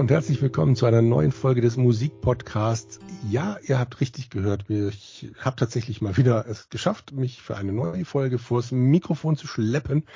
Hallo 0.00 0.06
und 0.06 0.12
herzlich 0.12 0.40
willkommen 0.40 0.76
zu 0.76 0.86
einer 0.86 1.02
neuen 1.02 1.30
Folge 1.30 1.60
des 1.60 1.76
Musikpodcasts. 1.76 3.00
Ja, 3.28 3.58
ihr 3.66 3.78
habt 3.78 4.00
richtig 4.00 4.30
gehört. 4.30 4.64
Ich 4.70 5.30
habe 5.38 5.56
tatsächlich 5.56 6.00
mal 6.00 6.16
wieder 6.16 6.46
es 6.48 6.70
geschafft, 6.70 7.12
mich 7.12 7.42
für 7.42 7.58
eine 7.58 7.74
neue 7.74 8.06
Folge 8.06 8.38
vors 8.38 8.72
Mikrofon 8.72 9.36
zu 9.36 9.46
schleppen. 9.46 10.06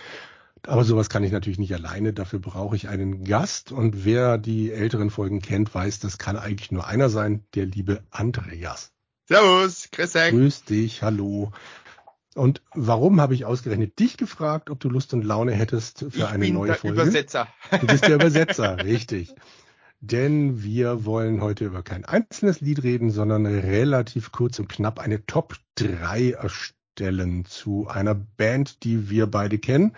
Aber 0.66 0.84
sowas 0.84 1.10
kann 1.10 1.22
ich 1.22 1.32
natürlich 1.32 1.58
nicht 1.58 1.74
alleine. 1.74 2.14
Dafür 2.14 2.38
brauche 2.38 2.76
ich 2.76 2.88
einen 2.88 3.24
Gast. 3.24 3.72
Und 3.72 4.06
wer 4.06 4.38
die 4.38 4.72
älteren 4.72 5.10
Folgen 5.10 5.42
kennt, 5.42 5.74
weiß, 5.74 5.98
das 5.98 6.16
kann 6.16 6.38
eigentlich 6.38 6.72
nur 6.72 6.86
einer 6.86 7.10
sein, 7.10 7.44
der 7.54 7.66
liebe 7.66 8.02
Andreas. 8.08 8.90
Servus, 9.28 9.90
grüß 9.92 10.12
dich. 10.12 10.30
Grüß 10.30 10.64
dich, 10.64 11.02
hallo. 11.02 11.52
Und 12.34 12.62
warum 12.72 13.20
habe 13.20 13.34
ich 13.34 13.44
ausgerechnet 13.44 13.98
dich 13.98 14.16
gefragt, 14.16 14.70
ob 14.70 14.80
du 14.80 14.88
Lust 14.88 15.12
und 15.12 15.26
Laune 15.26 15.52
hättest 15.52 15.98
für 15.98 16.06
ich 16.06 16.24
eine 16.24 16.48
neue 16.48 16.72
Folge? 16.72 16.72
Ich 16.72 16.82
bin 16.82 16.94
der 16.94 17.04
Übersetzer. 17.04 17.48
Du 17.82 17.86
bist 17.86 18.08
der 18.08 18.14
Übersetzer, 18.14 18.82
richtig. 18.82 19.34
Denn 20.00 20.62
wir 20.62 21.04
wollen 21.04 21.40
heute 21.40 21.64
über 21.64 21.82
kein 21.82 22.04
einzelnes 22.04 22.60
Lied 22.60 22.82
reden, 22.82 23.10
sondern 23.10 23.46
relativ 23.46 24.32
kurz 24.32 24.58
und 24.58 24.68
knapp 24.68 24.98
eine 24.98 25.24
Top 25.24 25.56
3 25.76 26.32
erstellen 26.32 27.44
zu 27.46 27.88
einer 27.88 28.14
Band, 28.14 28.84
die 28.84 29.08
wir 29.08 29.26
beide 29.26 29.58
kennen, 29.58 29.96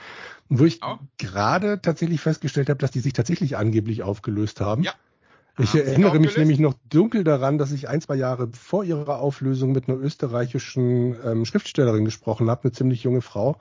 wo 0.48 0.64
ich 0.64 0.80
oh. 0.82 0.96
gerade 1.18 1.80
tatsächlich 1.82 2.20
festgestellt 2.20 2.68
habe, 2.68 2.78
dass 2.78 2.92
die 2.92 3.00
sich 3.00 3.12
tatsächlich 3.12 3.56
angeblich 3.56 4.02
aufgelöst 4.02 4.60
haben. 4.60 4.82
Ja. 4.82 4.92
Ich 5.58 5.70
Haben 5.70 5.80
erinnere 5.80 6.18
mich 6.18 6.36
nämlich 6.36 6.58
noch 6.58 6.74
dunkel 6.90 7.24
daran, 7.24 7.56
dass 7.56 7.72
ich 7.72 7.88
ein, 7.88 8.02
zwei 8.02 8.14
Jahre 8.16 8.48
vor 8.52 8.84
ihrer 8.84 9.20
Auflösung 9.20 9.72
mit 9.72 9.88
einer 9.88 9.98
österreichischen 9.98 11.16
ähm, 11.24 11.44
Schriftstellerin 11.46 12.04
gesprochen 12.04 12.50
habe, 12.50 12.64
eine 12.64 12.72
ziemlich 12.72 13.02
junge 13.02 13.22
Frau. 13.22 13.58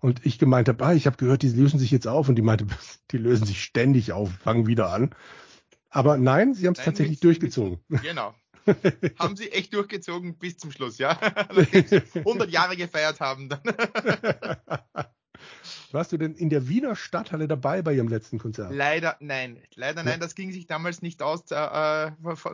Und 0.00 0.26
ich 0.26 0.38
gemeint 0.38 0.68
habe, 0.68 0.84
ah, 0.84 0.92
ich 0.92 1.06
habe 1.06 1.16
gehört, 1.16 1.42
die 1.42 1.50
lösen 1.50 1.78
sich 1.78 1.92
jetzt 1.92 2.08
auf. 2.08 2.28
Und 2.28 2.34
die 2.34 2.42
meinte, 2.42 2.66
die 3.12 3.18
lösen 3.18 3.46
sich 3.46 3.62
ständig 3.62 4.12
auf, 4.12 4.30
fangen 4.32 4.66
wieder 4.66 4.92
an. 4.92 5.10
Aber 5.96 6.18
nein, 6.18 6.52
sie 6.52 6.66
haben 6.66 6.74
es 6.74 6.84
tatsächlich 6.84 7.16
mit, 7.16 7.24
durchgezogen. 7.24 7.78
Mit, 7.88 8.02
genau. 8.02 8.34
haben 9.18 9.34
sie 9.34 9.50
echt 9.50 9.72
durchgezogen 9.72 10.36
bis 10.36 10.58
zum 10.58 10.70
Schluss, 10.70 10.98
ja? 10.98 11.18
Nachdem 11.54 11.86
sie 11.86 12.02
100 12.18 12.50
Jahre 12.50 12.76
gefeiert 12.76 13.20
haben. 13.20 13.48
Dann. 13.48 13.62
Warst 15.92 16.12
du 16.12 16.18
denn 16.18 16.34
in 16.34 16.50
der 16.50 16.68
Wiener 16.68 16.96
Stadthalle 16.96 17.48
dabei 17.48 17.80
bei 17.80 17.94
ihrem 17.94 18.08
letzten 18.08 18.38
Konzert? 18.38 18.74
Leider 18.74 19.16
nein. 19.20 19.62
Leider 19.74 20.02
nein, 20.02 20.20
das 20.20 20.34
ging 20.34 20.52
sich 20.52 20.66
damals 20.66 21.00
nicht 21.00 21.22
aus, 21.22 21.50
äh, 21.50 22.10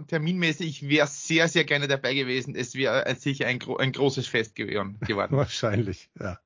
terminmäßig. 0.06 0.68
Ich 0.68 0.88
wäre 0.88 1.08
sehr, 1.08 1.48
sehr 1.48 1.64
gerne 1.64 1.88
dabei 1.88 2.14
gewesen. 2.14 2.54
Es 2.54 2.76
wäre 2.76 3.06
äh, 3.06 3.16
sicher 3.16 3.48
ein, 3.48 3.58
ein 3.78 3.90
großes 3.90 4.28
Fest 4.28 4.54
geworden. 4.54 4.98
Wahrscheinlich, 5.00 6.10
ja. 6.20 6.38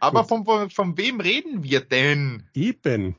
Aber 0.00 0.24
von, 0.24 0.46
von, 0.46 0.70
von 0.70 0.96
wem 0.96 1.20
reden 1.20 1.62
wir 1.62 1.80
denn? 1.80 2.48
Eben. 2.54 3.16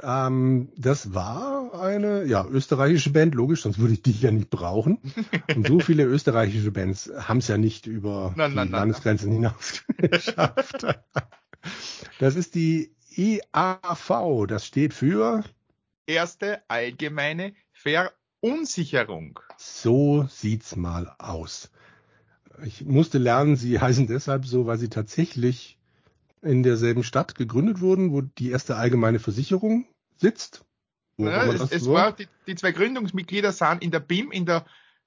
Ähm, 0.00 0.72
das 0.76 1.14
war 1.14 1.74
eine 1.80 2.24
ja, 2.24 2.46
österreichische 2.46 3.10
Band, 3.10 3.34
logisch, 3.34 3.62
sonst 3.62 3.78
würde 3.78 3.92
ich 3.94 4.02
dich 4.02 4.22
ja 4.22 4.30
nicht 4.30 4.50
brauchen. 4.50 4.98
Und 5.54 5.68
so 5.68 5.80
viele 5.80 6.04
österreichische 6.04 6.70
Bands 6.70 7.10
haben 7.16 7.38
es 7.38 7.48
ja 7.48 7.58
nicht 7.58 7.86
über 7.86 8.32
nein, 8.36 8.52
die 8.52 8.56
nein, 8.56 8.70
Landesgrenzen 8.70 9.28
nein. 9.28 9.36
hinaus 9.36 9.82
geschafft. 9.98 10.86
Das 12.18 12.34
ist 12.36 12.54
die 12.56 12.94
EAV. 13.16 14.46
Das 14.48 14.66
steht 14.66 14.94
für 14.94 15.44
Erste 16.06 16.62
allgemeine 16.68 17.54
Verunsicherung. 17.72 19.38
So 19.56 20.26
sieht's 20.28 20.76
mal 20.76 21.14
aus. 21.18 21.70
Ich 22.64 22.84
musste 22.84 23.18
lernen, 23.18 23.56
sie 23.56 23.80
heißen 23.80 24.06
deshalb 24.06 24.46
so, 24.46 24.66
weil 24.66 24.78
sie 24.78 24.88
tatsächlich 24.88 25.78
in 26.42 26.62
derselben 26.62 27.04
Stadt 27.04 27.34
gegründet 27.34 27.80
wurden, 27.80 28.12
wo 28.12 28.20
die 28.20 28.50
erste 28.50 28.76
allgemeine 28.76 29.18
Versicherung 29.18 29.86
sitzt. 30.16 30.64
Ja, 31.16 31.44
es, 31.44 31.70
es 31.70 31.86
war, 31.88 32.12
die, 32.12 32.26
die, 32.46 32.54
zwei 32.54 32.72
Gründungsmitglieder 32.72 33.52
sind 33.52 33.82
in 33.82 33.90
der 33.90 34.00
BIM, 34.00 34.32
in 34.32 34.46
der, 34.46 34.64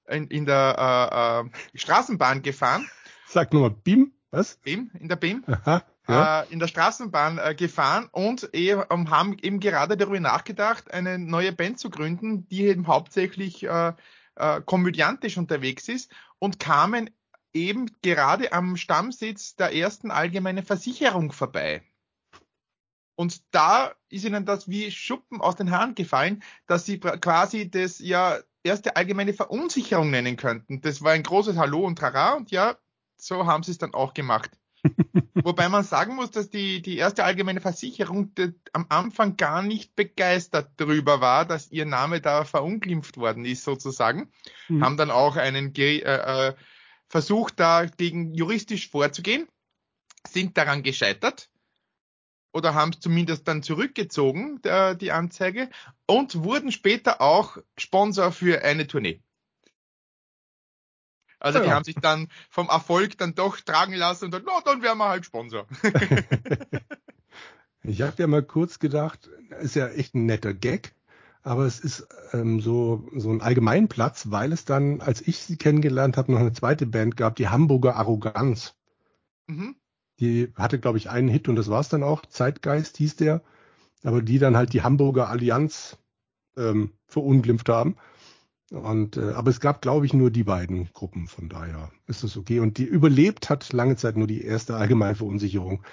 in, 0.08 0.28
in 0.28 0.46
der 0.46 1.46
äh, 1.74 1.76
äh, 1.76 1.78
Straßenbahn 1.78 2.42
gefahren. 2.42 2.88
Sag 3.28 3.52
nochmal, 3.52 3.70
BIM, 3.70 4.12
was? 4.30 4.56
BIM, 4.62 4.90
in 4.98 5.08
der 5.08 5.16
BIM. 5.16 5.44
Aha 5.46 5.82
ja. 6.08 6.42
äh, 6.42 6.52
in 6.52 6.58
der 6.58 6.68
Straßenbahn 6.68 7.38
äh, 7.38 7.54
gefahren 7.54 8.08
und 8.12 8.50
eh, 8.54 8.76
ähm, 8.90 9.10
haben 9.10 9.36
eben 9.40 9.60
gerade 9.60 9.96
darüber 9.96 10.20
nachgedacht, 10.20 10.90
eine 10.90 11.18
neue 11.18 11.52
Band 11.52 11.78
zu 11.78 11.90
gründen, 11.90 12.48
die 12.48 12.64
eben 12.64 12.86
hauptsächlich 12.86 13.64
äh, 13.64 13.92
komödiantisch 14.66 15.38
unterwegs 15.38 15.88
ist 15.88 16.12
und 16.38 16.60
kamen 16.60 17.08
eben 17.56 17.90
gerade 18.02 18.52
am 18.52 18.76
Stammsitz 18.76 19.56
der 19.56 19.74
ersten 19.74 20.10
allgemeinen 20.10 20.64
Versicherung 20.64 21.32
vorbei. 21.32 21.82
Und 23.16 23.42
da 23.50 23.94
ist 24.10 24.24
ihnen 24.24 24.44
das 24.44 24.68
wie 24.68 24.90
Schuppen 24.90 25.40
aus 25.40 25.56
den 25.56 25.70
Haaren 25.70 25.94
gefallen, 25.94 26.42
dass 26.66 26.84
sie 26.84 27.00
quasi 27.00 27.70
das 27.70 27.98
ja 27.98 28.38
erste 28.62 28.96
allgemeine 28.96 29.32
Verunsicherung 29.32 30.10
nennen 30.10 30.36
könnten. 30.36 30.82
Das 30.82 31.02
war 31.02 31.12
ein 31.12 31.22
großes 31.22 31.56
Hallo 31.56 31.86
und 31.86 31.98
Trara 31.98 32.34
und 32.34 32.50
ja, 32.50 32.76
so 33.16 33.46
haben 33.46 33.62
sie 33.62 33.70
es 33.70 33.78
dann 33.78 33.94
auch 33.94 34.12
gemacht. 34.12 34.50
Wobei 35.34 35.68
man 35.68 35.82
sagen 35.82 36.14
muss, 36.14 36.30
dass 36.30 36.50
die, 36.50 36.82
die 36.82 36.98
erste 36.98 37.24
allgemeine 37.24 37.60
Versicherung 37.60 38.32
am 38.72 38.86
Anfang 38.90 39.36
gar 39.36 39.62
nicht 39.62 39.96
begeistert 39.96 40.70
darüber 40.76 41.20
war, 41.20 41.46
dass 41.46 41.72
ihr 41.72 41.86
Name 41.86 42.20
da 42.20 42.44
verunglimpft 42.44 43.16
worden 43.16 43.46
ist, 43.46 43.64
sozusagen. 43.64 44.30
Mhm. 44.68 44.84
Haben 44.84 44.96
dann 44.96 45.10
auch 45.10 45.36
einen 45.36 45.74
äh, 45.74 46.54
äh, 47.06 47.10
Versuch, 47.10 47.50
dagegen 47.50 48.34
juristisch 48.34 48.90
vorzugehen, 48.90 49.48
sind 50.28 50.56
daran 50.56 50.82
gescheitert. 50.82 51.50
Oder 52.52 52.74
haben 52.74 52.92
es 52.92 53.00
zumindest 53.00 53.46
dann 53.48 53.62
zurückgezogen, 53.62 54.62
der, 54.62 54.94
die 54.94 55.12
Anzeige, 55.12 55.68
und 56.06 56.42
wurden 56.42 56.72
später 56.72 57.20
auch 57.20 57.58
Sponsor 57.76 58.32
für 58.32 58.64
eine 58.64 58.86
Tournee. 58.86 59.22
Also 61.38 61.60
die 61.60 61.70
haben 61.70 61.84
sich 61.84 61.96
dann 61.96 62.28
vom 62.48 62.68
Erfolg 62.68 63.18
dann 63.18 63.34
doch 63.34 63.60
tragen 63.60 63.92
lassen 63.92 64.26
und 64.26 64.30
dann, 64.32 64.44
no, 64.44 64.60
dann 64.64 64.82
wären 64.82 64.96
wir 64.96 65.08
halt 65.08 65.26
Sponsor. 65.26 65.66
ich 67.82 68.00
habe 68.00 68.14
ja 68.16 68.26
mal 68.26 68.42
kurz 68.42 68.78
gedacht, 68.78 69.28
ist 69.60 69.76
ja 69.76 69.88
echt 69.88 70.14
ein 70.14 70.24
netter 70.24 70.54
Gag, 70.54 70.95
aber 71.46 71.64
es 71.64 71.78
ist 71.78 72.08
ähm, 72.32 72.60
so 72.60 73.08
so 73.14 73.30
ein 73.30 73.40
Allgemeinplatz, 73.40 74.32
weil 74.32 74.52
es 74.52 74.64
dann, 74.64 75.00
als 75.00 75.20
ich 75.20 75.38
sie 75.38 75.56
kennengelernt 75.56 76.16
habe, 76.16 76.32
noch 76.32 76.40
eine 76.40 76.52
zweite 76.52 76.86
Band 76.86 77.16
gab, 77.16 77.36
die 77.36 77.48
Hamburger 77.48 77.94
Arroganz. 77.94 78.74
Mhm. 79.46 79.76
Die 80.18 80.52
hatte, 80.56 80.80
glaube 80.80 80.98
ich, 80.98 81.08
einen 81.08 81.28
Hit 81.28 81.48
und 81.48 81.54
das 81.54 81.70
war's 81.70 81.88
dann 81.88 82.02
auch. 82.02 82.26
Zeitgeist 82.26 82.96
hieß 82.96 83.14
der, 83.14 83.42
aber 84.02 84.22
die 84.22 84.40
dann 84.40 84.56
halt 84.56 84.72
die 84.72 84.82
Hamburger 84.82 85.28
Allianz 85.28 85.98
ähm, 86.56 86.94
verunglimpft 87.06 87.68
haben. 87.68 87.96
Und 88.72 89.16
äh, 89.16 89.30
aber 89.30 89.50
es 89.50 89.60
gab, 89.60 89.82
glaube 89.82 90.04
ich, 90.04 90.12
nur 90.12 90.32
die 90.32 90.42
beiden 90.42 90.92
Gruppen, 90.94 91.28
von 91.28 91.48
daher 91.48 91.92
ist 92.08 92.24
das 92.24 92.36
okay. 92.36 92.58
Und 92.58 92.76
die 92.76 92.84
überlebt 92.84 93.50
hat 93.50 93.72
lange 93.72 93.94
Zeit 93.94 94.16
nur 94.16 94.26
die 94.26 94.42
erste 94.42 94.74
Allgemeinverunsicherung. 94.74 95.84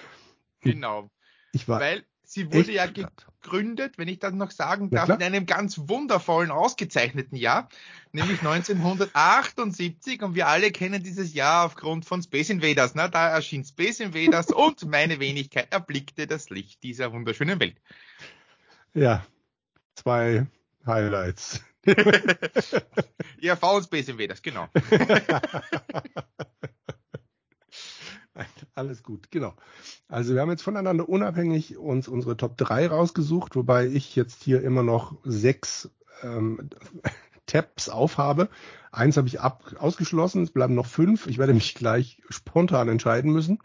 Genau. 0.62 1.12
Ich 1.52 1.68
war 1.68 1.80
Weil 1.80 2.06
sie 2.24 2.52
wurde 2.52 2.72
ja 2.72 2.88
gegründet, 2.88 3.98
wenn 3.98 4.08
ich 4.08 4.20
das 4.20 4.34
noch 4.34 4.52
sagen 4.52 4.90
darf, 4.90 5.10
in 5.10 5.22
einem 5.22 5.46
ganz 5.46 5.78
wundervollen, 5.88 6.52
ausgezeichneten 6.52 7.38
Jahr, 7.38 7.70
nämlich 8.12 8.40
1978. 8.40 10.22
Und 10.22 10.36
wir 10.36 10.48
alle 10.48 10.72
kennen 10.72 11.04
dieses 11.04 11.34
Jahr 11.34 11.66
aufgrund 11.66 12.06
von 12.06 12.22
Space 12.24 12.50
Invaders. 12.50 12.96
Ne? 12.96 13.10
Da 13.10 13.30
erschien 13.30 13.64
Space 13.64 14.00
Invaders 14.00 14.48
und 14.52 14.86
meine 14.86 15.20
Wenigkeit 15.20 15.72
erblickte 15.72 16.28
das 16.28 16.50
Licht 16.50 16.84
dieser 16.84 17.12
wunderschönen 17.14 17.60
Welt. 17.60 17.78
Ja, 18.94 19.26
zwei 19.96 20.48
Highlights. 20.86 21.64
ja, 23.42 23.56
und 23.56 23.84
Space 23.84 24.08
Invaders, 24.08 24.42
genau. 24.42 24.70
Alles 28.76 29.04
gut, 29.04 29.32
genau. 29.32 29.54
Also 30.08 30.34
wir 30.34 30.42
haben 30.42 30.50
jetzt 30.50 30.64
voneinander 30.64 31.08
unabhängig 31.08 31.78
uns 31.78 32.08
unsere 32.08 32.38
Top 32.38 32.58
3 32.58 32.88
rausgesucht, 32.88 33.56
wobei 33.56 33.88
ich 33.88 34.16
jetzt 34.16 34.44
hier 34.44 34.62
immer 34.64 34.84
noch 34.84 35.18
sechs 35.24 35.90
ähm, 36.22 36.70
Tabs 37.46 37.90
aufhabe. 37.90 38.50
Eins 38.92 39.18
habe 39.18 39.28
ich 39.28 39.42
ab 39.42 39.76
ausgeschlossen, 39.80 40.44
es 40.44 40.52
bleiben 40.52 40.76
noch 40.76 40.86
fünf. 40.86 41.28
Ich 41.28 41.38
werde 41.38 41.54
mich 41.54 41.76
gleich 41.76 42.22
spontan 42.30 42.90
entscheiden 42.90 43.32
müssen. 43.32 43.60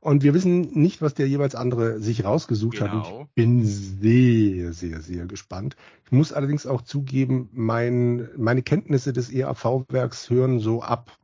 Und 0.00 0.22
wir 0.22 0.32
wissen 0.32 0.60
nicht, 0.80 1.02
was 1.02 1.14
der 1.14 1.28
jeweils 1.28 1.56
andere 1.56 2.00
sich 2.00 2.24
rausgesucht 2.24 2.78
genau. 2.78 2.92
hat. 2.92 3.08
ich 3.08 3.34
bin 3.34 3.64
sehr, 3.64 4.72
sehr, 4.72 5.00
sehr 5.00 5.26
gespannt. 5.26 5.76
Ich 6.04 6.12
muss 6.12 6.32
allerdings 6.32 6.66
auch 6.66 6.82
zugeben, 6.82 7.48
mein, 7.52 8.28
meine 8.36 8.62
Kenntnisse 8.62 9.12
des 9.12 9.32
EAV-Werks 9.32 10.30
hören 10.30 10.60
so 10.60 10.82
ab, 10.82 11.18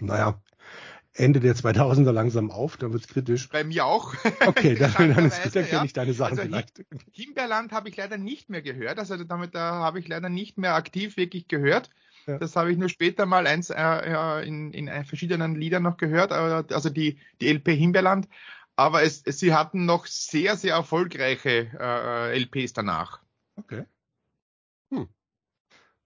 naja, 0.00 0.40
Ende 1.20 1.40
der 1.40 1.54
2000er 1.54 2.12
langsam 2.12 2.50
auf, 2.50 2.76
da 2.76 2.92
wird's 2.92 3.08
kritisch. 3.08 3.48
Bei 3.48 3.64
mir 3.64 3.84
auch. 3.84 4.14
Okay, 4.46 4.74
dann, 4.78 4.92
dann, 5.14 5.26
ist, 5.26 5.54
dann 5.54 5.66
kenne 5.66 5.86
ich 5.86 5.92
deine 5.92 6.12
Sachen 6.12 6.38
also 6.38 6.42
vielleicht. 6.50 6.84
Himbeerland 7.12 7.72
habe 7.72 7.88
ich 7.88 7.96
leider 7.96 8.18
nicht 8.18 8.50
mehr 8.50 8.62
gehört, 8.62 8.98
also 8.98 9.22
damit 9.22 9.54
da 9.54 9.74
habe 9.74 10.00
ich 10.00 10.08
leider 10.08 10.28
nicht 10.28 10.58
mehr 10.58 10.74
aktiv 10.74 11.16
wirklich 11.16 11.48
gehört. 11.48 11.90
Ja. 12.26 12.38
Das 12.38 12.56
habe 12.56 12.70
ich 12.72 12.78
nur 12.78 12.88
später 12.88 13.26
mal 13.26 13.46
eins 13.46 13.70
äh, 13.70 14.46
in, 14.46 14.72
in 14.72 14.88
verschiedenen 15.04 15.54
Liedern 15.54 15.82
noch 15.82 15.96
gehört, 15.96 16.32
also 16.32 16.90
die, 16.90 17.18
die 17.40 17.48
LP 17.48 17.68
Himbeerland. 17.68 18.28
Aber 18.76 19.02
es, 19.02 19.22
es, 19.24 19.38
sie 19.38 19.54
hatten 19.54 19.84
noch 19.84 20.06
sehr, 20.06 20.56
sehr 20.56 20.74
erfolgreiche 20.74 21.70
äh, 21.78 22.38
LPs 22.38 22.72
danach. 22.72 23.20
Okay. 23.56 23.84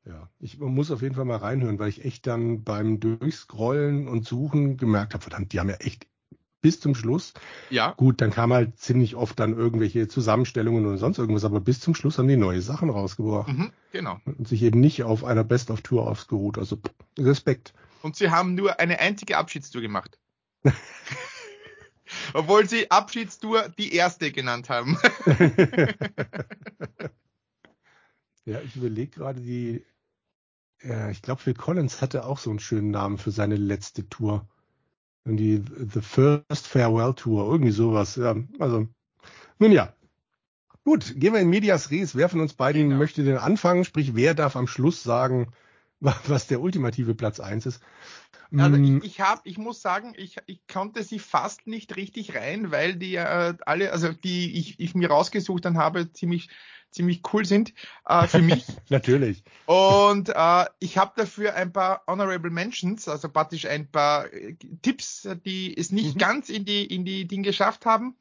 Ja, 0.07 0.29
ich 0.39 0.59
muss 0.59 0.91
auf 0.91 1.01
jeden 1.01 1.15
Fall 1.15 1.25
mal 1.25 1.39
reinhören, 1.39 1.79
weil 1.79 1.89
ich 1.89 2.05
echt 2.05 2.27
dann 2.27 2.63
beim 2.63 3.01
Durchscrollen 3.01 4.07
und 4.07 4.27
Suchen 4.27 4.77
gemerkt 4.77 5.15
habe, 5.15 5.23
verdammt, 5.23 5.53
die 5.53 5.61
haben 5.61 5.71
ja 5.71 5.77
echt 5.77 6.07
bis 6.61 6.81
zum 6.81 6.95
Schluss. 6.95 7.33
Ja. 7.71 7.93
Gut, 7.93 8.21
dann 8.21 8.31
kam 8.31 8.53
halt 8.53 8.79
ziemlich 8.79 9.17
oft 9.17 9.39
dann 9.39 9.55
irgendwelche 9.57 10.09
Zusammenstellungen 10.09 10.87
oder 10.87 10.99
sonst 10.99 11.19
irgendwas, 11.19 11.45
aber 11.45 11.61
bis 11.61 11.81
zum 11.81 11.95
Schluss 11.95 12.19
haben 12.19 12.29
die 12.29 12.37
neue 12.37 12.61
Sachen 12.61 12.91
rausgebracht. 12.91 13.49
Mhm, 13.49 13.71
genau. 13.93 14.19
Und 14.25 14.49
sich 14.49 14.63
eben 14.63 14.81
nicht 14.81 15.03
auf 15.05 15.25
einer 15.25 15.45
Best-of-Tour 15.45 16.07
ausgeruht. 16.07 16.59
Also 16.59 16.79
Respekt. 17.19 17.75
Und 18.03 18.17
sie 18.17 18.31
haben 18.31 18.55
nur 18.55 18.81
eine 18.81 18.99
einzige 18.99 19.37
Abschiedstour 19.39 19.83
gemacht. 19.83 20.19
Obwohl 22.35 22.69
sie 22.69 22.91
Abschiedstour 22.91 23.71
die 23.79 23.95
erste 23.95 24.33
genannt 24.33 24.69
haben. 24.69 24.99
ja, 28.45 28.61
ich 28.61 28.77
überlege 28.77 29.11
gerade 29.11 29.41
die 29.41 29.85
ja, 30.87 31.11
ich 31.11 31.23
glaube, 31.23 31.41
Phil 31.41 31.55
Collins 31.55 32.03
hatte 32.03 32.25
auch 32.25 32.39
so 32.39 32.51
einen 32.51 32.59
schönen 32.59 32.91
Namen 32.91 33.19
für 33.19 33.31
seine 33.31 33.57
letzte 33.57 34.09
Tour. 34.09 34.47
Die 35.27 35.65
The 35.79 36.03
First 36.03 36.67
Farewell 36.67 37.15
Tour, 37.15 37.51
irgendwie 37.51 37.71
sowas. 37.71 38.17
Ja, 38.17 38.37
also, 38.59 38.87
nun 39.59 39.73
ja. 39.73 39.95
Gut, 40.85 41.15
gehen 41.17 41.33
wir 41.33 41.41
in 41.41 41.49
Medias 41.49 41.91
Res. 41.91 42.15
Wer 42.15 42.29
von 42.29 42.41
uns 42.41 42.53
beiden 42.53 42.89
genau. 42.89 42.99
möchte 42.99 43.25
denn 43.25 43.39
anfangen? 43.39 43.87
Sprich, 43.87 44.15
wer 44.15 44.35
darf 44.35 44.55
am 44.55 44.67
Schluss 44.67 45.03
sagen, 45.03 45.53
was 46.01 46.47
der 46.47 46.61
ultimative 46.61 47.15
Platz 47.15 47.41
eins 47.41 47.65
ist? 47.65 47.83
Also 48.57 48.77
ich, 48.77 48.91
mm. 48.91 49.01
ich 49.03 49.21
habe, 49.21 49.41
ich 49.45 49.57
muss 49.57 49.81
sagen, 49.81 50.13
ich, 50.17 50.37
ich 50.47 50.61
konnte 50.67 51.03
sie 51.03 51.19
fast 51.19 51.67
nicht 51.67 51.97
richtig 51.97 52.37
rein, 52.37 52.71
weil 52.71 52.95
die 52.95 53.17
äh, 53.17 53.55
alle, 53.65 53.93
also 53.93 54.13
die 54.13 54.59
ich, 54.59 54.79
ich 54.79 54.95
mir 54.95 55.09
rausgesucht 55.09 55.65
dann 55.65 55.79
habe, 55.79 56.13
ziemlich 56.13 56.51
ziemlich 56.95 57.23
cool 57.33 57.45
sind 57.45 57.75
äh, 58.07 58.27
für 58.27 58.41
mich. 58.41 58.65
Natürlich. 58.89 59.43
Und 59.67 60.31
äh, 60.31 60.65
ich 60.79 60.97
habe 60.97 61.13
dafür 61.17 61.55
ein 61.55 61.73
paar 61.73 62.03
Honorable 62.07 62.51
Mentions, 62.51 63.09
also 63.09 63.29
praktisch 63.29 63.67
ein 63.67 63.91
paar 63.91 64.33
äh, 64.33 64.57
Tipps, 64.83 65.29
die 65.45 65.77
es 65.77 65.91
nicht 65.91 66.15
mhm. 66.15 66.19
ganz 66.19 66.49
in 66.49 66.65
die 66.65 66.85
in 66.85 67.05
die 67.05 67.27
Dinge 67.27 67.43
geschafft 67.43 67.85
haben. 67.85 68.17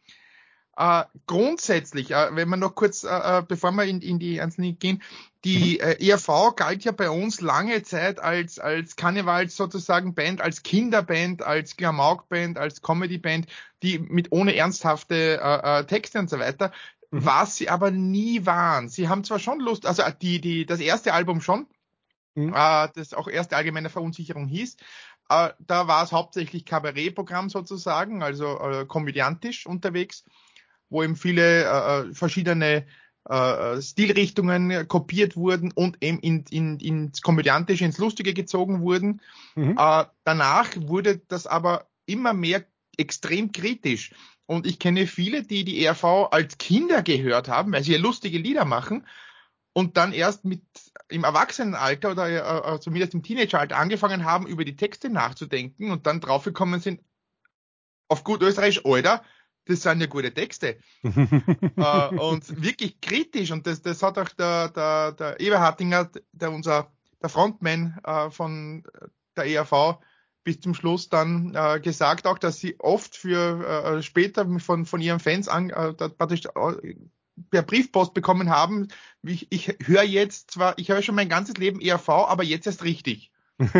Äh, 0.75 1.03
grundsätzlich, 1.27 2.11
äh, 2.11 2.35
wenn 2.35 2.49
wir 2.49 2.57
noch 2.57 2.73
kurz, 2.73 3.03
äh, 3.03 3.09
äh 3.09 3.43
bevor 3.47 3.71
wir 3.73 3.83
in, 3.83 4.01
in 4.01 4.17
die 4.17 4.41
einzelnen 4.41 4.79
gehen, 4.79 5.03
die 5.45 5.79
mhm. 5.79 5.87
äh, 5.87 6.09
ERV 6.09 6.55
galt 6.55 6.83
ja 6.83 6.91
bei 6.91 7.11
uns 7.11 7.41
lange 7.41 7.83
Zeit 7.83 8.19
als 8.19 8.57
als 8.57 8.95
Karnevals 8.95 9.55
sozusagen 9.55 10.15
Band, 10.15 10.41
als 10.41 10.63
Kinderband, 10.63 11.43
als 11.43 11.77
Klamauk-Band, 11.77 12.57
als 12.57 12.81
Comedy-Band, 12.81 13.45
die 13.83 13.99
mit 13.99 14.31
ohne 14.31 14.55
ernsthafte 14.55 15.39
äh, 15.43 15.81
äh, 15.81 15.85
Texte 15.85 16.17
und 16.17 16.29
so 16.29 16.39
weiter 16.39 16.71
mhm. 17.13 17.25
was 17.25 17.55
sie 17.55 17.69
aber 17.69 17.91
nie 17.91 18.45
waren. 18.45 18.89
Sie 18.89 19.07
haben 19.07 19.23
zwar 19.23 19.39
schon 19.39 19.59
Lust, 19.59 19.85
also 19.85 20.03
die, 20.21 20.41
die, 20.41 20.65
das 20.65 20.79
erste 20.79 21.13
Album 21.13 21.41
schon, 21.41 21.67
mhm. 22.35 22.53
äh, 22.55 22.89
das 22.95 23.13
auch 23.13 23.27
erste 23.27 23.55
allgemeine 23.55 23.89
Verunsicherung 23.89 24.47
hieß, 24.47 24.77
äh, 25.29 25.49
da 25.59 25.87
war 25.87 26.03
es 26.03 26.11
hauptsächlich 26.11 26.65
Kabarettprogramm 26.65 27.49
sozusagen, 27.49 28.23
also 28.23 28.59
äh, 28.59 28.85
komödiantisch 28.85 29.65
unterwegs, 29.65 30.25
wo 30.89 31.03
eben 31.03 31.15
viele 31.15 31.63
äh, 31.63 32.09
äh 32.09 32.13
verschiedene 32.13 32.85
äh, 33.29 33.81
Stilrichtungen 33.81 34.87
kopiert 34.87 35.37
wurden 35.37 35.71
und 35.71 36.03
eben 36.03 36.19
in, 36.19 36.43
in, 36.49 36.79
ins 36.79 37.21
Komödiantische, 37.21 37.85
ins 37.85 37.97
Lustige 37.97 38.33
gezogen 38.33 38.81
wurden. 38.81 39.21
Mhm. 39.55 39.77
Äh, 39.77 40.05
danach 40.23 40.69
wurde 40.75 41.19
das 41.27 41.47
aber 41.47 41.87
immer 42.05 42.33
mehr 42.33 42.65
extrem 42.97 43.51
kritisch. 43.51 44.13
Und 44.45 44.67
ich 44.67 44.79
kenne 44.79 45.07
viele, 45.07 45.43
die 45.43 45.63
die 45.63 45.83
ERV 45.83 46.29
als 46.31 46.57
Kinder 46.57 47.01
gehört 47.01 47.47
haben, 47.47 47.71
weil 47.71 47.83
sie 47.83 47.93
ja 47.93 47.99
lustige 47.99 48.37
Lieder 48.37 48.65
machen 48.65 49.07
und 49.73 49.97
dann 49.97 50.13
erst 50.13 50.45
mit 50.45 50.61
im 51.09 51.23
Erwachsenenalter 51.23 52.11
oder 52.11 52.27
äh, 52.27 52.75
äh, 52.75 52.79
zumindest 52.79 53.13
im 53.13 53.23
Teenageralter 53.23 53.77
angefangen 53.77 54.25
haben, 54.25 54.47
über 54.47 54.65
die 54.65 54.75
Texte 54.75 55.09
nachzudenken 55.09 55.91
und 55.91 56.05
dann 56.05 56.21
draufgekommen 56.21 56.79
sind, 56.79 57.01
auf 58.07 58.23
gut 58.23 58.41
Österreichisch, 58.41 58.85
Alter, 58.85 59.23
das 59.65 59.81
sind 59.81 60.01
ja 60.01 60.07
gute 60.07 60.33
Texte. 60.33 60.77
äh, 61.03 62.07
und 62.15 62.61
wirklich 62.61 62.99
kritisch. 63.01 63.51
Und 63.51 63.65
das, 63.65 63.81
das 63.81 64.03
hat 64.03 64.17
auch 64.17 64.29
der, 64.29 64.69
der, 64.69 65.13
der 65.13 65.39
Eberhardinger, 65.39 66.11
der 66.31 66.51
unser 66.51 66.91
der 67.21 67.29
Frontman 67.29 67.97
äh, 68.03 68.29
von 68.29 68.83
der 69.35 69.45
ERV, 69.45 69.99
bis 70.43 70.59
zum 70.59 70.73
Schluss 70.73 71.09
dann 71.09 71.55
äh, 71.55 71.79
gesagt 71.79 72.27
auch, 72.27 72.37
dass 72.37 72.59
sie 72.59 72.79
oft 72.79 73.15
für 73.15 73.97
äh, 73.97 74.03
später 74.03 74.47
von, 74.59 74.85
von 74.85 75.01
ihren 75.01 75.19
Fans 75.19 75.47
an, 75.47 75.69
äh, 75.69 75.93
praktisch 75.93 76.45
äh, 76.45 76.95
per 77.49 77.63
Briefpost 77.63 78.13
bekommen 78.13 78.49
haben. 78.49 78.89
Ich, 79.23 79.47
ich 79.49 79.75
höre 79.83 80.03
jetzt 80.03 80.51
zwar, 80.51 80.77
ich 80.77 80.89
höre 80.89 81.01
schon 81.01 81.15
mein 81.15 81.29
ganzes 81.29 81.57
Leben 81.57 81.81
ERV, 81.81 82.09
aber 82.09 82.43
jetzt 82.43 82.67
erst 82.67 82.83
richtig. 82.83 83.31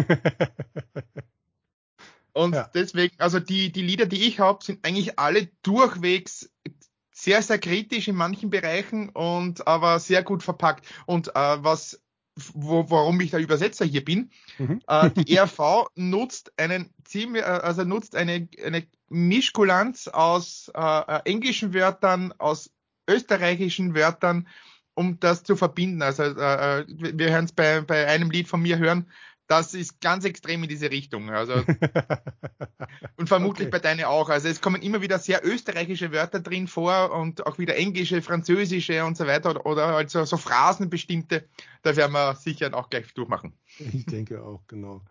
Und 2.33 2.56
ja. 2.56 2.69
deswegen, 2.74 3.15
also 3.19 3.39
die, 3.39 3.71
die 3.71 3.83
Lieder, 3.83 4.07
die 4.07 4.24
ich 4.24 4.39
habe, 4.39 4.63
sind 4.63 4.83
eigentlich 4.86 5.19
alle 5.19 5.50
durchwegs 5.62 6.50
sehr, 7.12 7.44
sehr 7.44 7.60
kritisch 7.60 8.07
in 8.07 8.15
manchen 8.15 8.50
Bereichen 8.50 9.10
und 9.10 9.68
aber 9.68 10.00
sehr 10.00 10.24
gut 10.24 10.42
verpackt. 10.42 10.88
Und 11.06 11.30
äh, 11.36 11.63
was 11.63 12.03
wo, 12.54 12.90
warum 12.90 13.20
ich 13.22 13.32
der 13.32 13.40
Übersetzer 13.40 13.86
hier 13.86 14.04
bin. 14.04 14.32
Mhm. 14.58 14.82
Äh, 14.88 15.12
die 15.12 15.34
ERV 15.36 15.88
nutzt 15.96 16.52
einen 16.58 16.90
ziemlich, 17.06 17.44
äh, 17.44 17.46
also 17.46 17.84
nutzt 17.84 18.16
eine, 18.16 18.48
eine 18.64 18.88
Mischkulanz 19.10 20.08
aus 20.08 20.72
äh, 20.76 20.80
äh, 20.82 21.22
englischen 21.26 21.74
Wörtern, 21.74 22.34
aus 22.38 22.72
österreichischen 23.08 23.96
Wörtern, 23.96 24.48
um 24.96 25.20
das 25.20 25.44
zu 25.44 25.56
verbinden. 25.56 26.02
Also 26.02 26.24
äh, 26.24 26.80
äh 26.80 26.86
wir 26.88 27.30
hören 27.30 27.46
es 27.46 27.52
bei, 27.52 27.82
bei 27.82 28.08
einem 28.08 28.32
Lied 28.32 28.48
von 28.48 28.62
mir 28.62 28.78
hören, 28.78 29.10
das 29.57 29.74
ist 29.74 30.01
ganz 30.01 30.25
extrem 30.25 30.63
in 30.63 30.69
diese 30.69 30.89
Richtung. 30.91 31.29
Also 31.29 31.53
und 33.17 33.27
vermutlich 33.27 33.67
okay. 33.67 33.77
bei 33.77 33.79
deine 33.79 34.10
auch. 34.10 34.29
Also 34.29 34.48
es 34.48 34.62
kommen 34.62 34.81
immer 34.81 35.01
wieder 35.01 35.19
sehr 35.19 35.45
österreichische 35.45 36.12
Wörter 36.12 36.39
drin 36.39 36.67
vor 36.67 37.12
und 37.13 37.45
auch 37.45 37.57
wieder 37.60 37.75
englische, 37.75 38.22
französische 38.22 39.03
und 39.05 39.17
so 39.17 39.27
weiter 39.27 39.65
oder, 39.65 39.88
also 39.88 40.25
so 40.25 40.38
Phrasen 40.38 40.89
bestimmte. 40.89 41.45
Da 41.81 41.95
werden 41.95 42.13
wir 42.13 42.36
sicher 42.36 42.74
auch 42.74 42.89
gleich 42.89 43.13
durchmachen. 43.13 43.53
Ich 43.77 44.05
denke 44.05 44.43
auch, 44.43 44.62
genau. 44.67 45.01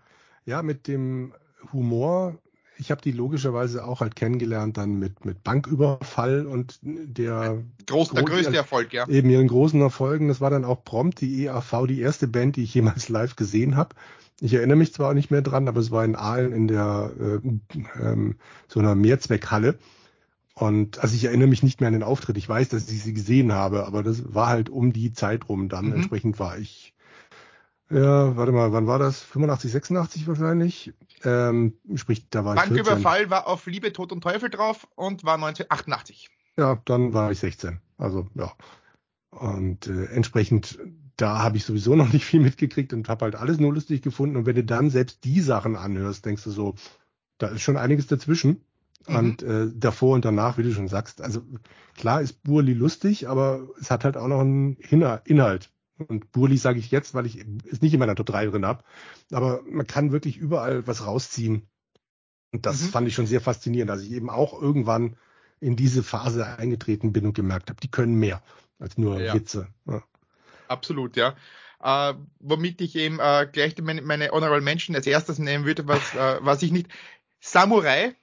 Ja, 0.45 0.63
mit 0.63 0.89
dem 0.89 1.35
Humor 1.73 2.39
ich 2.79 2.91
habe 2.91 3.01
die 3.01 3.13
logischerweise 3.13 3.85
auch 3.85 4.01
halt 4.01 4.17
kennengelernt 4.17 4.77
dann 4.77 4.99
mit, 4.99 5.25
mit 5.25 5.45
Banküberfall 5.45 6.47
und 6.47 6.79
der, 6.83 7.63
Groß, 7.87 8.11
der 8.11 8.25
größte 8.25 8.57
Erfolg, 8.57 8.93
ja. 8.93 9.09
Eben 9.09 9.31
ihren 9.31 9.47
großen 9.47 9.81
Erfolgen. 9.81 10.29
Das 10.29 10.41
war 10.41 10.51
dann 10.51 10.65
auch 10.65 10.85
prompt 10.85 11.21
die 11.21 11.45
EAV, 11.45 11.87
die 11.87 12.01
erste 12.01 12.27
Band, 12.29 12.57
die 12.57 12.65
ich 12.65 12.75
jemals 12.75 13.09
live 13.09 13.37
gesehen 13.37 13.77
habe. 13.77 13.95
Ich 14.43 14.55
erinnere 14.55 14.77
mich 14.77 14.93
zwar 14.93 15.15
nicht 15.15 15.31
mehr 15.31 15.43
dran, 15.43 15.69
aber 15.69 15.81
es 15.81 15.91
war 15.91 16.05
in 16.05 16.17
Aalen 16.17 16.53
in 16.53 16.69
der 16.69 17.13
äh, 17.19 18.01
ähm, 18.01 18.37
so 18.69 18.81
einer 18.81 18.95
Mehrzweckhalle. 18.95 19.79
Und 20.55 20.99
also 20.99 21.15
ich 21.15 21.25
erinnere 21.25 21.49
mich 21.49 21.63
nicht 21.63 21.81
mehr 21.81 21.87
an 21.87 21.95
den 21.95 22.03
Auftritt. 22.03 22.37
Ich 22.37 22.49
weiß, 22.49 22.69
dass 22.69 22.91
ich 22.91 23.03
sie 23.03 23.15
gesehen 23.15 23.53
habe, 23.53 23.87
aber 23.87 24.03
das 24.03 24.35
war 24.35 24.49
halt 24.49 24.69
um 24.69 24.93
die 24.93 25.13
Zeit 25.13 25.49
rum 25.49 25.69
dann. 25.69 25.87
Mhm. 25.87 25.93
Entsprechend 25.95 26.39
war 26.39 26.59
ich 26.59 26.93
ja, 27.93 28.37
warte 28.37 28.53
mal, 28.53 28.73
wann 28.73 28.87
war 28.87 28.99
das? 28.99 29.23
85, 29.23 29.71
86 29.71 30.27
wahrscheinlich. 30.27 30.95
Ähm, 31.25 31.75
sprich, 31.95 32.27
da 32.31 32.43
war 32.43 32.55
Banküberfall 32.55 33.23
ich 33.23 33.29
14. 33.29 33.31
war 33.31 33.47
auf 33.47 33.67
Liebe, 33.67 33.93
Tod 33.93 34.13
und 34.13 34.23
Teufel 34.23 34.49
drauf 34.49 34.89
und 34.95 35.25
war 35.25 35.35
1988. 35.35 36.31
Ja, 36.57 36.81
dann 36.87 37.13
war 37.13 37.31
ich 37.31 37.39
16. 37.41 37.81
Also 37.99 38.29
ja. 38.35 38.53
Und 39.31 39.89
äh, 39.89 40.07
entsprechend, 40.07 40.79
da 41.23 41.39
habe 41.39 41.57
ich 41.57 41.65
sowieso 41.65 41.95
noch 41.95 42.13
nicht 42.13 42.25
viel 42.25 42.41
mitgekriegt 42.41 42.93
und 42.93 43.09
habe 43.09 43.27
halt 43.27 43.37
alles 43.37 43.61
nur 43.61 43.73
lustig 43.73 44.03
gefunden. 44.03 44.37
Und 44.37 44.47
wenn 44.47 44.57
du 44.57 44.65
dann 44.65 44.91
selbst 44.91 45.25
die 45.25 45.41
Sachen 45.41 45.77
anhörst, 45.77 46.27
denkst 46.27 46.43
du 46.43 46.51
so, 46.51 46.75
da 47.39 47.49
ist 47.49 47.63
schon 47.63 47.77
einiges 47.77 48.09
dazwischen. 48.09 48.65
Mhm. 49.07 49.17
Und 49.17 49.43
äh, 49.43 49.69
davor 49.73 50.15
und 50.17 50.25
danach, 50.25 50.59
wie 50.59 50.65
du 50.65 50.73
schon 50.73 50.89
sagst, 50.89 51.23
also 51.23 51.43
klar 51.97 52.21
ist 52.23 52.43
Burli 52.43 52.75
lustig, 52.75 53.29
aber 53.29 53.69
es 53.81 53.91
hat 53.91 54.05
halt 54.05 54.17
auch 54.17 54.27
noch 54.27 54.41
einen 54.41 54.77
Inhalt. 55.25 55.71
Und 56.09 56.33
Burli 56.33 56.57
sage 56.57 56.81
ich 56.81 56.91
jetzt, 56.91 57.15
weil 57.15 57.27
ich 57.27 57.45
es 57.71 57.83
nicht 57.83 57.95
in 57.95 58.01
meiner 58.01 58.17
Top 58.17 58.27
3 58.27 58.47
drin 58.47 58.67
habe. 58.67 58.83
Aber 59.31 59.63
man 59.71 59.87
kann 59.87 60.11
wirklich 60.11 60.37
überall 60.37 60.87
was 60.89 61.07
rausziehen. 61.07 61.69
Und 62.51 62.67
das 62.67 62.83
mhm. 62.83 62.87
fand 62.87 63.09
ich 63.09 63.15
schon 63.15 63.27
sehr 63.27 63.41
faszinierend, 63.41 63.91
dass 63.91 64.03
ich 64.03 64.11
eben 64.11 64.29
auch 64.29 64.61
irgendwann 64.61 65.17
in 65.61 65.77
diese 65.77 66.03
Phase 66.03 66.59
eingetreten 66.59 67.13
bin 67.13 67.27
und 67.27 67.35
gemerkt 67.35 67.71
habe, 67.71 67.81
die 67.81 67.91
können 67.91 68.17
mehr 68.17 68.43
als 68.81 68.99
nur 68.99 69.21
ja. 69.21 69.35
Witze. 69.35 69.69
Ja. 69.87 70.03
Absolut, 70.73 71.17
ja. 71.17 71.37
Äh, 71.83 72.15
womit 72.39 72.81
ich 72.81 72.97
eben 72.97 73.19
äh, 73.19 73.47
gleich 73.51 73.77
meine, 73.83 74.03
meine 74.03 74.31
Honorable 74.31 74.61
Mention 74.61 74.95
als 74.95 75.07
erstes 75.07 75.39
nehmen 75.39 75.65
würde, 75.65 75.87
was, 75.89 76.15
äh, 76.15 76.39
was 76.41 76.63
ich 76.63 76.73
nicht. 76.73 76.89
Samurai. 77.41 78.15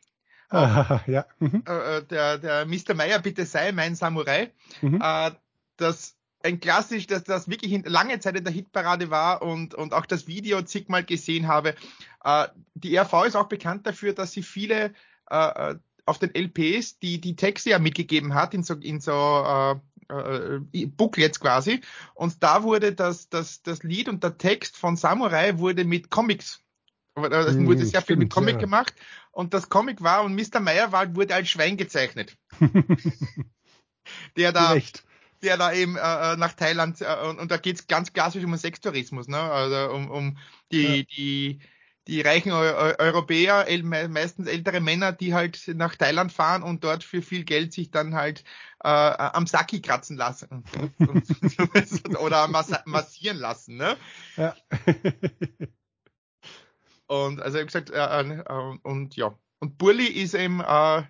Ah, 0.49 1.01
ja. 1.07 1.25
Mhm. 1.39 1.63
Äh, 1.67 1.97
äh, 1.97 2.03
der, 2.05 2.37
der 2.37 2.65
Mr. 2.65 2.93
Meyer, 2.95 3.19
bitte 3.19 3.45
sei 3.45 3.71
mein 3.71 3.95
Samurai. 3.95 4.51
Mhm. 4.81 5.01
Äh, 5.01 5.31
das 5.77 6.15
ein 6.41 6.59
klassisch, 6.59 7.05
dass 7.07 7.23
das 7.25 7.49
wirklich 7.49 7.73
in, 7.73 7.83
lange 7.83 8.19
Zeit 8.19 8.37
in 8.37 8.45
der 8.45 8.53
Hitparade 8.53 9.09
war 9.09 9.41
und, 9.41 9.75
und 9.75 9.93
auch 9.93 10.05
das 10.05 10.27
Video 10.27 10.61
zigmal 10.61 11.03
gesehen 11.03 11.47
habe. 11.47 11.75
Äh, 12.23 12.47
die 12.75 12.97
RV 12.97 13.25
ist 13.25 13.35
auch 13.35 13.49
bekannt 13.49 13.85
dafür, 13.85 14.13
dass 14.13 14.31
sie 14.31 14.43
viele 14.43 14.93
äh, 15.29 15.75
auf 16.05 16.17
den 16.17 16.33
LPs, 16.33 16.99
die 16.99 17.21
die 17.21 17.35
Texte 17.35 17.69
ja 17.71 17.79
mitgegeben 17.79 18.33
hat 18.33 18.53
in 18.53 18.63
so, 18.63 18.73
in 18.75 18.99
so 18.99 19.11
äh, 19.11 19.75
äh, 20.09 20.85
Booklets 20.85 21.39
quasi. 21.39 21.81
Und 22.13 22.43
da 22.43 22.63
wurde 22.63 22.93
das, 22.93 23.29
das, 23.29 23.61
das 23.61 23.83
Lied 23.83 24.09
und 24.09 24.23
der 24.23 24.37
Text 24.37 24.77
von 24.77 24.97
Samurai 24.97 25.57
wurde 25.57 25.85
mit 25.85 26.09
Comics 26.09 26.63
es 27.27 27.55
hm, 27.55 27.67
wurde 27.67 27.85
sehr 27.85 28.01
viel 28.01 28.15
mit 28.15 28.29
Comic 28.29 28.55
ja. 28.55 28.61
gemacht 28.61 28.93
und 29.31 29.53
das 29.53 29.69
Comic 29.69 30.01
war 30.01 30.23
und 30.23 30.35
Mr. 30.35 30.59
Meyerwald 30.59 31.15
wurde 31.15 31.35
als 31.35 31.49
Schwein 31.49 31.77
gezeichnet. 31.77 32.37
der 34.37 34.51
da, 34.51 34.71
Recht. 34.71 35.03
der 35.41 35.57
da 35.57 35.73
eben 35.73 35.97
äh, 35.97 36.33
äh, 36.33 36.37
nach 36.37 36.53
Thailand 36.53 37.01
äh, 37.01 37.27
und, 37.27 37.39
und 37.39 37.51
da 37.51 37.57
geht's 37.57 37.87
ganz 37.87 38.13
klassisch 38.13 38.43
um 38.43 38.51
den 38.51 38.57
Sextourismus, 38.57 39.27
ne? 39.27 39.37
Also 39.37 39.93
um, 39.93 40.09
um 40.09 40.37
die, 40.71 40.97
ja. 40.97 41.03
die, 41.03 41.59
die 42.09 42.21
reichen 42.21 42.51
Eu 42.51 42.93
Europäer, 42.97 43.65
meistens 43.83 44.47
ältere 44.47 44.81
Männer, 44.81 45.11
die 45.11 45.33
halt 45.33 45.71
nach 45.75 45.95
Thailand 45.95 46.31
fahren 46.31 46.63
und 46.63 46.83
dort 46.83 47.03
für 47.03 47.21
viel 47.21 47.43
Geld 47.43 47.71
sich 47.71 47.91
dann 47.91 48.15
halt 48.15 48.43
äh, 48.83 48.87
am 48.89 49.45
Saki 49.45 49.81
kratzen 49.81 50.17
lassen 50.17 50.63
oder 52.19 52.47
massieren 52.47 53.37
lassen. 53.37 53.77
Ne? 53.77 53.95
Ja. 54.35 54.55
Und 57.07 57.41
also 57.41 57.57
habe 57.57 57.65
gesagt, 57.65 57.89
äh, 57.89 58.21
äh, 58.21 58.77
und 58.83 59.15
ja. 59.15 59.35
Und 59.57 59.79
Burli 59.79 60.05
ist 60.05 60.35
eben 60.35 60.59
äh, 60.59 61.03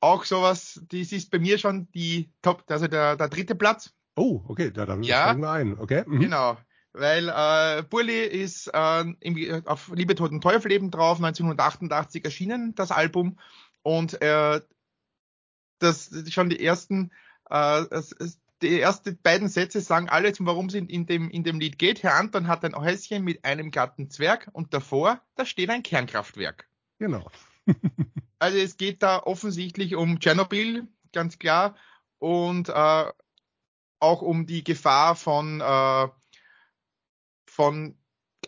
auch 0.00 0.24
sowas, 0.24 0.82
das 0.88 1.12
ist 1.12 1.30
bei 1.30 1.38
mir 1.38 1.58
schon 1.58 1.88
die 1.92 2.32
Top, 2.42 2.64
also 2.68 2.88
der, 2.88 3.14
der 3.14 3.28
dritte 3.28 3.54
Platz. 3.54 3.94
Oh, 4.16 4.42
okay, 4.48 4.72
da, 4.72 4.84
da 4.84 4.96
ja, 4.96 5.22
steigen 5.22 5.42
wir 5.42 5.50
ein, 5.52 5.78
okay. 5.78 6.02
Mhm. 6.08 6.18
Genau. 6.18 6.58
Weil 6.94 7.28
äh, 7.28 7.82
Burli 7.82 8.24
ist 8.24 8.68
äh, 8.72 9.04
im, 9.20 9.66
auf 9.66 9.90
Liebe 9.92 10.14
Toten 10.14 10.40
Teufel 10.40 10.70
eben 10.70 10.92
drauf, 10.92 11.16
1988 11.16 12.24
erschienen, 12.24 12.74
das 12.76 12.92
Album. 12.92 13.38
Und 13.82 14.22
äh, 14.22 14.60
das 15.80 16.10
schon 16.30 16.50
die 16.50 16.64
ersten, 16.64 17.10
äh, 17.50 17.82
es, 17.90 18.38
die 18.62 18.80
ersten 18.80 19.18
beiden 19.20 19.48
Sätze 19.48 19.80
sagen 19.80 20.08
alles, 20.08 20.38
warum 20.40 20.66
es 20.66 20.74
in, 20.74 20.88
in, 20.88 21.04
dem, 21.06 21.30
in 21.30 21.42
dem 21.42 21.58
Lied 21.58 21.78
geht. 21.80 22.04
Herr 22.04 22.14
Anton 22.14 22.46
hat 22.46 22.64
ein 22.64 22.76
Häuschen 22.76 23.24
mit 23.24 23.44
einem 23.44 23.72
glatten 23.72 24.08
Zwerg 24.08 24.48
und 24.52 24.72
davor, 24.72 25.20
da 25.34 25.44
steht 25.44 25.70
ein 25.70 25.82
Kernkraftwerk. 25.82 26.68
Genau. 27.00 27.28
also 28.38 28.56
es 28.56 28.76
geht 28.76 29.02
da 29.02 29.18
offensichtlich 29.18 29.96
um 29.96 30.20
Tschernobyl, 30.20 30.86
ganz 31.12 31.40
klar, 31.40 31.74
und 32.20 32.68
äh, 32.68 33.04
auch 33.98 34.22
um 34.22 34.46
die 34.46 34.62
Gefahr 34.62 35.16
von, 35.16 35.60
äh, 35.60 36.08
von 37.54 37.96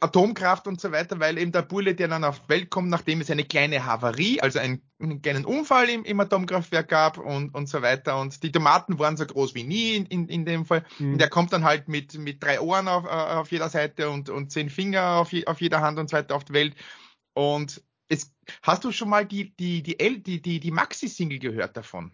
Atomkraft 0.00 0.66
und 0.66 0.80
so 0.80 0.92
weiter, 0.92 1.20
weil 1.20 1.38
eben 1.38 1.52
der 1.52 1.62
Bulle, 1.62 1.94
der 1.94 2.08
dann 2.08 2.24
auf 2.24 2.40
die 2.40 2.48
Welt 2.48 2.70
kommt, 2.70 2.90
nachdem 2.90 3.20
es 3.20 3.30
eine 3.30 3.44
kleine 3.44 3.84
Havarie, 3.84 4.40
also 4.40 4.58
einen, 4.58 4.82
einen 5.00 5.22
kleinen 5.22 5.44
Unfall 5.44 5.88
im, 5.88 6.04
im, 6.04 6.20
Atomkraftwerk 6.20 6.88
gab 6.88 7.18
und, 7.18 7.54
und 7.54 7.68
so 7.68 7.82
weiter. 7.82 8.20
Und 8.20 8.42
die 8.42 8.52
Tomaten 8.52 8.98
waren 8.98 9.16
so 9.16 9.24
groß 9.24 9.54
wie 9.54 9.64
nie 9.64 9.94
in, 9.94 10.06
in, 10.06 10.28
in 10.28 10.44
dem 10.44 10.66
Fall. 10.66 10.84
Mhm. 10.98 11.12
Und 11.12 11.18
der 11.18 11.30
kommt 11.30 11.52
dann 11.52 11.64
halt 11.64 11.88
mit, 11.88 12.18
mit 12.18 12.42
drei 12.42 12.60
Ohren 12.60 12.88
auf, 12.88 13.04
äh, 13.04 13.08
auf 13.08 13.50
jeder 13.50 13.68
Seite 13.68 14.10
und, 14.10 14.28
und 14.28 14.50
zehn 14.52 14.70
Finger 14.70 15.16
auf, 15.16 15.32
je, 15.32 15.46
auf 15.46 15.60
jeder 15.60 15.80
Hand 15.80 15.98
und 15.98 16.10
so 16.10 16.16
weiter 16.16 16.34
auf 16.34 16.44
die 16.44 16.52
Welt. 16.52 16.74
Und 17.34 17.82
es, 18.08 18.32
hast 18.62 18.84
du 18.84 18.92
schon 18.92 19.08
mal 19.08 19.24
die, 19.24 19.56
die, 19.56 19.82
die, 19.82 19.96
die, 19.96 20.22
die, 20.22 20.42
die, 20.42 20.60
die 20.60 20.70
Maxi-Single 20.70 21.38
gehört 21.38 21.76
davon? 21.76 22.12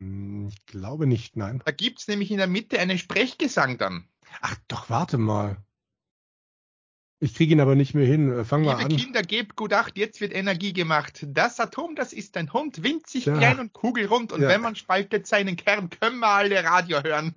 Hm, 0.00 0.48
ich 0.48 0.64
glaube 0.66 1.06
nicht, 1.06 1.36
nein. 1.36 1.62
Da 1.64 1.72
gibt's 1.72 2.08
nämlich 2.08 2.30
in 2.30 2.38
der 2.38 2.48
Mitte 2.48 2.78
einen 2.80 2.98
Sprechgesang 2.98 3.78
dann. 3.78 4.08
Ach 4.40 4.56
doch, 4.68 4.88
warte 4.90 5.18
mal. 5.18 5.62
Ich 7.22 7.36
kriege 7.36 7.52
ihn 7.52 7.60
aber 7.60 7.76
nicht 7.76 7.94
mehr 7.94 8.04
hin. 8.04 8.36
Äh, 8.36 8.44
fang 8.44 8.62
Liebe 8.62 8.74
mal 8.74 8.82
an. 8.82 8.96
Kinder, 8.96 9.22
gebt 9.22 9.54
gut 9.54 9.72
acht, 9.72 9.96
jetzt 9.96 10.20
wird 10.20 10.34
Energie 10.34 10.72
gemacht. 10.72 11.24
Das 11.28 11.60
Atom, 11.60 11.94
das 11.94 12.12
ist 12.12 12.36
ein 12.36 12.52
Hund, 12.52 12.82
winzig 12.82 13.26
ja. 13.26 13.36
klein 13.36 13.60
und 13.60 13.72
kugelrund. 13.72 14.32
Und 14.32 14.42
ja. 14.42 14.48
wenn 14.48 14.60
man 14.60 14.74
spaltet 14.74 15.28
seinen 15.28 15.54
Kern, 15.54 15.88
können 15.88 16.18
wir 16.18 16.26
alle 16.26 16.64
Radio 16.64 17.00
hören. 17.00 17.32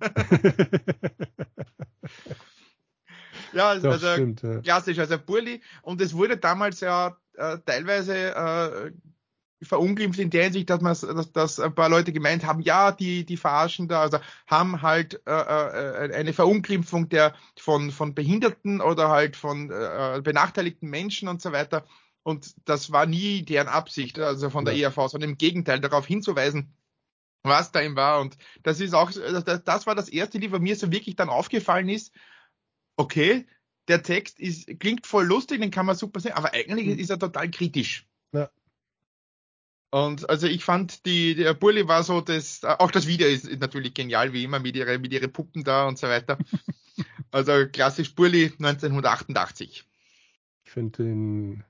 ja, 3.52 3.68
also, 3.68 3.90
also 3.90 4.12
stimmt, 4.14 4.42
ja. 4.42 4.60
klassisch, 4.60 4.98
also 4.98 5.18
Burli. 5.20 5.60
Und 5.82 6.00
es 6.00 6.14
wurde 6.14 6.36
damals 6.36 6.80
ja 6.80 7.16
äh, 7.34 7.58
teilweise 7.64 8.34
äh, 8.34 8.90
verunglimpft 9.62 10.18
in 10.18 10.30
der 10.30 10.44
Hinsicht, 10.44 10.70
dass 10.70 10.80
man, 10.80 10.94
dass, 10.94 11.32
dass 11.32 11.60
ein 11.60 11.74
paar 11.74 11.88
Leute 11.88 12.12
gemeint 12.12 12.44
haben, 12.44 12.60
ja, 12.60 12.92
die, 12.92 13.24
die 13.24 13.36
verarschen 13.36 13.88
da, 13.88 14.02
also 14.02 14.18
haben 14.46 14.82
halt 14.82 15.20
äh, 15.26 15.30
äh, 15.30 16.14
eine 16.14 16.32
Verunglimpfung 16.32 17.08
der 17.08 17.34
von 17.58 17.90
von 17.90 18.14
Behinderten 18.14 18.80
oder 18.80 19.08
halt 19.08 19.36
von 19.36 19.70
äh, 19.70 20.20
benachteiligten 20.22 20.90
Menschen 20.90 21.28
und 21.28 21.40
so 21.40 21.52
weiter. 21.52 21.86
Und 22.22 22.54
das 22.64 22.90
war 22.90 23.06
nie 23.06 23.44
deren 23.44 23.68
Absicht, 23.68 24.18
also 24.18 24.50
von 24.50 24.64
der 24.64 24.74
ja. 24.74 24.88
ERV, 24.88 25.10
sondern 25.10 25.30
im 25.30 25.38
Gegenteil 25.38 25.80
darauf 25.80 26.06
hinzuweisen, 26.06 26.74
was 27.44 27.70
da 27.70 27.80
ihm 27.80 27.94
war. 27.94 28.20
Und 28.20 28.36
das 28.62 28.80
ist 28.80 28.94
auch, 28.94 29.12
das, 29.12 29.62
das 29.62 29.86
war 29.86 29.94
das 29.94 30.08
erste, 30.08 30.40
die 30.40 30.48
bei 30.48 30.58
mir 30.58 30.74
so 30.74 30.90
wirklich 30.90 31.16
dann 31.16 31.28
aufgefallen 31.28 31.88
ist. 31.88 32.12
Okay, 32.96 33.46
der 33.88 34.02
Text 34.02 34.40
ist, 34.40 34.66
klingt 34.80 35.06
voll 35.06 35.24
lustig, 35.24 35.60
den 35.60 35.70
kann 35.70 35.86
man 35.86 35.94
super 35.94 36.18
sehen, 36.20 36.32
aber 36.32 36.52
eigentlich 36.52 36.86
mhm. 36.88 36.98
ist 36.98 37.10
er 37.10 37.18
total 37.18 37.50
kritisch. 37.50 38.06
Ja. 38.32 38.50
Und 39.90 40.28
also 40.28 40.46
ich 40.46 40.64
fand 40.64 41.06
die, 41.06 41.34
der 41.34 41.54
Burli 41.54 41.86
war 41.86 42.02
so 42.02 42.20
das, 42.20 42.64
auch 42.64 42.90
das 42.90 43.06
Video 43.06 43.28
ist, 43.28 43.48
natürlich 43.60 43.94
genial, 43.94 44.32
wie 44.32 44.44
immer, 44.44 44.58
mit 44.58 44.76
ihre, 44.76 44.98
mit 44.98 45.12
ihre 45.12 45.28
Puppen 45.28 45.64
da 45.64 45.86
und 45.86 45.98
so 45.98 46.08
weiter. 46.08 46.38
also 47.30 47.66
klassisch 47.70 48.14
Burli 48.14 48.52
1988. 48.58 49.84
Ich 50.64 50.70
finde 50.70 51.02
den, 51.04 51.64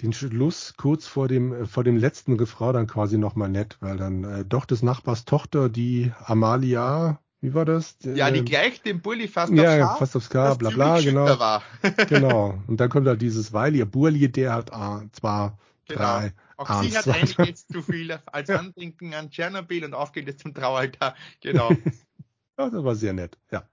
den 0.00 0.12
Schluss 0.12 0.74
kurz 0.76 1.06
vor 1.06 1.28
dem, 1.28 1.66
vor 1.66 1.84
dem 1.84 1.96
letzten 1.96 2.34
Refrain 2.34 2.74
dann 2.74 2.86
quasi 2.86 3.18
nochmal 3.18 3.50
nett, 3.50 3.76
weil 3.80 3.98
dann 3.98 4.24
äh, 4.24 4.44
doch 4.44 4.64
des 4.64 4.82
Nachbars 4.82 5.26
Tochter, 5.26 5.68
die 5.68 6.12
Amalia, 6.24 7.20
wie 7.42 7.54
war 7.54 7.64
das? 7.64 7.96
Ja, 8.02 8.30
die 8.30 8.44
gleicht 8.44 8.86
dem 8.86 9.00
Bulli 9.00 9.28
fast 9.28 9.52
ja, 9.52 9.64
aufs 9.64 9.92
K. 9.92 9.96
fast 9.96 10.16
aufs 10.16 10.30
K, 10.30 10.54
bla 10.54 10.70
bla, 10.70 11.00
genau. 11.00 11.38
War. 11.38 11.62
genau. 12.08 12.58
Und 12.68 12.80
dann 12.80 12.88
kommt 12.88 13.06
halt 13.06 13.20
dieses 13.20 13.52
Weil 13.52 13.74
ihr 13.74 13.84
Burli, 13.84 14.30
der 14.30 14.54
hat 14.54 14.72
ah, 14.72 15.02
zwar 15.12 15.58
genau. 15.86 16.00
drei 16.00 16.32
auch 16.56 16.82
sie 16.82 16.96
hat 16.96 17.08
einiges 17.08 17.66
zu 17.66 17.82
viel 17.82 18.18
als 18.26 18.50
Andenken 18.50 19.14
an 19.14 19.30
Tschernobyl 19.30 19.84
und 19.84 19.94
auf 19.94 20.12
geht 20.12 20.28
es 20.28 20.36
zum 20.38 20.54
Traualtar. 20.54 21.14
Genau. 21.40 21.70
das 22.56 22.72
war 22.72 22.94
sehr 22.94 23.12
nett, 23.12 23.38
ja. 23.50 23.68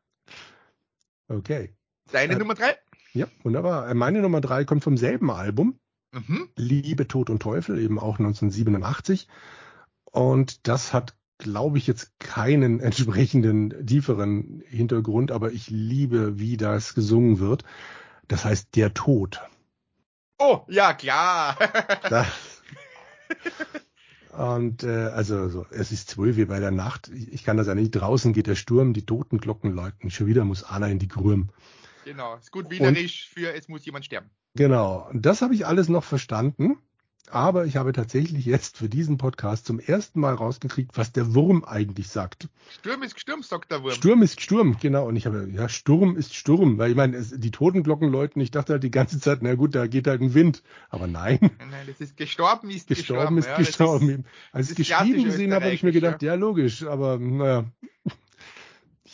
Okay. 1.28 1.74
Deine 2.12 2.34
äh, 2.34 2.38
Nummer 2.38 2.56
drei? 2.56 2.76
Ja, 3.14 3.28
wunderbar. 3.44 3.90
Äh, 3.90 3.94
meine 3.94 4.22
Nummer 4.22 4.42
drei 4.42 4.66
kommt 4.66 4.84
vom 4.84 4.98
selben 4.98 5.32
Album. 5.32 5.80
Mhm. 6.12 6.50
Liebe, 6.56 7.08
Tod 7.08 7.30
und 7.30 7.42
Teufel, 7.42 7.80
eben 7.80 8.00
auch 8.00 8.20
1987. 8.20 9.28
Und 10.12 10.68
das 10.68 10.92
hat, 10.92 11.16
glaube 11.38 11.78
ich, 11.78 11.88
jetzt 11.88 12.20
keinen 12.20 12.80
entsprechenden 12.82 13.86
tieferen 13.86 14.64
Hintergrund, 14.68 15.32
aber 15.32 15.52
ich 15.52 15.70
liebe, 15.70 16.40
wie 16.40 16.58
das 16.58 16.96
gesungen 16.96 17.40
wird. 17.40 17.64
Das 18.28 18.46
heißt 18.46 18.76
Der 18.76 18.94
Tod. 18.94 19.42
Oh, 20.40 20.62
ja, 20.68 20.94
klar. 20.94 21.58
das, 22.10 22.28
Und 24.32 24.84
äh, 24.84 25.08
also 25.08 25.50
so, 25.50 25.66
es 25.72 25.92
ist 25.92 26.10
zwölf 26.10 26.38
wie 26.38 26.46
bei 26.46 26.60
der 26.60 26.72
Nacht. 26.72 27.10
Ich 27.10 27.44
kann 27.44 27.58
das 27.58 27.68
ja 27.68 27.76
nicht. 27.76 27.92
Draußen 27.92 28.32
geht 28.32 28.48
der 28.48 28.56
Sturm, 28.56 28.94
die 28.94 29.06
Totenglocken 29.06 29.74
läuten. 29.74 30.12
Schon 30.12 30.28
wieder 30.28 30.46
muss 30.46 30.64
Anna 30.64 30.88
in 30.88 31.00
die 31.00 31.08
Grüm. 31.08 31.50
Genau, 32.06 32.36
ist 32.36 32.52
gut 32.52 32.70
wienerisch 32.70 33.30
für 33.34 33.54
es 33.54 33.68
muss 33.68 33.86
jemand 33.86 34.06
sterben. 34.06 34.30
Genau, 34.56 35.10
und 35.10 35.26
das 35.26 35.42
habe 35.42 35.54
ich 35.54 35.66
alles 35.66 35.90
noch 35.90 36.04
verstanden. 36.04 36.78
Aber 37.32 37.66
ich 37.66 37.78
habe 37.78 37.94
tatsächlich 37.94 38.46
jetzt 38.46 38.78
für 38.78 38.90
diesen 38.90 39.18
Podcast 39.18 39.66
zum 39.66 39.80
ersten 39.80 40.20
Mal 40.20 40.34
rausgekriegt, 40.34 40.98
was 40.98 41.12
der 41.12 41.36
Wurm 41.36 41.64
eigentlich 41.64 42.08
sagt. 42.08 42.50
Sturm 42.80 43.04
ist 43.04 43.20
Sturm, 43.20 43.44
sagt 43.44 43.72
der 43.72 43.84
Wurm. 43.84 43.92
Sturm 43.92 44.24
ist 44.24 44.42
Sturm, 44.42 44.78
genau. 44.80 45.08
Und 45.08 45.16
ich 45.16 45.28
habe, 45.28 45.48
ja, 45.52 45.70
Sturm 45.70 46.16
ist 46.16 46.34
Sturm. 46.36 46.80
Weil 46.80 46.92
ich 46.92 46.96
meine, 46.96 47.18
es, 47.18 47.32
die 47.38 47.52
Totenglocken 47.52 48.10
läuten, 48.10 48.42
ich 48.42 48.50
dachte 48.50 48.74
halt 48.74 48.84
die 48.84 48.92
ganze 48.92 49.20
Zeit, 49.20 49.40
na 49.42 49.54
gut, 49.54 49.76
da 49.76 49.86
geht 49.86 50.08
halt 50.08 50.22
ein 50.22 50.34
Wind. 50.34 50.64
Aber 50.90 51.06
nein. 51.06 51.38
Nein, 51.42 51.86
das 51.88 52.02
ist 52.02 52.18
gestorben, 52.18 52.72
ist 52.72 52.88
gestorben. 52.88 53.36
Gestorben 53.36 53.38
ist 53.38 53.48
ja, 53.48 53.58
gestorben. 53.58 54.10
Ist, 54.10 54.26
Als 54.52 54.72
ich 54.72 54.80
es 54.80 54.88
geschrieben 54.88 55.24
gesehen 55.24 55.54
habe, 55.54 55.66
habe 55.66 55.76
ich 55.76 55.84
mir 55.84 55.92
gedacht, 55.92 56.24
ja, 56.24 56.34
logisch. 56.34 56.84
Aber 56.84 57.20
naja. 57.20 57.66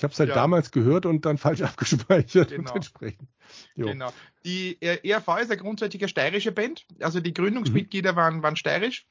Ich 0.06 0.08
habe 0.08 0.14
es 0.14 0.20
halt 0.20 0.30
ja. 0.30 0.36
damals 0.36 0.72
gehört 0.72 1.08
und 1.08 1.26
dann 1.26 1.40
falsch 1.40 1.62
abgespeichert 1.64 2.50
genau. 2.50 2.70
und 2.70 2.76
entsprechend. 2.76 3.28
Jo. 3.76 3.88
Genau. 3.88 4.14
Die 4.44 4.80
ERV 4.80 5.28
ist 5.42 5.50
eine 5.50 5.58
grundsätzlich 5.58 6.04
eine 6.04 6.10
steirische 6.10 6.52
Band. 6.52 6.86
Also 7.00 7.20
die 7.20 7.34
Gründungsmitglieder 7.34 8.12
mhm. 8.12 8.16
waren, 8.16 8.44
waren 8.44 8.56
steirisch. 8.56 9.08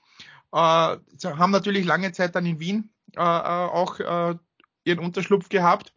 Äh, 0.52 0.56
haben 0.56 1.50
natürlich 1.50 1.84
lange 1.84 2.12
Zeit 2.12 2.36
dann 2.36 2.46
in 2.46 2.60
Wien 2.60 2.90
äh, 3.16 3.20
äh 3.20 3.22
auch 3.22 3.98
äh, 3.98 4.36
ihren 4.84 4.98
Unterschlupf 5.00 5.48
gehabt. 5.48 5.92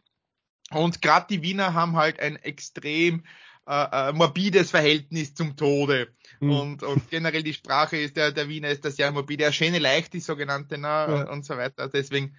Und 0.72 1.00
gerade 1.00 1.26
die 1.30 1.42
Wiener 1.42 1.74
haben 1.74 1.96
halt 1.96 2.18
ein 2.18 2.34
extrem 2.34 3.22
äh, 3.68 4.08
äh, 4.08 4.12
morbides 4.14 4.70
Verhältnis 4.70 5.34
zum 5.34 5.54
Tode. 5.54 6.08
Mhm. 6.40 6.50
Und, 6.50 6.82
und 6.82 7.10
generell 7.10 7.42
die 7.42 7.52
Sprache 7.52 7.98
ist 7.98 8.16
der, 8.16 8.32
der 8.32 8.48
Wiener 8.48 8.70
ist 8.70 8.82
das 8.84 8.96
sehr 8.96 9.12
morbide. 9.12 9.44
Der 9.44 9.52
schöne 9.52 9.78
leicht, 9.78 10.14
die 10.14 10.20
sogenannte, 10.20 10.78
ne, 10.78 10.86
ja. 10.86 11.04
und, 11.04 11.28
und, 11.28 11.44
so 11.44 11.56
weiter. 11.58 11.88
Deswegen 11.88 12.34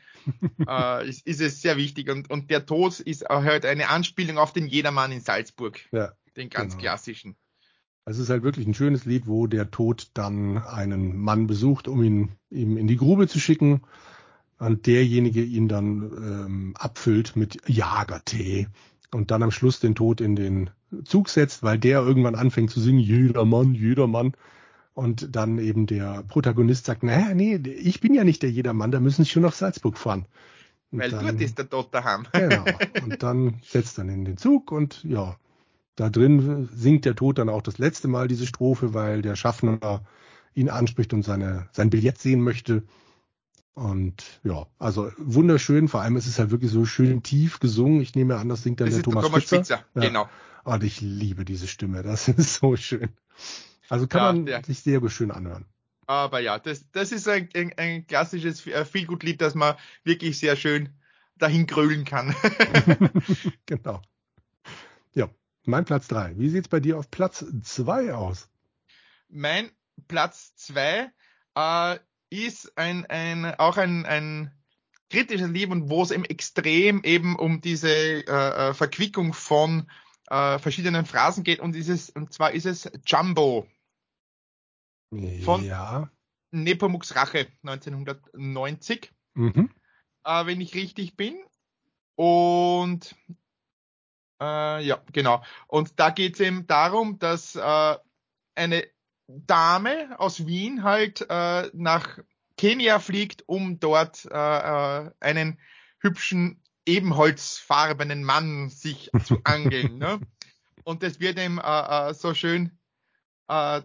äh, 0.68 1.08
ist, 1.08 1.28
ist 1.28 1.40
es 1.40 1.62
sehr 1.62 1.78
wichtig. 1.78 2.10
Und, 2.10 2.32
und 2.32 2.50
der 2.50 2.66
Tod 2.66 3.00
ist 3.00 3.26
halt 3.30 3.66
eine 3.66 3.90
Anspielung 3.90 4.40
auf 4.40 4.54
den 4.54 4.66
Jedermann 4.66 5.12
in 5.12 5.22
Salzburg. 5.22 5.80
Ja, 5.92 6.14
den 6.36 6.50
ganz 6.50 6.74
genau. 6.74 6.82
klassischen. 6.82 7.36
Es 8.06 8.18
ist 8.18 8.32
halt 8.32 8.42
wirklich 8.42 8.66
ein 8.66 8.74
schönes 8.74 9.06
Lied, 9.06 9.28
wo 9.28 9.46
der 9.46 9.70
Tod 9.70 10.08
dann 10.16 10.58
einen 10.58 11.16
Mann 11.16 11.46
besucht, 11.46 11.88
um 11.88 12.02
ihn 12.02 12.32
ihm 12.50 12.76
in 12.76 12.88
die 12.88 12.98
Grube 12.98 13.28
zu 13.28 13.40
schicken. 13.40 13.82
und 14.58 14.88
derjenige 14.88 15.44
ihn 15.44 15.68
dann 15.68 16.02
ähm, 16.02 16.74
abfüllt 16.76 17.36
mit 17.36 17.62
Jagertee 17.70 18.68
und 19.12 19.32
dann 19.32 19.44
am 19.44 19.52
Schluss 19.52 19.80
den 19.80 19.96
Tod 19.96 20.22
in 20.22 20.36
den 20.36 20.70
Zug 21.04 21.30
setzt, 21.30 21.64
weil 21.64 21.78
der 21.78 22.02
irgendwann 22.02 22.36
anfängt 22.36 22.72
zu 22.72 22.80
singen, 22.80 23.00
jeder 23.00 23.46
Mann, 23.46 23.74
jeder 23.74 24.08
Mann. 24.08 24.34
Und 24.94 25.36
dann 25.36 25.60
eben 25.60 25.86
der 25.88 26.24
Protagonist 26.28 26.86
sagt, 26.86 27.04
naja, 27.04 27.34
nee, 27.34 27.56
ich 27.56 28.02
bin 28.02 28.14
ja 28.14 28.24
nicht 28.24 28.44
der 28.44 28.52
Jedermann, 28.52 28.92
da 28.92 29.00
müssen 29.00 29.24
Sie 29.24 29.30
schon 29.30 29.44
nach 29.44 29.54
Salzburg 29.54 29.98
fahren. 29.98 30.26
Und 30.92 31.00
weil 31.00 31.12
dann, 31.12 31.26
dort 31.26 31.42
ist 31.42 31.58
der 31.58 31.70
Tod 31.70 31.94
daheim. 31.94 32.26
genau. 32.34 32.66
Und 33.04 33.24
dann 33.24 33.60
setzt 33.64 33.98
dann 33.98 34.10
in 34.10 34.26
den 34.26 34.38
Zug 34.38 34.72
und 34.72 35.04
ja, 35.04 35.38
da 35.96 36.10
drin 36.10 36.70
singt 36.74 37.06
der 37.06 37.16
Tod 37.16 37.38
dann 37.38 37.50
auch 37.50 37.62
das 37.62 37.78
letzte 37.78 38.08
Mal 38.08 38.28
diese 38.28 38.48
Strophe, 38.48 38.94
weil 38.94 39.22
der 39.22 39.36
Schaffner 39.36 40.04
ihn 40.54 40.70
anspricht 40.70 41.14
und 41.14 41.24
seine, 41.24 41.70
sein 41.72 41.90
Billett 41.90 42.18
sehen 42.18 42.42
möchte. 42.42 42.84
Und 43.80 44.42
ja, 44.44 44.68
also 44.78 45.10
wunderschön, 45.18 45.88
vor 45.88 46.02
allem 46.02 46.18
ist 46.18 46.28
es 46.28 46.38
halt 46.38 46.52
wirklich 46.52 46.70
so 46.70 46.86
schön 46.86 47.24
tief 47.24 47.62
gesungen. 47.62 48.02
Ich 48.02 48.14
nehme 48.14 48.36
an, 48.36 48.50
das 48.50 48.64
singt 48.64 48.82
dann 48.82 48.88
das 48.88 48.96
der 48.96 49.04
Thomas, 49.04 49.24
Thomas 49.24 49.44
Spitzer. 49.44 49.78
Spitzer. 49.78 49.86
Ja. 49.96 50.02
Genau. 50.02 50.30
Und 50.66 50.84
ich 50.84 51.00
liebe 51.00 51.46
diese 51.46 51.66
Stimme, 51.66 52.04
das 52.04 52.28
ist 52.28 52.56
so 52.56 52.76
schön. 52.76 53.08
Also 53.88 54.06
kann 54.06 54.22
ja, 54.22 54.34
man 54.34 54.48
ja. 54.48 54.64
sich 54.64 54.82
sehr 54.82 55.10
schön 55.10 55.32
anhören. 55.32 55.64
Aber 56.08 56.42
ja, 56.42 56.60
das, 56.60 56.92
das 56.92 57.14
ist 57.14 57.30
ein, 57.30 57.48
ein, 57.56 57.72
ein 57.78 58.06
klassisches 58.06 58.60
Feelgood-Lied, 58.60 59.40
das 59.40 59.56
man 59.56 59.76
wirklich 60.04 60.38
sehr 60.38 60.58
schön 60.58 60.90
dahin 61.38 61.66
grölen 61.66 62.04
kann. 62.04 62.36
genau. 63.66 64.02
Ja, 65.14 65.30
mein 65.64 65.86
Platz 65.86 66.10
drei. 66.10 66.38
Wie 66.38 66.50
sieht's 66.50 66.68
bei 66.68 66.82
dir 66.82 66.98
auf 66.98 67.10
Platz 67.10 67.46
zwei 67.64 68.14
aus? 68.14 68.50
Mein 69.30 69.72
Platz 70.10 70.54
zwei 70.56 71.12
äh, 71.56 72.00
ist 72.30 72.78
ein, 72.78 73.06
ein, 73.08 73.46
auch 73.56 73.78
ein, 73.78 74.06
ein 74.06 74.52
kritisches 75.10 75.50
und 75.50 75.90
wo 75.90 76.04
es 76.04 76.12
eben 76.12 76.26
extrem 76.26 77.04
eben 77.04 77.36
um 77.36 77.62
diese 77.62 77.90
äh, 77.90 78.70
äh, 78.70 78.74
Verquickung 78.74 79.34
von 79.34 79.90
äh, 80.30 80.60
verschiedenen 80.60 81.06
Phrasen 81.06 81.44
geht 81.44 81.60
und 81.60 81.74
dieses, 81.74 82.10
und 82.10 82.32
zwar 82.32 82.52
ist 82.52 82.66
es 82.66 82.90
Jumbo. 83.06 83.68
Von 85.44 85.64
ja. 85.64 86.12
Nepomuk's 86.52 87.16
Rache 87.16 87.48
1990. 87.64 89.12
Mhm. 89.34 89.72
Äh, 90.24 90.46
wenn 90.46 90.62
ich 90.62 90.76
richtig 90.76 91.16
bin. 91.16 91.36
Und 92.16 93.16
äh, 94.42 94.86
ja, 94.86 95.02
genau. 95.12 95.44
Und 95.68 96.00
da 96.00 96.12
geht 96.12 96.36
es 96.36 96.42
eben 96.42 96.68
darum, 96.68 97.18
dass 97.18 97.56
äh, 97.56 97.98
eine 98.56 98.88
Dame 99.30 100.20
aus 100.20 100.48
Wien 100.48 100.84
halt 100.84 101.26
äh, 101.30 101.70
nach 101.74 102.20
Kenia 102.58 103.00
fliegt, 103.00 103.48
um 103.48 103.80
dort 103.80 104.26
äh, 104.26 104.36
äh, 104.36 105.12
einen 105.20 105.60
hübschen 106.00 106.62
ebenholzfarbenen 106.86 108.24
Mann 108.24 108.70
sich 108.70 109.12
zu 109.26 109.40
angeln. 109.44 110.00
ne? 110.00 110.20
Und 110.84 111.04
das 111.04 111.20
wird 111.20 111.40
ihm 111.40 111.60
äh, 111.60 112.10
äh, 112.10 112.14
so 112.14 112.34
schön 112.34 112.78
äh, 113.48 113.82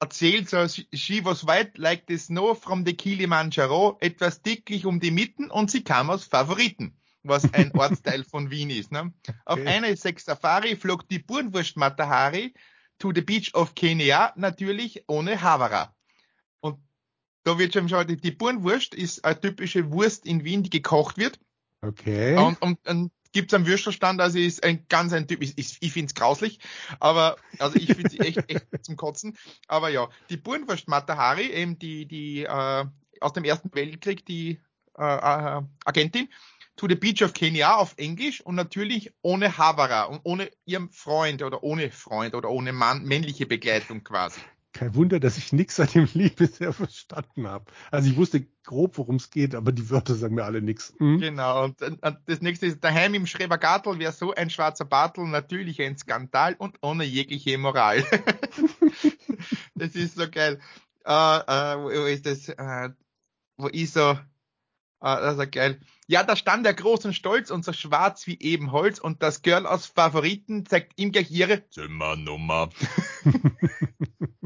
erzählt, 0.00 0.48
so 0.48 0.66
she 0.66 1.22
was 1.24 1.46
white 1.46 1.72
like 1.76 2.04
the 2.08 2.16
snow 2.16 2.58
from 2.58 2.86
the 2.86 2.94
Kilimanjaro, 2.94 3.98
etwas 4.00 4.40
dicklich 4.40 4.86
um 4.86 4.98
die 4.98 5.10
Mitten 5.10 5.50
und 5.50 5.70
sie 5.70 5.84
kam 5.84 6.08
aus 6.08 6.24
Favoriten, 6.24 6.96
was 7.22 7.52
ein 7.52 7.72
Ortsteil 7.76 8.24
von 8.24 8.50
Wien 8.50 8.70
ist. 8.70 8.92
Ne? 8.92 9.12
Okay. 9.22 9.34
Auf 9.44 9.58
eine 9.66 9.94
Sex 9.94 10.24
Safari 10.24 10.76
flog 10.76 11.06
die 11.08 11.18
Burnwurst 11.18 11.76
Matahari 11.76 12.54
to 13.00 13.12
the 13.12 13.22
beach 13.22 13.52
of 13.54 13.74
Kenya, 13.74 14.32
natürlich 14.36 15.04
ohne 15.08 15.42
Havara. 15.42 15.92
Und 16.60 16.78
da 17.42 17.58
wird 17.58 17.72
schon 17.72 17.88
schon, 17.88 18.06
die 18.06 18.30
Burnwurst 18.30 18.94
ist 18.94 19.24
eine 19.24 19.40
typische 19.40 19.90
Wurst 19.90 20.26
in 20.26 20.44
Wien, 20.44 20.62
die 20.62 20.70
gekocht 20.70 21.18
wird. 21.18 21.40
Okay. 21.82 22.36
Und, 22.36 22.62
und, 22.62 22.88
und 22.88 23.12
gibt 23.32 23.52
es 23.52 23.56
am 23.56 23.66
Würstelstand, 23.66 24.20
also 24.20 24.38
ist 24.38 24.62
ein 24.64 24.86
ganz 24.88 25.12
ein 25.12 25.26
Typ, 25.26 25.42
ich, 25.42 25.56
ich, 25.56 25.78
ich 25.80 25.92
finde 25.92 26.08
es 26.08 26.14
grauslich, 26.14 26.58
aber 26.98 27.36
also 27.58 27.76
ich 27.76 27.86
finde 27.86 28.10
sie 28.10 28.20
echt, 28.20 28.38
echt 28.48 28.66
zum 28.84 28.96
Kotzen. 28.96 29.36
Aber 29.66 29.88
ja, 29.88 30.08
die 30.28 30.36
Burnwurst 30.36 30.88
Matahari, 30.88 31.50
eben 31.50 31.78
die, 31.78 32.06
die 32.06 32.42
äh, 32.42 32.84
aus 33.20 33.32
dem 33.32 33.44
Ersten 33.44 33.72
Weltkrieg, 33.74 34.26
die 34.26 34.60
äh, 34.98 35.02
äh, 35.02 35.62
Agentin, 35.84 36.28
to 36.80 36.88
the 36.88 36.94
Beach 36.94 37.22
of 37.22 37.34
Kenya 37.34 37.74
auf 37.74 37.92
Englisch 37.98 38.40
und 38.40 38.54
natürlich 38.54 39.12
ohne 39.20 39.58
Havara 39.58 40.04
und 40.04 40.20
ohne 40.24 40.50
ihrem 40.64 40.88
Freund 40.88 41.42
oder 41.42 41.62
ohne 41.62 41.90
Freund 41.90 42.34
oder 42.34 42.48
ohne 42.48 42.72
Mann, 42.72 43.04
männliche 43.04 43.44
Begleitung 43.44 44.02
quasi. 44.02 44.40
Kein 44.72 44.94
Wunder, 44.94 45.20
dass 45.20 45.36
ich 45.36 45.52
nichts 45.52 45.78
an 45.78 45.88
dem 45.88 46.08
Lied 46.14 46.36
bisher 46.36 46.72
verstanden 46.72 47.46
habe. 47.46 47.66
Also 47.90 48.08
ich 48.08 48.16
wusste 48.16 48.46
grob, 48.64 48.96
worum 48.96 49.16
es 49.16 49.28
geht, 49.28 49.54
aber 49.54 49.72
die 49.72 49.90
Wörter 49.90 50.14
sagen 50.14 50.36
mir 50.36 50.44
alle 50.44 50.62
nichts. 50.62 50.94
Mhm. 50.98 51.18
Genau, 51.18 51.64
und, 51.64 51.82
und, 51.82 52.00
das 52.24 52.40
nächste 52.40 52.64
ist, 52.64 52.82
daheim 52.82 53.12
im 53.12 53.26
Schrebergartel 53.26 53.98
wäre 53.98 54.12
so 54.12 54.32
ein 54.32 54.48
schwarzer 54.48 54.86
Bartel 54.86 55.26
natürlich 55.26 55.82
ein 55.82 55.98
Skandal 55.98 56.54
und 56.54 56.78
ohne 56.80 57.04
jegliche 57.04 57.58
Moral. 57.58 58.04
das 59.74 59.94
ist 59.94 60.16
so 60.16 60.30
geil. 60.30 60.60
Äh, 61.04 61.10
äh, 61.12 61.76
wo 61.76 62.06
ist 62.06 62.24
das? 62.24 62.48
Äh, 62.48 62.90
wo 63.58 63.66
ist 63.66 63.92
so, 63.92 64.18
das 65.00 65.38
ist 65.38 65.52
geil. 65.52 65.80
Ja, 66.06 66.22
da 66.22 66.36
stand 66.36 66.66
er 66.66 66.74
groß 66.74 67.06
und 67.06 67.14
stolz 67.14 67.50
und 67.50 67.64
so 67.64 67.72
schwarz 67.72 68.26
wie 68.26 68.38
eben 68.40 68.72
Holz 68.72 68.98
und 68.98 69.22
das 69.22 69.42
Girl 69.42 69.66
aus 69.66 69.86
Favoriten 69.86 70.66
zeigt 70.66 70.98
ihm 70.98 71.12
gleich 71.12 71.30
ihre 71.30 71.68
Zimmernummer. 71.68 72.70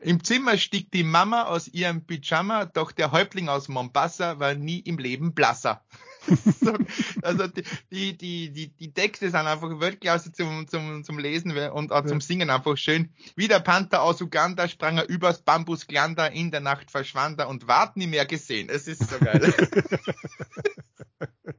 Im 0.00 0.22
Zimmer 0.22 0.56
stieg 0.56 0.92
die 0.92 1.02
Mama 1.02 1.44
aus 1.44 1.68
ihrem 1.68 2.06
Pyjama, 2.06 2.66
doch 2.66 2.92
der 2.92 3.10
Häuptling 3.12 3.48
aus 3.48 3.68
Mombasa 3.68 4.38
war 4.38 4.54
nie 4.54 4.78
im 4.78 4.96
Leben 4.96 5.34
blasser. 5.34 5.84
also 7.22 7.46
die, 7.90 8.16
die, 8.16 8.50
die, 8.50 8.68
die 8.68 8.92
Texte 8.92 9.26
sind 9.30 9.36
einfach 9.36 9.80
Weltklasse 9.80 10.32
zum, 10.32 10.68
zum, 10.68 11.04
zum 11.04 11.18
Lesen 11.18 11.56
und 11.70 11.92
auch 11.92 12.04
zum 12.04 12.20
Singen 12.20 12.50
einfach 12.50 12.76
schön. 12.76 13.10
Wie 13.36 13.48
der 13.48 13.60
Panther 13.60 14.02
aus 14.02 14.20
Uganda 14.20 14.68
sprang 14.68 14.98
er 14.98 15.08
übers 15.08 15.42
Bambusglander, 15.42 16.32
in 16.32 16.50
der 16.50 16.60
Nacht 16.60 16.90
verschwand 16.90 17.38
er 17.38 17.48
und 17.48 17.68
ward 17.68 17.96
nie 17.96 18.06
mehr 18.06 18.26
gesehen. 18.26 18.68
Es 18.68 18.86
ist 18.86 19.08
so 19.08 19.18
geil. 19.18 19.54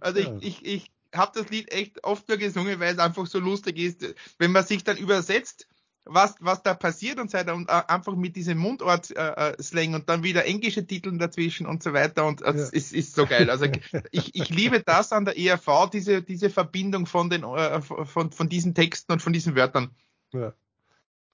also 0.00 0.20
ich, 0.20 0.30
ich, 0.40 0.64
ich 0.64 0.90
habe 1.14 1.32
das 1.34 1.50
Lied 1.50 1.72
echt 1.72 2.04
oft 2.04 2.28
nur 2.28 2.38
gesungen, 2.38 2.80
weil 2.80 2.92
es 2.94 2.98
einfach 2.98 3.26
so 3.26 3.38
lustig 3.38 3.78
ist. 3.78 4.14
Wenn 4.38 4.52
man 4.52 4.64
sich 4.64 4.84
dann 4.84 4.96
übersetzt, 4.96 5.66
was, 6.04 6.34
was 6.40 6.62
da 6.62 6.74
passiert 6.74 7.18
und 7.18 7.30
so 7.30 7.38
weiter 7.38 7.54
und 7.54 7.68
äh, 7.68 7.82
einfach 7.88 8.14
mit 8.16 8.36
diesem 8.36 8.58
Mundort-Slang 8.58 9.92
äh, 9.92 9.96
und 9.96 10.08
dann 10.08 10.22
wieder 10.22 10.44
englische 10.44 10.86
Titel 10.86 11.16
dazwischen 11.18 11.66
und 11.66 11.82
so 11.82 11.92
weiter 11.92 12.26
und 12.26 12.42
äh, 12.42 12.46
ja. 12.46 12.68
es 12.72 12.92
ist 12.92 13.14
so 13.14 13.26
geil. 13.26 13.50
Also 13.50 13.66
ich, 14.10 14.34
ich 14.34 14.48
liebe 14.48 14.80
das 14.80 15.12
an 15.12 15.24
der 15.24 15.38
ERV, 15.38 15.90
diese, 15.92 16.22
diese 16.22 16.50
Verbindung 16.50 17.06
von 17.06 17.30
den, 17.30 17.44
äh, 17.44 17.80
von, 17.82 18.32
von 18.32 18.48
diesen 18.48 18.74
Texten 18.74 19.12
und 19.12 19.20
von 19.20 19.32
diesen 19.32 19.54
Wörtern. 19.54 19.90
Ja. 20.32 20.54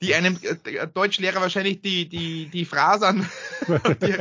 Die 0.03 0.15
einem 0.15 0.39
äh, 0.43 0.87
Deutschlehrer 0.89 1.41
wahrscheinlich 1.41 1.81
die, 1.81 2.09
die, 2.09 2.47
die 2.51 2.65
Phrasen, 2.67 3.27
die 3.67 4.15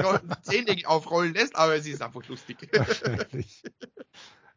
Zähne 0.43 0.87
aufrollen 0.87 1.33
lässt, 1.33 1.55
aber 1.55 1.75
es 1.75 1.85
ist 1.85 2.01
einfach 2.01 2.25
lustig. 2.27 2.69
Wahrscheinlich. 2.71 3.63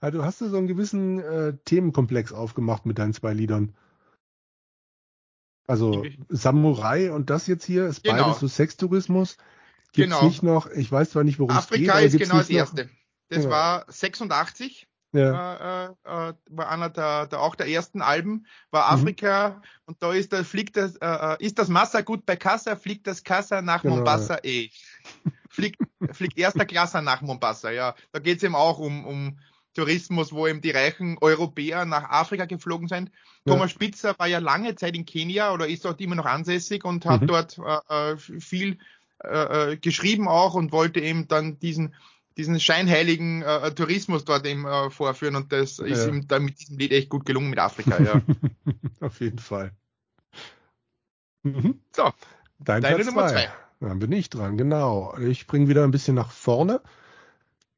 Ja, 0.00 0.12
du 0.12 0.24
hast 0.24 0.38
so 0.38 0.56
einen 0.56 0.68
gewissen 0.68 1.18
äh, 1.18 1.54
Themenkomplex 1.64 2.32
aufgemacht 2.32 2.86
mit 2.86 2.98
deinen 2.98 3.14
zwei 3.14 3.34
Liedern. 3.34 3.74
Also 5.68 6.02
Samurai 6.30 7.12
und 7.12 7.28
das 7.28 7.46
jetzt 7.46 7.64
hier 7.64 7.86
ist 7.86 8.02
genau. 8.02 8.24
beides 8.24 8.40
so 8.40 8.48
Sextourismus. 8.48 9.36
Gibt's 9.92 10.14
genau. 10.14 10.24
nicht 10.26 10.42
noch, 10.42 10.66
ich 10.70 10.90
weiß 10.90 11.10
zwar 11.10 11.24
nicht, 11.24 11.38
worum 11.38 11.56
es 11.56 11.68
geht. 11.68 11.90
Afrika 11.90 11.98
ist 12.00 12.18
genau 12.18 12.38
das 12.38 12.48
erste. 12.50 12.88
Das 13.28 13.44
ja. 13.44 13.50
war 13.50 13.84
86. 13.88 14.88
Ja. 15.12 15.86
Äh, 15.86 16.30
äh, 16.30 16.34
war 16.50 16.68
einer 16.70 16.88
der, 16.90 17.26
der, 17.26 17.40
auch 17.40 17.54
der 17.54 17.68
ersten 17.68 18.02
Alben, 18.02 18.46
war 18.70 18.90
mhm. 18.90 19.00
Afrika 19.00 19.48
mhm. 19.50 19.62
und 19.86 20.02
da 20.02 20.12
ist, 20.12 20.32
da 20.32 20.42
fliegt 20.44 20.76
das, 20.76 20.96
äh, 20.96 21.06
äh, 21.06 21.36
ist 21.44 21.58
das 21.58 21.68
Massa 21.68 22.02
gut 22.02 22.26
bei 22.26 22.36
Kassa, 22.36 22.76
fliegt 22.76 23.06
das 23.06 23.24
Kassa 23.24 23.62
nach 23.62 23.82
genau, 23.82 23.96
Mombasa 23.96 24.38
eh. 24.42 24.70
Fliegt, 25.50 25.80
fliegt 26.12 26.38
erster 26.38 26.66
Klasse 26.66 27.00
nach 27.02 27.22
Mombasa, 27.22 27.70
ja. 27.70 27.94
Da 28.12 28.20
geht's 28.20 28.42
eben 28.42 28.54
auch 28.54 28.78
um, 28.78 29.06
um 29.06 29.38
Tourismus, 29.78 30.32
wo 30.32 30.48
eben 30.48 30.60
die 30.60 30.72
reichen 30.72 31.18
Europäer 31.20 31.84
nach 31.84 32.10
Afrika 32.10 32.46
geflogen 32.46 32.88
sind. 32.88 33.12
Ja. 33.44 33.52
Thomas 33.52 33.70
Spitzer 33.70 34.18
war 34.18 34.26
ja 34.26 34.40
lange 34.40 34.74
Zeit 34.74 34.96
in 34.96 35.06
Kenia 35.06 35.52
oder 35.52 35.68
ist 35.68 35.84
dort 35.84 36.00
immer 36.00 36.16
noch 36.16 36.26
ansässig 36.26 36.84
und 36.84 37.06
hat 37.06 37.22
mhm. 37.22 37.26
dort 37.28 37.58
äh, 37.58 38.12
äh 38.12 38.16
viel 38.16 38.78
äh, 39.22 39.72
äh, 39.72 39.76
geschrieben 39.76 40.26
auch 40.26 40.54
und 40.54 40.72
wollte 40.72 41.00
eben 41.00 41.28
dann 41.28 41.60
diesen 41.60 41.94
diesen 42.36 42.58
scheinheiligen 42.58 43.42
äh, 43.42 43.72
Tourismus 43.72 44.24
dort 44.24 44.46
eben 44.46 44.64
äh, 44.64 44.90
vorführen 44.90 45.36
und 45.36 45.52
das 45.52 45.78
ja. 45.78 45.86
ist 45.86 46.06
ihm 46.06 46.26
dann 46.26 46.44
mit 46.44 46.60
diesem 46.60 46.78
Lied 46.78 46.92
echt 46.92 47.08
gut 47.08 47.24
gelungen 47.24 47.50
mit 47.50 47.58
Afrika, 47.58 48.02
ja. 48.02 48.20
Auf 49.00 49.20
jeden 49.20 49.38
Fall. 49.38 49.72
Mhm. 51.42 51.80
So, 51.94 52.12
Dein 52.58 52.82
deine 52.82 52.96
Platz 52.96 53.06
Nummer 53.06 53.28
zwei. 53.28 53.44
zwei. 53.44 53.52
Dann 53.80 53.98
bin 54.00 54.12
ich 54.12 54.28
dran, 54.28 54.56
genau. 54.56 55.16
Ich 55.18 55.46
bringe 55.46 55.68
wieder 55.68 55.84
ein 55.84 55.92
bisschen 55.92 56.16
nach 56.16 56.30
vorne 56.30 56.80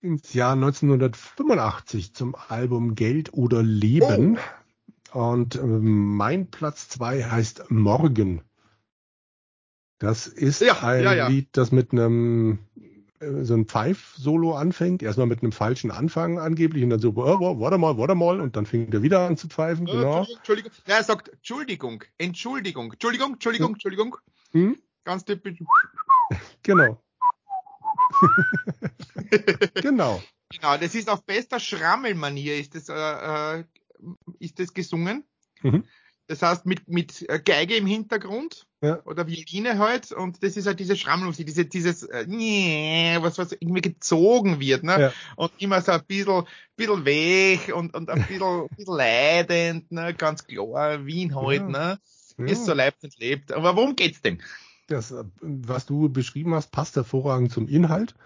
ins 0.01 0.33
Jahr 0.33 0.53
1985 0.53 2.15
zum 2.15 2.35
Album 2.49 2.95
Geld 2.95 3.33
oder 3.35 3.63
Leben. 3.63 4.39
Oh. 5.13 5.19
Und 5.31 5.57
äh, 5.57 5.63
mein 5.63 6.51
Platz 6.51 6.89
zwei 6.89 7.25
heißt 7.25 7.71
Morgen. 7.71 8.43
Das 9.99 10.27
ist 10.27 10.63
ja, 10.63 10.83
ein 10.83 11.05
ja, 11.05 11.15
ja. 11.15 11.29
Lied, 11.29 11.49
das 11.53 11.73
mit 11.73 11.93
einem 11.93 12.61
äh, 13.21 13.45
so 13.45 13.55
ein 13.55 13.67
Pfeif-Solo 13.67 14.55
anfängt, 14.55 15.03
erstmal 15.03 15.27
mit 15.27 15.43
einem 15.43 15.53
falschen 15.53 15.91
Anfang 15.91 16.39
angeblich 16.39 16.83
und 16.85 16.91
dann 16.91 17.01
so, 17.01 17.11
oh, 17.11 17.61
warte 17.61 17.77
mal, 17.77 17.99
warte 17.99 18.15
mal 18.15 18.41
und 18.41 18.57
dann 18.57 18.65
fängt 18.65 18.95
er 18.95 19.03
wieder 19.03 19.27
an 19.27 19.37
zu 19.37 19.49
pfeifen, 19.49 19.87
äh, 19.87 19.93
genau. 19.93 20.21
Entschuldigung, 20.21 20.39
Entschuldigung. 20.39 20.73
Ja, 20.87 20.97
er 20.97 21.05
sagt 21.05 21.29
Entschuldigung, 21.29 22.05
Entschuldigung, 22.17 22.93
Entschuldigung, 22.93 23.33
Entschuldigung, 23.35 23.73
Entschuldigung. 23.75 24.17
Hm? 24.53 24.79
Ganz 25.05 25.25
typisch. 25.25 25.59
Genau. 26.63 27.03
genau. 29.75 30.23
Genau, 30.53 30.77
das 30.77 30.95
ist 30.95 31.09
auf 31.09 31.25
bester 31.25 31.61
Schrammelmanier 31.61 32.57
ist 32.57 32.75
das, 32.75 32.89
äh, 32.89 33.61
äh, 33.61 33.65
ist 34.41 34.59
das 34.59 34.75
gesungen. 34.75 35.25
Mhm. 35.63 35.85
Das 36.27 36.43
heißt 36.43 36.65
mit, 36.65 36.89
mit 36.89 37.29
äh, 37.29 37.41
Geige 37.41 37.75
im 37.77 37.87
Hintergrund 37.87 38.67
ja. 38.83 39.03
oder 39.05 39.27
Violine 39.27 39.79
halt 39.79 40.13
und 40.13 40.43
das 40.45 40.57
ist 40.57 40.67
halt 40.67 40.79
diese 40.79 40.97
Schrammmusik, 40.97 41.45
diese, 41.47 41.65
dieses 41.67 42.05
äh, 42.05 43.19
was, 43.21 43.37
was 43.39 43.53
irgendwie 43.53 43.81
gezogen 43.81 44.61
wird, 44.61 44.85
ne? 44.85 45.01
Ja. 45.01 45.13
Und 45.35 45.51
immer 45.59 45.83
so 45.83 45.91
ein 45.91 46.05
bisschen, 46.07 46.45
bisschen 46.77 47.05
weg 47.05 47.75
und, 47.75 47.95
und 47.95 48.11
ein 48.11 48.27
bisschen, 48.29 48.69
bisschen 48.77 48.97
leidend, 48.97 49.91
ne? 49.91 50.15
Ganz 50.15 50.47
klar, 50.47 51.05
Wien 51.05 51.35
halt, 51.35 51.63
ja. 51.63 51.69
ne? 51.69 52.01
Ist 52.47 52.65
so 52.65 52.75
lebt 52.75 53.03
und 53.03 53.19
lebt. 53.19 53.53
Aber 53.53 53.77
worum 53.77 53.97
geht's 53.97 54.23
denn? 54.23 54.41
Das, 54.91 55.15
was 55.41 55.87
du 55.87 56.09
beschrieben 56.09 56.53
hast, 56.53 56.73
passt 56.73 56.97
hervorragend 56.97 57.53
zum 57.53 57.69
Inhalt. 57.69 58.17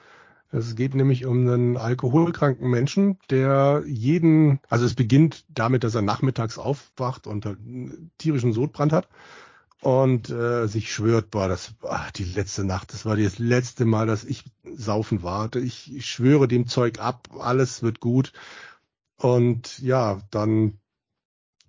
Es 0.50 0.77
geht 0.77 0.94
nämlich 0.94 1.27
um 1.27 1.46
einen 1.46 1.77
alkoholkranken 1.77 2.70
Menschen, 2.70 3.18
der 3.29 3.83
jeden, 3.87 4.61
also 4.70 4.87
es 4.87 4.94
beginnt 4.94 5.44
damit, 5.48 5.85
dass 5.85 5.94
er 5.94 6.00
nachmittags 6.00 6.57
aufwacht 6.57 7.27
und 7.27 7.46
einen 7.46 8.12
tierischen 8.16 8.55
Sodbrand 8.55 8.92
hat 8.92 9.09
und 9.83 10.31
äh, 10.31 10.66
sich 10.66 10.90
schwört, 10.90 11.31
boah, 11.31 11.48
das 11.48 11.74
ach, 11.83 12.11
die 12.12 12.24
letzte 12.24 12.64
Nacht, 12.64 12.94
das 12.94 13.05
war 13.05 13.16
das 13.16 13.38
letzte 13.38 13.85
Mal, 13.85 14.07
dass 14.07 14.24
ich 14.24 14.44
saufen 14.62 15.22
war. 15.22 15.55
Ich 15.57 16.07
schwöre 16.07 16.48
dem 16.48 16.66
Zeug 16.66 16.98
ab, 16.98 17.29
alles 17.38 17.83
wird 17.83 18.00
gut. 18.00 18.33
Und 19.18 19.79
ja, 19.81 20.20
dann 20.31 20.79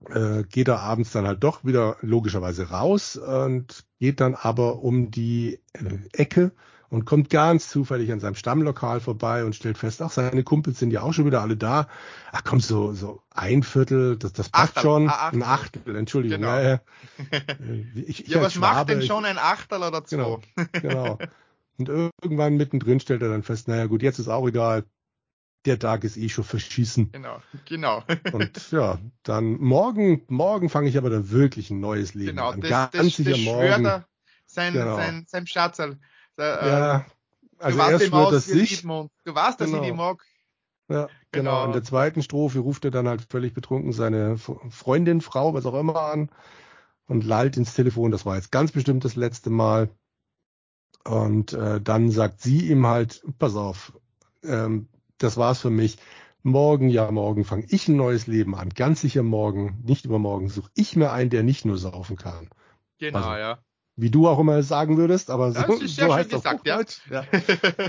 äh, 0.09 0.43
geht 0.43 0.67
er 0.67 0.79
abends 0.79 1.11
dann 1.11 1.27
halt 1.27 1.43
doch 1.43 1.63
wieder 1.63 1.97
logischerweise 2.01 2.69
raus 2.69 3.15
und 3.17 3.85
geht 3.99 4.19
dann 4.19 4.35
aber 4.35 4.83
um 4.83 5.11
die 5.11 5.59
äh, 5.73 5.97
Ecke 6.13 6.51
und 6.89 7.05
kommt 7.05 7.29
ganz 7.29 7.69
zufällig 7.69 8.11
an 8.11 8.19
seinem 8.19 8.35
Stammlokal 8.35 8.99
vorbei 8.99 9.43
und 9.43 9.55
stellt 9.55 9.77
fest, 9.77 10.01
ach, 10.01 10.11
seine 10.11 10.43
Kumpels 10.43 10.79
sind 10.79 10.91
ja 10.91 11.01
auch 11.01 11.13
schon 11.13 11.25
wieder 11.25 11.41
alle 11.41 11.57
da. 11.57 11.87
Ach 12.31 12.43
komm, 12.43 12.59
so, 12.59 12.93
so 12.93 13.21
ein 13.31 13.63
Viertel, 13.63 14.17
das, 14.17 14.33
das 14.33 14.49
passt 14.49 14.77
Achtel, 14.77 14.81
schon. 14.81 15.09
Achtel. 15.09 15.39
Ein 15.39 15.43
Achtel, 15.43 15.95
Entschuldigung. 15.95 16.41
Genau. 16.41 16.57
Ja, 16.57 16.79
ich, 17.95 18.25
ich 18.25 18.33
ja 18.33 18.41
was 18.41 18.53
Schwabe, 18.53 18.75
macht 18.75 18.89
denn 18.89 19.01
schon 19.01 19.25
ein 19.25 19.37
Achtel 19.37 19.81
oder 19.81 20.03
zwei? 20.05 20.17
Genau, 20.17 20.41
genau. 20.71 21.17
Und 21.77 21.89
irgendwann 21.89 22.55
mittendrin 22.55 22.99
stellt 22.99 23.21
er 23.21 23.29
dann 23.29 23.43
fest, 23.43 23.67
naja 23.67 23.87
gut, 23.87 24.01
jetzt 24.01 24.19
ist 24.19 24.29
auch 24.29 24.47
egal. 24.47 24.85
Der 25.65 25.79
Tag 25.79 26.03
ist 26.03 26.17
eh 26.17 26.29
schon 26.29 26.43
verschießen. 26.43 27.11
Genau, 27.11 27.41
genau. 27.65 28.03
und 28.33 28.71
ja, 28.71 28.99
dann 29.23 29.57
morgen, 29.59 30.23
morgen 30.27 30.69
fange 30.69 30.89
ich 30.89 30.97
aber 30.97 31.09
dann 31.09 31.31
wirklich 31.31 31.71
ein 31.71 31.79
neues 31.79 32.13
Leben 32.13 32.37
genau, 32.37 32.49
an. 32.49 32.61
Das, 32.61 32.69
Ganz 32.69 33.17
das, 33.17 33.25
das 33.25 33.39
morgen. 33.41 33.85
Er 33.85 34.07
sein, 34.45 34.73
genau. 34.73 34.95
sein, 34.95 35.25
sein 35.27 35.47
Schatzerl. 35.47 35.97
Äh, 36.37 36.43
ja, 36.43 37.05
also 37.59 37.79
er 37.79 37.99
schwört 37.99 38.33
das 38.33 38.45
sich. 38.45 38.81
Du 38.81 39.09
weißt, 39.25 39.59
dass 39.59 39.69
genau. 39.69 39.81
ich 39.81 39.87
die 39.87 39.93
mag. 39.93 40.23
Ja, 40.87 41.07
genau. 41.31 41.51
genau. 41.51 41.65
In 41.65 41.71
der 41.71 41.83
zweiten 41.83 42.21
Strophe 42.21 42.59
ruft 42.59 42.85
er 42.85 42.91
dann 42.91 43.07
halt 43.07 43.21
völlig 43.29 43.53
betrunken 43.53 43.91
seine 43.91 44.37
Freundin, 44.37 45.21
Frau, 45.21 45.53
was 45.53 45.65
auch 45.65 45.73
immer 45.73 45.99
an 46.01 46.29
und 47.07 47.23
lallt 47.23 47.57
ins 47.57 47.73
Telefon. 47.73 48.11
Das 48.11 48.25
war 48.25 48.35
jetzt 48.35 48.51
ganz 48.51 48.71
bestimmt 48.71 49.05
das 49.05 49.15
letzte 49.15 49.49
Mal. 49.49 49.89
Und 51.03 51.53
äh, 51.53 51.81
dann 51.81 52.09
sagt 52.09 52.41
sie 52.41 52.69
ihm 52.69 52.87
halt, 52.87 53.23
pass 53.37 53.55
auf, 53.55 53.93
ähm, 54.43 54.87
das 55.17 55.37
war's 55.37 55.61
für 55.61 55.69
mich. 55.69 55.97
Morgen, 56.43 56.89
ja, 56.89 57.09
morgen 57.09 57.43
fange 57.43 57.65
ich 57.69 57.87
ein 57.87 57.95
neues 57.95 58.27
Leben 58.27 58.55
an. 58.55 58.69
Ganz 58.69 59.01
sicher 59.01 59.23
morgen, 59.23 59.81
nicht 59.83 60.05
übermorgen, 60.05 60.49
suche 60.49 60.69
ich 60.75 60.95
mir 60.95 61.11
einen, 61.11 61.31
der 61.31 61.41
nicht 61.43 61.65
nur 61.65 61.77
saufen 61.77 62.17
kann. 62.17 62.49
Genau, 62.99 63.17
also, 63.17 63.31
ja 63.31 63.59
wie 63.97 64.11
du 64.11 64.27
auch 64.27 64.39
immer 64.39 64.61
sagen 64.63 64.97
würdest, 64.97 65.29
aber 65.29 65.51
so, 65.51 65.61
das 65.61 65.81
ist 65.81 65.95
so 65.95 66.13
heißt 66.13 66.29
gesagt, 66.29 66.67
ja. 66.67 66.81
ja. 67.09 67.25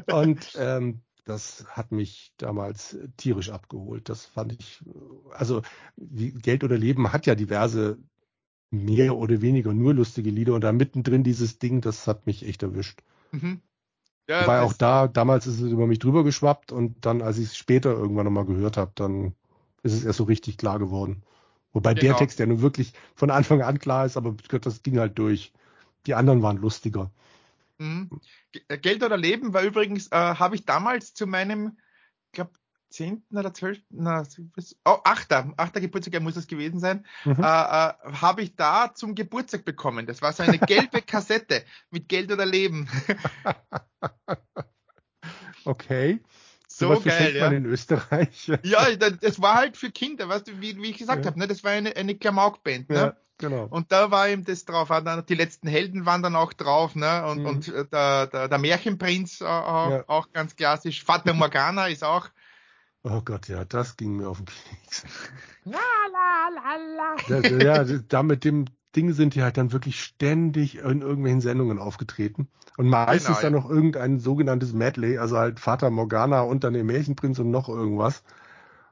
Und 0.14 0.52
ähm, 0.56 1.00
das 1.24 1.66
hat 1.68 1.90
mich 1.90 2.32
damals 2.36 2.96
tierisch 3.16 3.50
abgeholt. 3.50 4.08
Das 4.08 4.24
fand 4.24 4.52
ich, 4.52 4.84
also 5.32 5.62
Geld 5.96 6.62
oder 6.62 6.78
Leben 6.78 7.12
hat 7.12 7.26
ja 7.26 7.34
diverse 7.34 7.98
mehr 8.70 9.16
oder 9.16 9.40
weniger 9.42 9.72
nur 9.72 9.94
lustige 9.94 10.30
Lieder 10.30 10.54
und 10.54 10.62
da 10.62 10.72
mittendrin 10.72 11.22
dieses 11.22 11.58
Ding, 11.58 11.80
das 11.80 12.06
hat 12.06 12.26
mich 12.26 12.46
echt 12.46 12.62
erwischt. 12.62 13.00
Mhm. 13.32 13.60
Ja, 14.28 14.46
Weil 14.46 14.60
auch 14.60 14.72
da, 14.72 15.06
damals 15.06 15.46
ist 15.46 15.60
es 15.60 15.70
über 15.70 15.86
mich 15.86 16.00
drüber 16.00 16.24
geschwappt 16.24 16.72
und 16.72 17.06
dann, 17.06 17.22
als 17.22 17.38
ich 17.38 17.46
es 17.46 17.56
später 17.56 17.90
irgendwann 17.90 18.24
nochmal 18.24 18.44
gehört 18.44 18.76
habe, 18.76 18.90
dann 18.96 19.34
ist 19.82 19.92
es 19.92 20.04
erst 20.04 20.18
so 20.18 20.24
richtig 20.24 20.58
klar 20.58 20.78
geworden. 20.78 21.22
Wobei 21.72 21.94
genau. 21.94 22.12
der 22.12 22.16
Text 22.16 22.38
ja 22.38 22.46
nun 22.46 22.60
wirklich 22.60 22.92
von 23.14 23.30
Anfang 23.30 23.62
an 23.62 23.78
klar 23.78 24.06
ist, 24.06 24.16
aber 24.16 24.34
das 24.60 24.82
ging 24.82 24.98
halt 24.98 25.18
durch. 25.18 25.52
Die 26.06 26.14
anderen 26.14 26.42
waren 26.42 26.56
lustiger. 26.56 27.10
Mhm. 27.78 28.10
Äh, 28.68 28.78
Geld 28.78 29.02
oder 29.04 29.16
Leben 29.16 29.52
war 29.52 29.62
übrigens, 29.62 30.08
äh, 30.08 30.16
habe 30.16 30.54
ich 30.54 30.64
damals 30.64 31.14
zu 31.14 31.26
meinem, 31.26 31.76
ich 32.26 32.32
glaube, 32.32 32.52
10. 32.96 33.22
oder 33.32 33.52
12. 33.52 33.80
Na, 33.90 34.24
oh, 34.86 34.98
8. 35.04 35.32
8. 35.32 35.74
Geburtstag 35.74 36.22
muss 36.22 36.34
das 36.34 36.46
gewesen 36.46 36.80
sein, 36.80 37.04
mhm. 37.24 37.32
äh, 37.32 37.42
äh, 37.42 37.42
habe 37.42 38.42
ich 38.42 38.56
da 38.56 38.94
zum 38.94 39.14
Geburtstag 39.14 39.64
bekommen. 39.64 40.06
Das 40.06 40.22
war 40.22 40.32
so 40.32 40.42
eine 40.42 40.58
gelbe 40.58 41.02
Kassette 41.06 41.62
mit 41.90 42.08
Geld 42.08 42.32
oder 42.32 42.46
Leben. 42.46 42.88
okay. 45.64 46.20
So, 46.68 47.00
geil, 47.00 47.36
ja. 47.36 47.48
in 47.48 47.66
Österreich. 47.66 48.50
ja, 48.62 48.94
das 48.96 49.40
war 49.40 49.54
halt 49.54 49.76
für 49.76 49.90
Kinder, 49.90 50.28
weißt 50.28 50.48
du, 50.48 50.60
wie, 50.60 50.76
wie 50.76 50.90
ich 50.90 50.98
gesagt 50.98 51.24
ja. 51.24 51.30
habe, 51.30 51.38
ne, 51.38 51.46
das 51.46 51.64
war 51.64 51.72
eine, 51.72 51.96
eine 51.96 52.16
Klamauk-Band. 52.16 52.90
Ne? 52.90 52.96
Ja. 52.96 53.16
Genau. 53.38 53.66
Und 53.68 53.92
da 53.92 54.10
war 54.10 54.30
eben 54.30 54.44
das 54.44 54.64
drauf. 54.64 54.88
Die 55.28 55.34
letzten 55.34 55.68
Helden 55.68 56.06
waren 56.06 56.22
dann 56.22 56.34
auch 56.34 56.54
drauf, 56.54 56.94
ne? 56.94 57.26
Und, 57.26 57.40
mhm. 57.40 57.46
und 57.46 57.68
äh, 57.68 57.84
der, 57.84 58.28
der, 58.28 58.48
der 58.48 58.58
Märchenprinz 58.58 59.42
äh, 59.42 59.44
auch, 59.44 59.90
ja. 59.90 60.04
auch 60.06 60.32
ganz 60.32 60.56
klassisch. 60.56 61.04
Vater 61.04 61.34
Morgana 61.34 61.88
ist 61.88 62.02
auch. 62.02 62.30
Oh 63.08 63.22
Gott, 63.24 63.46
ja, 63.46 63.64
das 63.64 63.96
ging 63.96 64.16
mir 64.16 64.28
auf 64.28 64.38
den 64.38 64.46
Keks. 64.46 65.04
La 65.64 65.78
la 66.12 66.48
la 66.54 67.36
la. 67.36 67.84
ja, 67.84 67.84
da 68.08 68.22
mit 68.22 68.44
dem 68.44 68.66
Ding 68.96 69.12
sind 69.12 69.34
die 69.34 69.42
halt 69.42 69.56
dann 69.56 69.72
wirklich 69.72 70.02
ständig 70.02 70.78
in 70.78 71.02
irgendwelchen 71.02 71.40
Sendungen 71.40 71.78
aufgetreten. 71.78 72.48
Und 72.76 72.88
meistens 72.88 73.38
genau, 73.38 73.40
dann 73.40 73.54
ja. 73.54 73.60
noch 73.60 73.70
irgendein 73.70 74.18
sogenanntes 74.18 74.72
Medley, 74.72 75.18
also 75.18 75.36
halt 75.36 75.60
Vater 75.60 75.90
Morgana 75.90 76.42
und 76.42 76.64
dann 76.64 76.74
der 76.74 76.84
Märchenprinz 76.84 77.38
und 77.38 77.50
noch 77.50 77.68
irgendwas. 77.68 78.22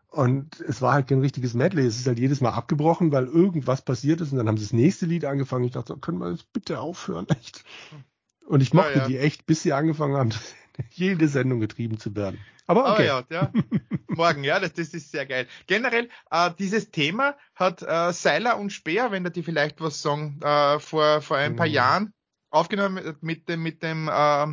Und 0.09 0.61
es 0.61 0.81
war 0.81 0.93
halt 0.93 1.09
kein 1.09 1.21
richtiges 1.21 1.55
Medley. 1.55 1.85
Es 1.85 1.99
ist 1.99 2.07
halt 2.07 2.21
jedes 2.21 2.41
Mal 2.41 2.51
abgebrochen, 2.51 3.11
weil 3.11 3.27
irgendwas 3.27 3.83
passiert 3.83 4.21
ist. 4.21 4.31
Und 4.31 4.39
dann 4.39 4.47
haben 4.47 4.59
sie 4.59 4.65
das 4.65 4.73
nächste 4.73 5.07
Lied 5.07 5.25
angefangen. 5.25 5.65
Ich 5.65 5.73
dachte, 5.73 5.97
können 5.97 6.19
wir 6.19 6.31
das 6.31 6.45
bitte 6.45 6.79
aufhören, 6.79 7.27
echt? 7.29 7.65
Und 8.47 8.61
ich 8.61 8.73
mochte 8.73 8.93
ja, 8.93 8.99
ja. 8.99 9.07
die 9.07 9.19
echt, 9.19 9.47
bis 9.47 9.63
sie 9.63 9.73
angefangen 9.73 10.17
haben, 10.17 10.31
jede 10.91 11.29
Sendung 11.29 11.61
getrieben 11.61 11.99
zu 11.99 12.15
werden. 12.15 12.39
Aber 12.67 12.93
okay. 12.93 13.11
Oh, 13.11 13.23
ja, 13.31 13.51
ja. 13.51 13.53
Morgen, 14.09 14.45
ja, 14.45 14.59
das, 14.59 14.73
das 14.73 14.95
ist 14.95 15.11
sehr 15.11 15.27
geil. 15.27 15.47
Generell, 15.67 16.09
äh, 16.31 16.51
dieses 16.59 16.91
Thema 16.91 17.37
hat 17.55 17.83
äh, 17.83 18.13
Seiler 18.13 18.59
und 18.59 18.73
Speer, 18.73 19.11
wenn 19.11 19.25
da 19.25 19.31
die 19.31 19.43
vielleicht 19.43 19.81
was 19.81 20.01
sagen, 20.01 20.41
äh, 20.43 20.79
vor, 20.79 21.21
vor 21.21 21.37
ein 21.37 21.57
paar 21.57 21.67
mhm. 21.67 21.73
Jahren 21.73 22.15
aufgenommen 22.51 23.17
mit 23.21 23.49
dem, 23.49 23.63
mit 23.63 23.83
dem, 23.83 24.09
äh, 24.09 24.47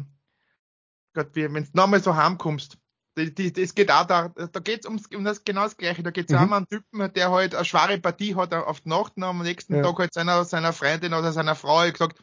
Gott, 1.13 1.29
wenn 1.33 1.53
du 1.53 1.69
nochmal 1.73 2.01
so 2.01 2.15
heimkommst, 2.15 2.77
die, 3.17 3.33
die, 3.33 3.51
das 3.51 3.75
geht 3.75 3.91
auch 3.91 4.05
da, 4.05 4.29
da 4.29 4.59
geht's 4.59 4.85
ums, 4.85 5.07
um 5.07 5.23
das 5.23 5.43
genau 5.43 5.63
das 5.63 5.75
Gleiche. 5.77 6.01
Da 6.01 6.11
geht's 6.11 6.31
mhm. 6.31 6.37
auch 6.37 6.43
um 6.43 6.53
einen 6.53 6.67
Typen, 6.67 7.13
der 7.13 7.31
halt 7.31 7.55
eine 7.55 7.65
schwere 7.65 7.99
Partie 7.99 8.35
hat 8.35 8.53
auf 8.53 8.81
die 8.81 8.89
Nacht 8.89 9.17
und 9.17 9.23
am 9.23 9.43
nächsten 9.43 9.75
ja. 9.75 9.83
Tag 9.83 9.99
halt 9.99 10.13
seiner, 10.13 10.45
seiner 10.45 10.73
Freundin 10.73 11.13
oder 11.13 11.31
seiner 11.31 11.55
Frau 11.55 11.89
gesagt, 11.89 12.19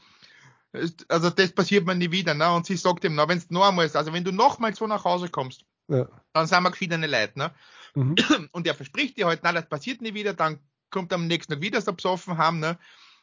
also 1.09 1.31
das 1.31 1.53
passiert 1.53 1.87
mir 1.87 1.95
nie 1.95 2.11
wieder, 2.11 2.35
ne? 2.35 2.51
Und 2.53 2.67
sie 2.67 2.77
sagt 2.77 3.05
ihm, 3.05 3.15
na, 3.15 3.29
wenn's 3.29 3.51
noch 3.51 3.69
einmal 3.69 3.91
also 3.93 4.13
wenn 4.13 4.25
du 4.25 4.33
nochmal 4.33 4.75
so 4.75 4.87
nach 4.87 5.05
Hause 5.05 5.29
kommst, 5.29 5.65
ja. 5.89 6.07
dann 6.33 6.47
sind 6.47 6.63
wir 6.63 6.71
geschiedene 6.71 7.07
Leute, 7.07 7.39
ne? 7.39 7.51
Mhm. 7.95 8.17
Und 8.53 8.67
er 8.67 8.75
verspricht 8.75 9.17
dir 9.17 9.27
halt, 9.27 9.41
na, 9.43 9.53
das 9.53 9.69
passiert 9.69 10.03
nie 10.03 10.15
wieder, 10.15 10.35
dann 10.35 10.59
kommt 10.91 11.13
am 11.13 11.27
nächsten 11.27 11.53
Tag 11.53 11.63
wieder 11.63 11.81
so 11.81 11.93
besoffen 11.93 12.39
haben, 12.39 12.61
ne? 12.61 12.79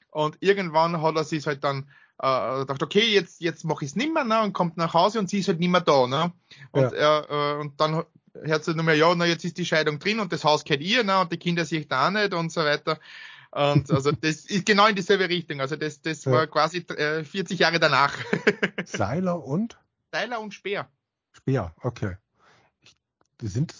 Und 0.10 0.38
irgendwann 0.40 1.02
hat 1.02 1.16
er 1.16 1.24
sich 1.24 1.46
halt 1.46 1.64
dann 1.64 1.90
äh, 2.20 2.66
dachte, 2.66 2.86
okay, 2.86 3.06
jetzt, 3.14 3.42
jetzt 3.42 3.66
mache 3.66 3.84
ich 3.84 3.92
es 3.92 3.96
nimmer, 3.96 4.24
ne, 4.24 4.42
und 4.42 4.54
kommt 4.54 4.78
nach 4.78 4.94
Hause 4.94 5.20
und 5.20 5.30
sie 5.30 5.40
ist 5.40 5.48
halt 5.48 5.60
nimmer 5.60 5.82
da, 5.82 6.08
ne. 6.08 6.32
Und 6.72 6.94
ja. 6.94 7.26
er, 7.26 7.30
äh, 7.30 7.60
und 7.60 7.80
dann 7.80 8.04
hört 8.42 8.64
sie 8.64 8.74
nur 8.74 8.86
mehr, 8.86 8.96
ja, 8.96 9.14
na, 9.16 9.26
jetzt 9.26 9.44
ist 9.44 9.58
die 9.58 9.66
Scheidung 9.66 10.00
drin 10.00 10.20
und 10.20 10.32
das 10.32 10.44
Haus 10.44 10.64
kennt 10.64 10.82
ihr, 10.82 11.04
ne, 11.04 11.20
und 11.20 11.32
die 11.32 11.38
Kinder 11.38 11.66
sich 11.66 11.88
da 11.88 12.10
nicht 12.12 12.34
und 12.34 12.52
so 12.52 12.62
weiter. 12.62 13.00
Und 13.56 13.90
also 13.90 14.12
das 14.12 14.46
ist 14.46 14.66
genau 14.66 14.86
in 14.88 14.96
dieselbe 14.96 15.30
Richtung. 15.30 15.62
Also 15.62 15.78
das, 15.78 16.02
das 16.02 16.26
war 16.26 16.46
quasi 16.46 16.80
äh, 16.80 17.24
40 17.24 17.58
Jahre 17.58 17.80
danach. 17.80 18.14
Seiler 18.86 19.42
und? 19.46 19.78
Seiler 20.12 20.42
und 20.42 20.54
Speer. 20.54 20.90
Speer, 21.32 21.74
okay. 21.82 22.18
sind, 23.42 23.74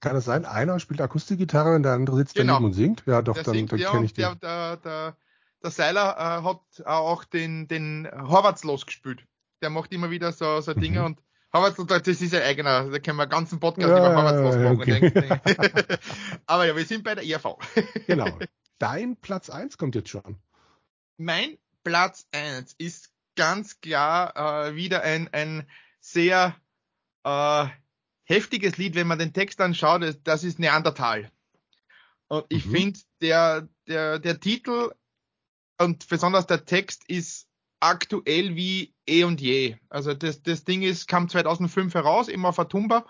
kann 0.00 0.14
es 0.14 0.26
sein, 0.26 0.44
einer 0.44 0.78
spielt 0.78 1.00
Akustikgitarre 1.00 1.74
und 1.74 1.82
der 1.82 1.94
andere 1.94 2.18
sitzt 2.18 2.36
genau. 2.36 2.54
daneben 2.54 2.66
und 2.66 2.72
singt? 2.74 3.02
Ja, 3.06 3.20
doch, 3.20 3.34
der 3.34 3.42
dann, 3.42 3.54
singt, 3.54 3.72
dann 3.72 3.80
ja, 3.80 3.90
kenne 3.90 4.04
ich 4.04 4.14
den. 4.14 4.22
Der, 4.22 4.36
der, 4.36 4.76
der, 4.76 5.16
der 5.60 5.70
Seiler 5.72 6.16
äh, 6.16 6.44
hat 6.44 6.86
auch 6.86 7.24
den, 7.24 7.66
den 7.66 8.08
Horvaths 8.08 8.62
losgespielt. 8.62 9.24
Der 9.60 9.70
macht 9.70 9.92
immer 9.92 10.10
wieder 10.10 10.30
so, 10.30 10.60
so 10.60 10.72
Dinge 10.72 11.00
mhm. 11.00 11.06
und 11.06 11.22
Horvaths, 11.52 11.84
das 11.84 12.06
ist 12.06 12.32
ja 12.32 12.42
eigener, 12.42 12.90
da 12.90 12.98
können 13.00 13.16
wir 13.16 13.22
einen 13.22 13.30
ganzen 13.30 13.58
Podcast 13.58 13.88
ja, 13.88 13.98
über 13.98 14.14
Horvaths 14.14 14.56
losmachen. 14.56 14.80
Okay. 14.80 15.98
Aber 16.46 16.64
ja, 16.64 16.76
wir 16.76 16.84
sind 16.84 17.02
bei 17.02 17.16
der 17.16 17.26
ERV. 17.26 17.56
genau. 18.06 18.28
Dein 18.78 19.16
Platz 19.16 19.50
eins 19.50 19.78
kommt 19.78 19.94
jetzt 19.94 20.10
schon. 20.10 20.38
Mein 21.16 21.58
Platz 21.84 22.26
eins 22.32 22.74
ist 22.78 23.12
ganz 23.36 23.80
klar 23.80 24.68
äh, 24.68 24.74
wieder 24.74 25.02
ein, 25.02 25.28
ein 25.32 25.66
sehr 26.00 26.56
äh, 27.24 27.66
heftiges 28.24 28.76
Lied, 28.76 28.94
wenn 28.94 29.06
man 29.06 29.18
den 29.18 29.32
Text 29.32 29.60
anschaut, 29.60 30.02
das 30.24 30.44
ist 30.44 30.58
Neandertal. 30.58 31.30
Und 32.28 32.44
ich 32.48 32.66
mhm. 32.66 32.70
finde, 32.72 33.00
der, 33.20 33.68
der, 33.86 34.18
der 34.18 34.40
Titel 34.40 34.90
und 35.78 36.08
besonders 36.08 36.46
der 36.46 36.64
Text 36.64 37.04
ist 37.08 37.46
aktuell 37.80 38.56
wie 38.56 38.94
eh 39.06 39.24
und 39.24 39.40
je. 39.40 39.76
Also 39.88 40.14
das, 40.14 40.42
das 40.42 40.64
Ding 40.64 40.82
ist, 40.82 41.06
kam 41.06 41.28
2005 41.28 41.94
heraus, 41.94 42.28
immer 42.28 42.48
auf 42.48 42.58
Atumba 42.58 43.06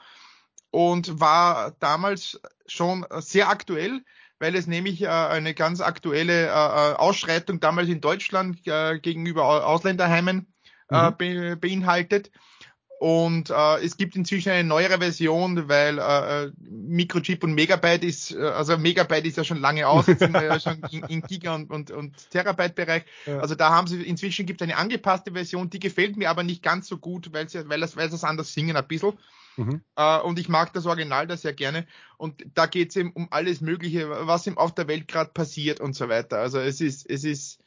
und 0.70 1.20
war 1.20 1.72
damals 1.79 2.40
schon 2.66 3.07
sehr 3.20 3.48
aktuell, 3.48 4.05
weil 4.38 4.55
es 4.55 4.66
nämlich 4.66 5.03
äh, 5.03 5.09
eine 5.09 5.55
ganz 5.55 5.81
aktuelle 5.81 6.46
äh, 6.46 6.49
äh 6.49 6.94
Ausschreitung 6.94 7.61
damals 7.61 7.88
in 7.88 8.01
Deutschland 8.01 8.66
äh, 8.66 8.99
gegenüber 8.99 9.66
Ausländerheimen 9.66 10.46
äh, 10.90 11.11
mhm. 11.11 11.16
be 11.16 11.57
beinhaltet. 11.57 12.31
Und 12.99 13.51
äh, 13.51 13.85
es 13.85 13.99
gibt 13.99 14.16
inzwischen 14.16 14.51
eine 14.51 14.66
neuere 14.66 14.99
Version, 14.99 15.68
weil 15.68 15.99
äh, 15.99 16.44
äh, 16.44 16.53
Microchip 16.59 17.44
und 17.44 17.53
Megabyte 17.53 18.05
ist, 18.05 18.33
äh, 18.33 18.38
also 18.38 18.79
Megabyte 18.79 19.27
ist 19.27 19.37
ja 19.37 19.44
schon 19.44 19.61
lange 19.61 19.87
aus, 19.87 20.07
jetzt 20.07 20.20
sind 20.20 20.33
wir 20.33 20.44
ja 20.44 20.59
schon 20.59 20.83
in, 20.90 21.03
in 21.05 21.20
Giga 21.20 21.55
und, 21.55 21.70
und, 21.70 21.90
und 21.90 22.31
Terabyte-Bereich. 22.31 23.05
Ja. 23.27 23.40
Also 23.40 23.55
da 23.55 23.70
haben 23.70 23.87
sie, 23.87 24.03
inzwischen 24.03 24.46
gibt 24.46 24.62
es 24.62 24.64
eine 24.66 24.79
angepasste 24.79 25.33
Version, 25.33 25.68
die 25.68 25.79
gefällt 25.79 26.16
mir 26.16 26.31
aber 26.31 26.42
nicht 26.42 26.62
ganz 26.62 26.88
so 26.88 26.96
gut, 26.96 27.35
weil 27.35 27.51
sie, 27.51 27.68
weil 27.68 27.81
das, 27.81 27.99
weil 27.99 28.09
das 28.09 28.25
anders 28.25 28.55
singen 28.55 28.77
ein 28.77 28.88
bisschen. 28.88 29.12
Mhm. 29.57 29.83
Äh, 29.97 30.21
und 30.21 30.38
ich 30.38 30.49
mag 30.49 30.73
das 30.73 30.87
Original 30.87 31.27
da 31.27 31.37
sehr 31.37 31.53
gerne. 31.53 31.87
Und 32.16 32.45
da 32.55 32.66
geht 32.66 32.90
es 32.90 32.97
eben 32.97 33.12
um 33.12 33.29
alles 33.31 33.61
Mögliche, 33.61 34.09
was 34.27 34.47
ihm 34.47 34.59
auf 34.59 34.75
der 34.75 34.88
Welt 34.88 35.09
gerade 35.09 35.31
passiert 35.33 35.81
und 35.81 35.95
so 35.95 36.09
weiter. 36.09 36.38
Also 36.38 36.59
es 36.59 36.81
ist, 36.81 37.09
es 37.09 37.25
ist 37.25 37.61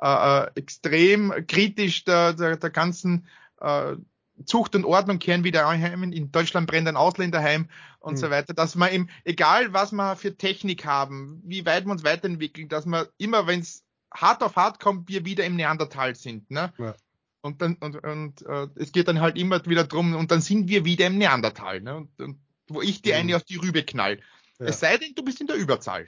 äh, 0.00 0.06
äh 0.44 0.50
extrem 0.54 1.46
kritisch 1.46 2.04
der, 2.04 2.34
der, 2.34 2.56
der 2.56 2.70
ganzen 2.70 3.26
äh, 3.60 3.96
Zucht 4.44 4.74
und 4.76 4.84
Ordnung 4.84 5.18
kehren 5.18 5.44
wieder 5.44 5.66
ein. 5.66 6.12
In 6.12 6.30
Deutschland 6.30 6.68
brennt 6.68 6.88
ein 6.88 6.96
Ausländerheim 6.96 7.68
und 8.00 8.14
mhm. 8.14 8.18
so 8.18 8.30
weiter. 8.30 8.54
Dass 8.54 8.74
man 8.74 8.92
eben, 8.92 9.08
egal 9.24 9.72
was 9.72 9.92
wir 9.92 10.16
für 10.16 10.36
Technik 10.36 10.84
haben, 10.84 11.42
wie 11.44 11.66
weit 11.66 11.86
wir 11.86 11.92
uns 11.92 12.04
weiterentwickeln, 12.04 12.68
dass 12.68 12.86
man 12.86 13.06
immer, 13.18 13.46
wenn 13.46 13.60
es 13.60 13.84
hart 14.14 14.42
auf 14.42 14.56
hart 14.56 14.80
kommt, 14.80 15.08
wir 15.08 15.24
wieder 15.24 15.44
im 15.44 15.56
Neandertal 15.56 16.14
sind. 16.14 16.50
Ne? 16.50 16.72
Ja. 16.78 16.94
Und 17.40 17.62
dann 17.62 17.74
und, 17.76 18.02
und 18.02 18.42
äh, 18.46 18.68
es 18.76 18.92
geht 18.92 19.08
dann 19.08 19.20
halt 19.20 19.38
immer 19.38 19.64
wieder 19.66 19.84
drum 19.84 20.14
und 20.14 20.30
dann 20.30 20.40
sind 20.40 20.68
wir 20.68 20.84
wieder 20.84 21.06
im 21.06 21.18
Neandertal. 21.18 21.80
Ne? 21.80 21.96
Und, 21.96 22.20
und 22.20 22.40
wo 22.68 22.82
ich 22.82 23.02
die 23.02 23.10
mhm. 23.10 23.16
eine 23.16 23.36
auf 23.36 23.44
die 23.44 23.56
Rübe 23.56 23.84
knall. 23.84 24.20
Ja. 24.58 24.66
Es 24.66 24.80
sei 24.80 24.96
denn, 24.96 25.14
du 25.14 25.22
bist 25.22 25.40
in 25.40 25.46
der 25.46 25.56
Überzahl. 25.56 26.06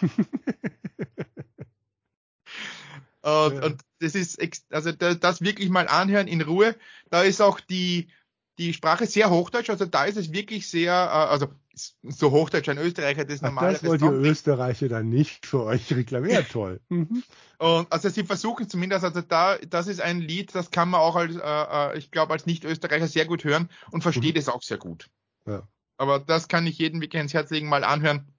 Und, 0.00 0.10
ja. 3.22 3.64
und 3.64 3.82
das 4.00 4.14
ist, 4.14 4.40
also 4.70 4.92
das 4.92 5.42
wirklich 5.42 5.68
mal 5.68 5.88
anhören 5.88 6.26
in 6.26 6.40
Ruhe. 6.40 6.74
Da 7.10 7.22
ist 7.22 7.42
auch 7.42 7.60
die, 7.60 8.08
die 8.58 8.72
Sprache 8.72 9.06
sehr 9.06 9.30
hochdeutsch, 9.30 9.70
also 9.70 9.86
da 9.86 10.04
ist 10.04 10.16
es 10.16 10.32
wirklich 10.32 10.68
sehr, 10.68 10.92
äh, 10.92 11.30
also 11.30 11.48
so 11.74 12.30
hochdeutsch 12.30 12.68
ein 12.68 12.78
Österreicher, 12.78 13.24
das 13.24 13.40
normal. 13.40 13.72
Das 13.72 13.84
wollt 13.84 14.02
ihr 14.02 14.12
Österreicher 14.12 14.88
dann 14.88 15.08
nicht 15.08 15.46
für 15.46 15.64
euch 15.64 15.92
reklamieren, 15.92 16.46
toll. 16.50 16.80
Mhm. 16.88 17.22
Und 17.58 17.90
also 17.92 18.08
sie 18.08 18.24
versuchen 18.24 18.68
zumindest, 18.68 19.04
also 19.04 19.22
da, 19.22 19.56
das 19.58 19.86
ist 19.86 20.00
ein 20.00 20.20
Lied, 20.20 20.54
das 20.54 20.70
kann 20.70 20.90
man 20.90 21.00
auch 21.00 21.16
als, 21.16 21.36
äh, 21.36 21.40
äh 21.40 21.98
ich 21.98 22.10
glaube, 22.10 22.32
als 22.32 22.46
Nicht-Österreicher 22.46 23.08
sehr 23.08 23.24
gut 23.24 23.44
hören 23.44 23.70
und 23.90 24.02
versteht 24.02 24.34
mhm. 24.34 24.40
es 24.40 24.48
auch 24.48 24.62
sehr 24.62 24.78
gut. 24.78 25.08
Ja. 25.46 25.66
Aber 25.96 26.18
das 26.18 26.48
kann 26.48 26.66
ich 26.66 26.78
jedem 26.78 27.00
wirklich 27.00 27.22
ins 27.22 27.34
Herz 27.34 27.50
legen, 27.50 27.68
mal 27.68 27.84
anhören 27.84 28.32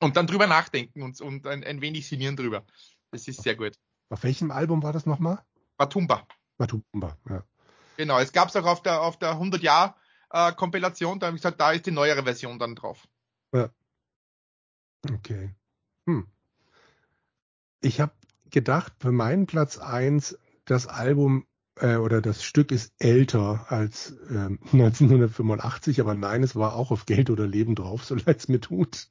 und 0.00 0.16
dann 0.16 0.26
drüber 0.26 0.46
nachdenken 0.46 1.02
und, 1.02 1.20
und 1.20 1.46
ein, 1.46 1.64
ein 1.64 1.80
wenig 1.80 2.06
sinnieren 2.06 2.36
drüber. 2.36 2.64
Das 3.10 3.26
ist 3.28 3.42
sehr 3.42 3.54
gut. 3.54 3.74
Auf 4.10 4.22
welchem 4.22 4.50
Album 4.50 4.82
war 4.82 4.92
das 4.92 5.06
nochmal? 5.06 5.42
Matumba. 5.78 6.26
Matumba, 6.58 7.16
ja. 7.28 7.44
Genau, 7.96 8.18
es 8.18 8.32
gab 8.32 8.48
es 8.48 8.56
auch 8.56 8.66
auf 8.66 8.82
der, 8.82 9.02
auf 9.02 9.18
der 9.18 9.30
100 9.32 9.62
Jahr 9.62 9.96
äh, 10.30 10.52
Kompilation, 10.52 11.18
da 11.18 11.26
habe 11.26 11.36
ich 11.36 11.42
gesagt, 11.42 11.60
da 11.60 11.72
ist 11.72 11.86
die 11.86 11.90
neuere 11.90 12.24
Version 12.24 12.58
dann 12.58 12.74
drauf. 12.74 13.08
Ja. 13.52 13.70
Okay. 15.10 15.54
Hm. 16.06 16.26
Ich 17.80 18.00
habe 18.00 18.12
gedacht, 18.50 18.92
für 18.98 19.12
meinen 19.12 19.46
Platz 19.46 19.78
1, 19.78 20.38
das 20.64 20.86
Album 20.86 21.46
äh, 21.76 21.96
oder 21.96 22.20
das 22.20 22.42
Stück 22.42 22.72
ist 22.72 22.92
älter 22.98 23.66
als 23.68 24.10
äh, 24.30 24.56
1985, 24.72 26.00
aber 26.00 26.14
nein, 26.14 26.42
es 26.42 26.56
war 26.56 26.74
auch 26.74 26.90
auf 26.90 27.06
Geld 27.06 27.30
oder 27.30 27.46
Leben 27.46 27.74
drauf, 27.74 28.04
so 28.06 28.14
leid 28.14 28.38
es 28.38 28.48
mir 28.48 28.60
tut. 28.60 29.08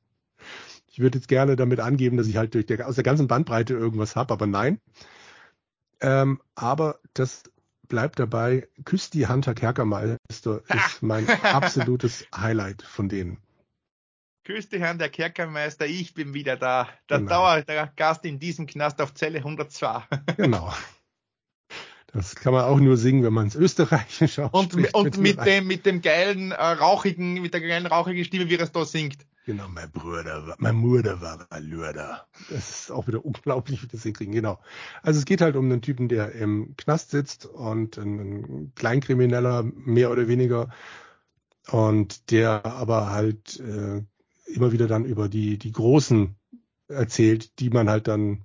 Ich 0.87 0.99
würde 0.99 1.19
jetzt 1.19 1.27
gerne 1.27 1.55
damit 1.55 1.79
angeben, 1.79 2.17
dass 2.17 2.27
ich 2.27 2.37
halt 2.37 2.53
durch 2.55 2.65
der, 2.65 2.87
aus 2.87 2.95
der 2.95 3.03
ganzen 3.03 3.27
Bandbreite 3.27 3.73
irgendwas 3.73 4.15
habe, 4.15 4.33
aber 4.33 4.47
nein. 4.47 4.79
Ähm, 5.99 6.41
aber 6.55 6.99
das 7.13 7.43
bleibt 7.87 8.19
dabei. 8.19 8.67
Küsst 8.85 9.13
die 9.13 9.27
Hunter 9.27 9.53
Kerkermeister 9.53 10.61
ist 10.69 11.01
mein 11.01 11.29
absolutes 11.43 12.25
Highlight 12.35 12.81
von 12.81 13.09
denen. 13.09 13.37
Küsst 14.43 14.71
die 14.71 14.79
Herrn 14.79 14.97
der 14.97 15.09
Kerkermeister, 15.09 15.85
ich 15.85 16.13
bin 16.13 16.33
wieder 16.33 16.55
da. 16.55 16.87
Der 17.09 17.19
genau. 17.19 17.59
Der 17.61 17.91
Gast 17.95 18.23
in 18.23 18.39
diesem 18.39 18.65
Knast 18.65 19.01
auf 19.01 19.13
Zelle 19.13 19.39
102. 19.39 20.03
genau. 20.37 20.73
Das 22.13 22.35
kann 22.35 22.53
man 22.53 22.63
auch 22.63 22.79
nur 22.79 22.95
singen, 22.95 23.23
wenn 23.23 23.33
man 23.33 23.47
es 23.47 23.55
österreichisch 23.55 24.39
ausspricht. 24.39 24.95
Und, 24.95 25.17
und 25.17 25.17
mit, 25.17 25.45
dem, 25.45 25.67
mit 25.67 25.85
dem 25.85 26.01
geilen, 26.01 26.51
äh, 26.51 26.55
rauchigen, 26.55 27.41
mit 27.41 27.53
der 27.53 27.61
geilen, 27.61 27.85
rauchigen 27.85 28.23
Stimme, 28.23 28.49
wie 28.49 28.55
er 28.55 28.61
es 28.61 28.71
da 28.71 28.85
singt. 28.85 29.25
Genau, 29.47 29.69
mein 29.69 29.89
Bruder, 29.89 30.55
mein 30.57 30.81
Bruder 30.81 31.21
war 31.21 31.47
Lürder. 31.61 32.27
Das 32.49 32.81
ist 32.81 32.91
auch 32.91 33.07
wieder 33.07 33.25
unglaublich, 33.25 33.81
wie 33.81 33.87
das 33.87 34.03
hinkriegen. 34.03 34.33
Genau. 34.33 34.59
Also 35.03 35.19
es 35.19 35.25
geht 35.25 35.39
halt 35.39 35.55
um 35.55 35.63
einen 35.63 35.81
Typen, 35.81 36.09
der 36.09 36.33
im 36.33 36.75
Knast 36.75 37.11
sitzt 37.11 37.45
und 37.45 37.97
ein 37.97 38.73
Kleinkrimineller, 38.75 39.63
mehr 39.63 40.11
oder 40.11 40.27
weniger, 40.27 40.67
und 41.71 42.29
der 42.31 42.65
aber 42.65 43.09
halt 43.09 43.57
äh, 43.61 44.03
immer 44.47 44.73
wieder 44.73 44.87
dann 44.87 45.05
über 45.05 45.29
die, 45.29 45.57
die 45.57 45.71
Großen 45.71 46.35
erzählt, 46.89 47.61
die 47.61 47.69
man 47.69 47.89
halt 47.89 48.09
dann 48.09 48.43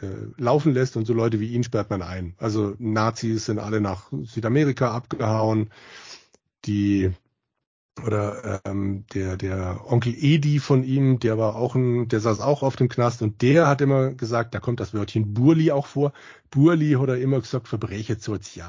äh, 0.00 0.08
laufen 0.36 0.74
lässt 0.74 0.96
und 0.96 1.06
so 1.06 1.14
Leute 1.14 1.38
wie 1.38 1.54
ihn 1.54 1.62
sperrt 1.62 1.90
man 1.90 2.02
ein. 2.02 2.34
Also 2.38 2.74
Nazis 2.80 3.46
sind 3.46 3.60
alle 3.60 3.80
nach 3.80 4.10
Südamerika 4.24 4.90
abgehauen. 4.90 5.70
Die 6.64 7.12
oder 8.04 8.60
ähm, 8.64 9.04
der 9.14 9.36
der 9.36 9.80
Onkel 9.90 10.14
Edi 10.16 10.58
von 10.58 10.84
ihm, 10.84 11.18
der 11.18 11.38
war 11.38 11.56
auch 11.56 11.74
ein, 11.74 12.08
der 12.08 12.20
saß 12.20 12.40
auch 12.40 12.62
auf 12.62 12.76
dem 12.76 12.88
Knast 12.88 13.22
und 13.22 13.42
der 13.42 13.66
hat 13.66 13.80
immer 13.80 14.10
gesagt, 14.10 14.54
da 14.54 14.60
kommt 14.60 14.80
das 14.80 14.94
Wörtchen 14.94 15.34
Burli 15.34 15.70
auch 15.70 15.86
vor. 15.86 16.12
Burli 16.50 16.92
hat 16.92 17.08
er 17.08 17.18
immer 17.18 17.40
gesagt, 17.40 17.68
Verbrecher 17.68 18.16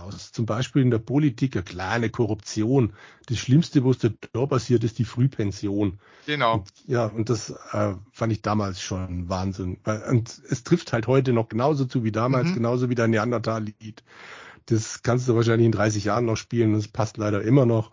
aus. 0.02 0.32
Zum 0.32 0.46
Beispiel 0.46 0.84
in 0.84 0.92
der 0.92 1.00
Politik 1.00 1.56
eine 1.56 1.64
kleine 1.64 2.10
Korruption. 2.10 2.94
Das 3.26 3.40
Schlimmste, 3.40 3.84
was 3.84 3.98
da 4.00 4.46
passiert, 4.46 4.84
ist 4.84 5.00
die 5.00 5.06
Frühpension. 5.06 6.00
Genau. 6.28 6.56
Und, 6.56 6.72
ja, 6.86 7.06
und 7.08 7.30
das 7.30 7.50
äh, 7.72 7.94
fand 8.12 8.34
ich 8.34 8.42
damals 8.44 8.82
schon 8.82 9.30
Wahnsinn. 9.30 9.78
Und 10.10 10.42
es 10.50 10.64
trifft 10.64 10.94
halt 10.94 11.08
heute 11.08 11.34
noch 11.34 11.50
genauso 11.50 11.86
zu 11.86 12.04
wie 12.04 12.12
damals, 12.12 12.50
mhm. 12.50 12.56
genauso 12.56 12.90
wie 12.90 12.96
der 12.96 13.08
Neandertal-Lied. 13.08 14.04
Das 14.68 15.02
kannst 15.02 15.28
du 15.28 15.36
wahrscheinlich 15.36 15.66
in 15.66 15.72
30 15.72 16.06
Jahren 16.06 16.26
noch 16.26 16.38
spielen, 16.38 16.74
das 16.74 16.88
passt 16.88 17.18
leider 17.18 17.42
immer 17.42 17.66
noch. 17.66 17.92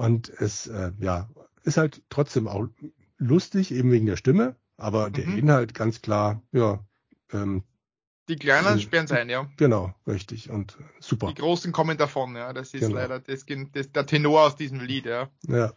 Und 0.00 0.30
es 0.30 0.66
äh, 0.66 0.92
ja, 0.98 1.28
ist 1.62 1.76
halt 1.76 2.02
trotzdem 2.08 2.48
auch 2.48 2.68
lustig, 3.18 3.70
eben 3.70 3.92
wegen 3.92 4.06
der 4.06 4.16
Stimme, 4.16 4.56
aber 4.78 5.10
der 5.10 5.26
mhm. 5.26 5.36
Inhalt 5.36 5.74
ganz 5.74 6.00
klar, 6.00 6.40
ja. 6.52 6.82
Ähm, 7.34 7.64
die 8.26 8.36
Kleinen 8.36 8.78
äh, 8.78 8.80
sperren 8.80 9.06
sein, 9.06 9.28
ja. 9.28 9.46
Genau, 9.58 9.94
richtig 10.06 10.48
und 10.48 10.78
super. 11.00 11.26
Die 11.26 11.34
Großen 11.34 11.70
kommen 11.72 11.98
davon, 11.98 12.34
ja. 12.34 12.54
Das 12.54 12.72
ist 12.72 12.80
genau. 12.80 12.94
leider 12.94 13.20
das, 13.20 13.44
das, 13.74 13.92
der 13.92 14.06
Tenor 14.06 14.46
aus 14.46 14.56
diesem 14.56 14.80
Lied, 14.80 15.04
ja. 15.04 15.28
Ja. 15.46 15.74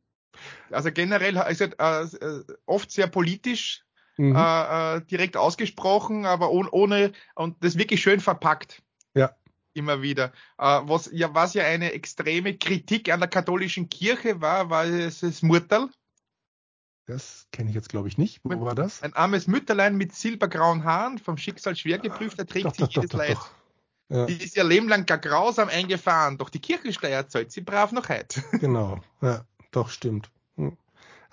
also 0.70 0.92
generell 0.92 1.42
ist 1.48 1.62
es 1.62 2.14
äh, 2.14 2.44
oft 2.66 2.90
sehr 2.90 3.06
politisch 3.06 3.86
mhm. 4.18 4.36
äh, 4.36 4.96
äh 4.96 5.00
direkt 5.00 5.38
ausgesprochen, 5.38 6.26
aber 6.26 6.50
ohne, 6.50 6.70
ohne 6.72 7.12
und 7.36 7.64
das 7.64 7.78
wirklich 7.78 8.02
schön 8.02 8.20
verpackt. 8.20 8.82
Ja 9.14 9.34
immer 9.74 10.02
wieder. 10.02 10.32
Äh, 10.58 10.80
was 10.84 11.10
ja 11.12 11.34
was 11.34 11.54
ja 11.54 11.64
eine 11.64 11.92
extreme 11.92 12.56
Kritik 12.56 13.12
an 13.12 13.20
der 13.20 13.28
katholischen 13.28 13.88
Kirche 13.88 14.40
war, 14.40 14.70
war 14.70 14.84
es 14.84 15.20
das 15.20 15.42
Murtal. 15.42 15.90
Das 17.06 17.46
kenne 17.52 17.68
ich 17.68 17.74
jetzt, 17.74 17.90
glaube 17.90 18.08
ich, 18.08 18.16
nicht. 18.16 18.40
Wo 18.44 18.64
war 18.64 18.74
das? 18.74 19.02
Ein 19.02 19.12
armes 19.12 19.46
Mütterlein 19.46 19.96
mit 19.96 20.14
silbergrauen 20.14 20.84
Haaren, 20.84 21.18
vom 21.18 21.36
Schicksal 21.36 21.76
schwer 21.76 21.98
geprüft, 21.98 22.38
er 22.38 22.46
trägt 22.46 22.76
sich 22.76 22.88
jedes 22.88 23.12
Leid. 23.12 23.36
Ja. 24.08 24.26
Die 24.26 24.42
ist 24.42 24.56
ihr 24.56 24.64
Leben 24.64 24.88
lang 24.88 25.06
gar 25.06 25.18
grausam 25.18 25.68
eingefahren, 25.68 26.38
doch 26.38 26.50
die 26.50 26.60
Kirchensteuer 26.60 27.26
zahlt 27.28 27.52
sie 27.52 27.60
brav 27.60 27.92
noch 27.92 28.08
heute. 28.08 28.42
Genau, 28.52 29.00
ja, 29.20 29.44
doch, 29.70 29.90
stimmt. 29.90 30.30
Hm. 30.56 30.76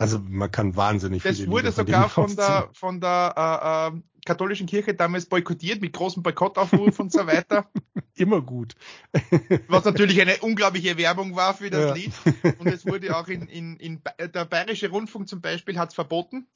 Also 0.02 0.20
man 0.28 0.50
kann 0.50 0.76
wahnsinnig 0.76 1.22
das 1.22 1.38
viele 1.38 1.52
wurde 1.52 1.70
Lieder 1.70 1.74
sogar 1.74 2.10
von 2.10 2.36
der, 2.36 2.70
von 2.74 3.00
der 3.00 3.92
äh, 3.94 3.96
äh, 3.96 4.02
katholischen 4.26 4.66
Kirche 4.66 4.96
damals 4.96 5.28
boykottiert 5.28 5.80
mit 5.80 5.94
großem 5.94 6.24
Boykottaufruf 6.24 7.00
und 7.00 7.12
so 7.12 7.28
weiter. 7.28 7.70
Immer 8.16 8.42
gut. 8.42 8.74
Was 9.68 9.86
natürlich 9.86 10.20
eine 10.20 10.38
unglaubliche 10.38 10.98
Werbung 10.98 11.36
war 11.36 11.54
für 11.54 11.70
das 11.70 11.90
ja. 11.90 11.94
Lied. 11.94 12.14
Und 12.58 12.66
es 12.66 12.84
wurde 12.88 13.16
auch 13.16 13.28
in, 13.28 13.44
in, 13.44 13.78
in 13.78 14.02
der 14.18 14.46
Bayerische 14.46 14.90
Rundfunk 14.90 15.30
zum 15.30 15.40
Beispiel 15.40 15.78
hat 15.78 15.90
es 15.90 15.96
verboten. 15.96 16.48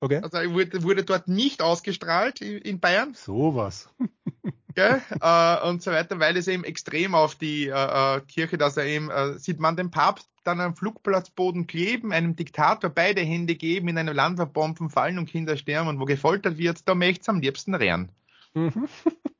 Okay. 0.00 0.20
Also 0.22 0.38
wurde, 0.52 0.82
wurde 0.82 1.04
dort 1.04 1.28
nicht 1.28 1.62
ausgestrahlt 1.62 2.40
in 2.40 2.80
Bayern. 2.80 3.14
Sowas. 3.14 3.88
Gell? 4.74 5.00
äh, 5.20 5.68
und 5.68 5.82
so 5.82 5.92
weiter, 5.92 6.18
weil 6.18 6.36
es 6.36 6.48
eben 6.48 6.64
extrem 6.64 7.14
auf 7.14 7.36
die 7.36 7.68
äh, 7.68 8.16
äh, 8.16 8.20
Kirche, 8.22 8.58
dass 8.58 8.76
er 8.76 8.86
eben, 8.86 9.08
äh, 9.08 9.38
sieht 9.38 9.60
man 9.60 9.76
den 9.76 9.90
Papst 9.90 10.28
dann 10.42 10.60
am 10.60 10.76
Flugplatzboden 10.76 11.66
kleben, 11.66 12.12
einem 12.12 12.36
Diktator 12.36 12.90
beide 12.90 13.22
Hände 13.22 13.54
geben, 13.54 13.88
in 13.88 13.96
einem 13.96 14.14
Land, 14.14 14.38
wo 14.38 14.46
Bomben 14.46 14.90
fallen 14.90 15.18
und 15.18 15.26
Kinder 15.26 15.56
sterben 15.56 15.88
und 15.88 16.00
wo 16.00 16.04
gefoltert 16.04 16.58
wird, 16.58 16.88
da 16.88 16.94
möchte 16.94 17.22
es 17.22 17.28
am 17.28 17.40
liebsten 17.40 17.74
rennen. 17.74 18.10
Mhm. 18.54 18.88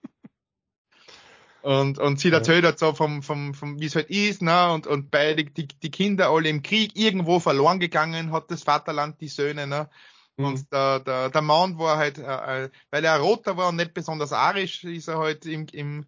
Und, 1.62 1.98
und 1.98 2.20
sie 2.20 2.30
erzählt 2.30 2.66
halt 2.66 2.78
so 2.78 2.92
vom, 2.92 3.22
vom, 3.22 3.54
vom 3.54 3.80
wie 3.80 3.86
es 3.86 3.96
halt 3.96 4.10
ist, 4.10 4.42
ne, 4.42 4.70
und, 4.70 4.86
und 4.86 5.10
beide, 5.10 5.44
die, 5.44 5.66
die 5.66 5.90
Kinder 5.90 6.28
alle 6.28 6.50
im 6.50 6.62
Krieg 6.62 6.94
irgendwo 6.94 7.40
verloren 7.40 7.80
gegangen, 7.80 8.32
hat 8.32 8.50
das 8.50 8.64
Vaterland 8.64 9.18
die 9.22 9.28
Söhne, 9.28 9.66
ne. 9.66 9.88
Mhm. 10.36 10.44
Und 10.44 10.72
der, 10.72 11.00
der, 11.00 11.30
der 11.30 11.42
Mann 11.42 11.78
war 11.78 11.96
halt, 11.96 12.18
äh, 12.18 12.64
äh 12.64 12.70
weil 12.90 13.04
er 13.04 13.18
roter 13.18 13.56
war 13.56 13.68
und 13.68 13.76
nicht 13.76 13.94
besonders 13.94 14.32
arisch, 14.32 14.84
ist 14.84 15.08
er 15.08 15.18
halt 15.18 15.46
im, 15.46 15.66
im, 15.72 16.06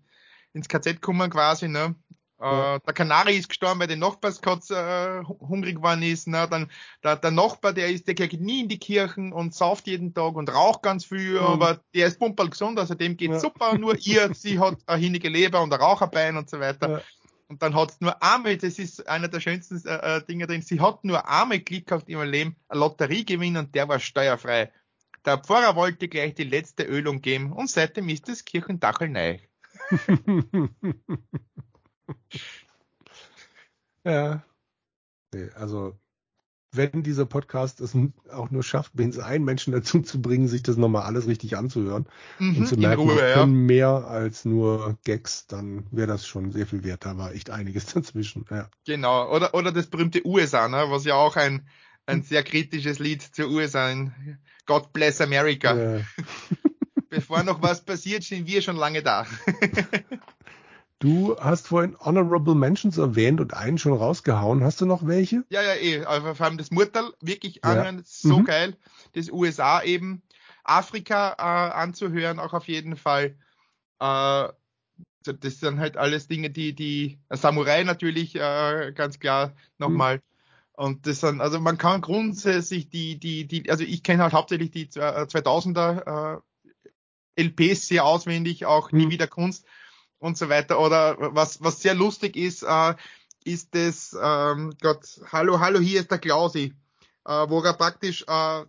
ins 0.53 0.69
KZ 0.69 0.95
gekommen 0.95 1.31
quasi, 1.31 1.69
ne. 1.69 1.95
Ja. 2.41 2.77
Äh, 2.77 2.81
der 2.81 2.93
Kanari 2.93 3.37
ist 3.37 3.49
gestorben, 3.49 3.81
weil 3.81 3.87
der 3.87 3.97
Nachbarskatz 3.97 4.71
äh, 4.71 5.23
hungrig 5.25 5.77
geworden 5.77 6.03
ist. 6.03 6.29
Ne? 6.29 6.47
Dann 6.51 6.71
der, 7.03 7.17
der 7.17 7.31
Nachbar, 7.31 7.73
der 7.73 7.89
ist, 7.89 8.07
der 8.07 8.15
geht 8.15 8.41
nie 8.41 8.61
in 8.61 8.69
die 8.69 8.79
Kirchen 8.79 9.33
und 9.33 9.55
sauft 9.55 9.87
jeden 9.87 10.12
Tag 10.12 10.35
und 10.35 10.53
raucht 10.53 10.83
ganz 10.83 11.07
viel, 11.07 11.41
mhm. 11.41 11.47
aber 11.47 11.81
der 11.95 12.09
ist 12.09 12.19
pumperl 12.19 12.51
gesund, 12.51 12.79
also 12.79 12.95
dem 12.95 13.17
geht 13.17 13.31
ja. 13.31 13.41
super. 13.41 13.79
Nur 13.79 13.97
ihr, 13.97 14.31
sie 14.35 14.59
hat 14.59 14.77
eine 14.87 15.01
hinnige 15.01 15.29
Leber 15.29 15.62
und 15.62 15.73
ein 15.73 15.81
Raucherbein 15.81 16.37
und 16.37 16.51
so 16.51 16.61
weiter. 16.61 16.91
Ja. 16.91 17.01
Und 17.49 17.63
dann 17.63 17.75
hat 17.75 17.93
es 17.93 18.01
nur 18.01 18.23
einmal, 18.23 18.57
das 18.57 18.79
ist 18.79 19.07
einer 19.09 19.29
der 19.29 19.41
schönsten 19.41 19.81
äh, 19.87 20.17
äh, 20.17 20.25
Dinge 20.25 20.47
drin, 20.47 20.63
sie 20.63 20.81
hat 20.81 21.05
nur 21.05 21.29
einmal 21.29 21.61
Glück 21.61 21.87
gehabt 21.87 22.09
in 22.09 22.17
ihrem 22.17 22.29
Leben, 22.29 22.57
eine 22.69 22.81
Lotterie 22.81 23.25
gewinnen 23.25 23.59
und 23.59 23.75
der 23.75 23.89
war 23.89 24.01
steuerfrei. 24.01 24.73
Der 25.25 25.39
Pfarrer 25.39 25.77
wollte 25.77 26.09
gleich 26.09 26.35
die 26.35 26.45
letzte 26.45 26.85
Ölung 26.85 27.21
geben 27.21 27.53
und 27.53 27.71
seitdem 27.71 28.09
ist 28.09 28.29
das 28.29 28.45
Kirchendachel 28.45 29.09
neu. 29.09 29.39
ja. 34.05 34.43
Nee, 35.33 35.51
also 35.55 35.99
wenn 36.77 37.03
dieser 37.03 37.27
Podcast 37.27 37.81
es 37.81 37.95
auch 38.31 38.51
nur 38.51 38.62
schafft, 38.62 38.93
wenigstens 38.95 39.25
einen 39.25 39.45
Menschen 39.45 39.73
dazu 39.73 40.01
zu 40.01 40.21
bringen, 40.21 40.49
sich 40.49 40.62
das 40.62 40.77
nochmal 40.77 41.03
alles 41.03 41.27
richtig 41.27 41.57
anzuhören 41.57 42.07
mhm, 42.39 42.59
und 42.59 42.69
zu 42.69 42.77
merken, 42.77 43.03
Ruhe, 43.03 43.17
wir 43.17 43.35
können 43.35 43.55
ja. 43.55 43.67
mehr 43.67 43.89
als 43.89 44.45
nur 44.45 44.99
Gags, 45.05 45.47
dann 45.47 45.87
wäre 45.91 46.07
das 46.07 46.27
schon 46.27 46.53
sehr 46.53 46.67
viel 46.67 46.85
wert. 46.85 47.05
Da 47.05 47.17
war 47.17 47.33
echt 47.33 47.51
einiges 47.51 47.87
dazwischen. 47.95 48.45
Ja. 48.51 48.69
Genau. 48.87 49.31
Oder, 49.35 49.55
oder 49.55 49.73
das 49.73 49.87
berühmte 49.87 50.27
USA, 50.27 50.69
ne? 50.69 50.87
was 50.89 51.05
ja 51.05 51.15
auch 51.15 51.37
ein, 51.37 51.67
ein 52.07 52.23
sehr 52.23 52.43
kritisches 52.43 52.99
Lied 52.99 53.23
zur 53.23 53.51
USA, 53.51 53.87
ein 53.87 54.39
God 54.67 54.93
Bless 54.93 55.21
America. 55.21 55.75
Ja. 55.77 56.01
Bevor 57.09 57.43
noch 57.45 57.62
was 57.62 57.85
passiert, 57.85 58.25
sind 58.25 58.47
wir 58.47 58.62
schon 58.62 58.77
lange 58.77 59.03
da. 59.03 59.27
Du 60.99 61.37
hast 61.39 61.69
vorhin 61.69 61.97
Honorable 61.99 62.55
Mentions 62.55 62.97
erwähnt 62.97 63.41
und 63.41 63.53
einen 63.53 63.77
schon 63.77 63.93
rausgehauen. 63.93 64.65
Hast 64.65 64.81
du 64.81 64.87
noch 64.87 65.07
welche? 65.07 65.45
Ja, 65.51 65.63
ja, 65.63 65.75
eh. 65.75 66.05
Also 66.05 66.35
vor 66.35 66.47
allem 66.47 66.57
das 66.57 66.71
Murtal 66.71 67.13
wirklich 67.21 67.65
anhören, 67.65 67.99
ja. 67.99 68.03
so 68.07 68.39
mhm. 68.39 68.45
geil. 68.45 68.77
Das 69.13 69.31
USA 69.31 69.83
eben. 69.83 70.23
Afrika 70.65 71.35
äh, 71.39 71.73
anzuhören, 71.75 72.39
auch 72.39 72.55
auf 72.55 72.67
jeden 72.67 72.97
Fall. 72.97 73.37
Äh, 74.01 74.49
das 75.23 75.61
sind 75.61 75.81
halt 75.81 75.97
alles 75.97 76.29
Dinge, 76.29 76.51
die, 76.51 76.75
die 76.75 77.19
Samurai 77.31 77.83
natürlich 77.85 78.35
äh, 78.37 78.93
ganz 78.95 79.19
klar 79.19 79.55
nochmal. 79.79 80.17
Mhm. 80.17 80.21
Und 80.73 81.07
das 81.07 81.21
sind, 81.21 81.41
also 81.41 81.61
man 81.61 81.79
kann 81.79 82.01
grundsätzlich 82.01 82.89
die, 82.89 83.19
die, 83.19 83.47
die, 83.47 83.71
also 83.71 83.85
ich 83.85 84.03
kenne 84.03 84.23
halt 84.23 84.33
hauptsächlich 84.33 84.71
die 84.71 84.87
2000er 84.89 86.41
äh, 87.37 87.43
LPs 87.43 87.89
sehr 87.89 88.05
auswendig, 88.05 88.67
auch 88.67 88.93
mhm. 88.93 88.99
nie 88.99 89.11
wieder 89.11 89.27
Kunst 89.27 89.67
und 90.19 90.37
so 90.39 90.49
weiter. 90.49 90.81
Oder 90.81 91.17
was, 91.35 91.63
was 91.63 91.81
sehr 91.81 91.95
lustig 91.95 92.37
ist, 92.37 92.63
äh, 92.63 92.95
ist 93.45 93.75
das, 93.75 94.17
ähm, 94.21 94.75
Gott, 94.81 95.21
hallo, 95.31 95.61
hallo, 95.61 95.79
hier 95.79 96.01
ist 96.01 96.11
der 96.11 96.19
Klausi, 96.19 96.75
äh, 97.25 97.31
wo 97.49 97.61
er 97.63 97.75
praktisch 97.75 98.25
äh, 98.27 98.65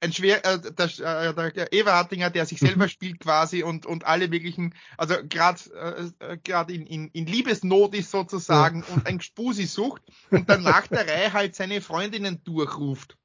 ein 0.00 0.12
schwer, 0.12 0.44
äh, 0.44 0.60
der, 0.60 1.38
äh, 1.38 1.52
der 1.52 1.72
Eva 1.72 1.96
Hattinger, 1.96 2.28
der 2.28 2.44
sich 2.44 2.58
selber 2.58 2.84
mhm. 2.84 2.90
spielt 2.90 3.20
quasi 3.20 3.62
und 3.62 3.86
und 3.86 4.04
alle 4.04 4.30
wirklichen, 4.30 4.74
also 4.98 5.14
gerade 5.26 6.12
äh, 6.20 6.36
gerade 6.44 6.74
in, 6.74 6.86
in, 6.86 7.08
in 7.08 7.26
Liebesnot 7.26 7.94
ist 7.94 8.10
sozusagen 8.10 8.84
ja. 8.86 8.94
und 8.94 9.06
ein 9.06 9.20
Spusi 9.22 9.66
sucht 9.66 10.02
und 10.30 10.50
dann 10.50 10.62
nach 10.62 10.86
der 10.86 11.08
Reihe 11.08 11.32
halt 11.32 11.54
seine 11.54 11.80
Freundinnen 11.80 12.44
durchruft 12.44 13.16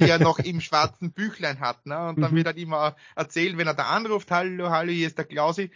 die 0.00 0.08
er 0.08 0.18
noch 0.18 0.38
im 0.38 0.60
schwarzen 0.60 1.12
Büchlein 1.12 1.60
hat. 1.60 1.86
Ne? 1.86 2.08
Und 2.08 2.20
dann 2.20 2.32
mhm. 2.32 2.36
wird 2.36 2.46
er 2.46 2.56
immer 2.56 2.94
erzählen, 3.16 3.56
wenn 3.56 3.66
er 3.66 3.74
da 3.74 3.84
anruft, 3.84 4.30
hallo, 4.30 4.68
hallo, 4.68 4.92
hier 4.92 5.06
ist 5.06 5.16
der 5.16 5.24
Klausi. 5.24 5.70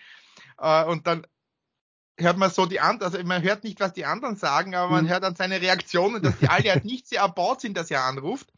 Äh, 0.59 0.85
und 0.85 1.07
dann 1.07 1.27
hört 2.19 2.39
man 2.39 2.51
so 2.51 2.67
die 2.67 2.81
anderen, 2.81 3.13
also 3.13 3.27
man 3.27 3.43
hört 3.43 3.65
nicht, 3.65 3.81
was 3.81 3.93
die 3.93 4.07
anderen 4.07 4.37
sagen, 4.37 4.75
aber 4.75 4.91
man 4.91 5.05
mhm. 5.05 5.09
hört 5.11 5.23
dann 5.23 5.37
seine 5.37 5.61
Reaktionen, 5.61 6.23
dass 6.23 6.39
die 6.39 6.49
alle 6.49 6.71
halt 6.71 6.85
nicht 6.87 7.09
sehr 7.09 7.21
erbaut 7.21 7.61
sind, 7.61 7.77
dass 7.77 7.91
er 7.91 8.05
anruft. 8.05 8.53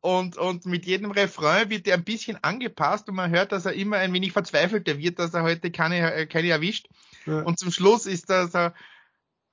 Und, 0.00 0.38
und 0.38 0.64
mit 0.64 0.86
jedem 0.86 1.10
Refrain 1.10 1.70
wird 1.70 1.88
er 1.88 1.94
ein 1.94 2.04
bisschen 2.04 2.42
angepasst 2.42 3.08
und 3.08 3.16
man 3.16 3.30
hört, 3.30 3.50
dass 3.50 3.66
er 3.66 3.72
immer 3.72 3.96
ein 3.96 4.12
wenig 4.12 4.32
verzweifelter 4.32 4.96
wird, 4.96 5.18
dass 5.18 5.34
er 5.34 5.42
heute 5.42 5.72
keine, 5.72 6.26
keine 6.28 6.48
erwischt. 6.48 6.88
Ja. 7.26 7.42
Und 7.42 7.58
zum 7.58 7.72
Schluss 7.72 8.06
ist 8.06 8.30
er 8.30 8.46
so, 8.46 8.70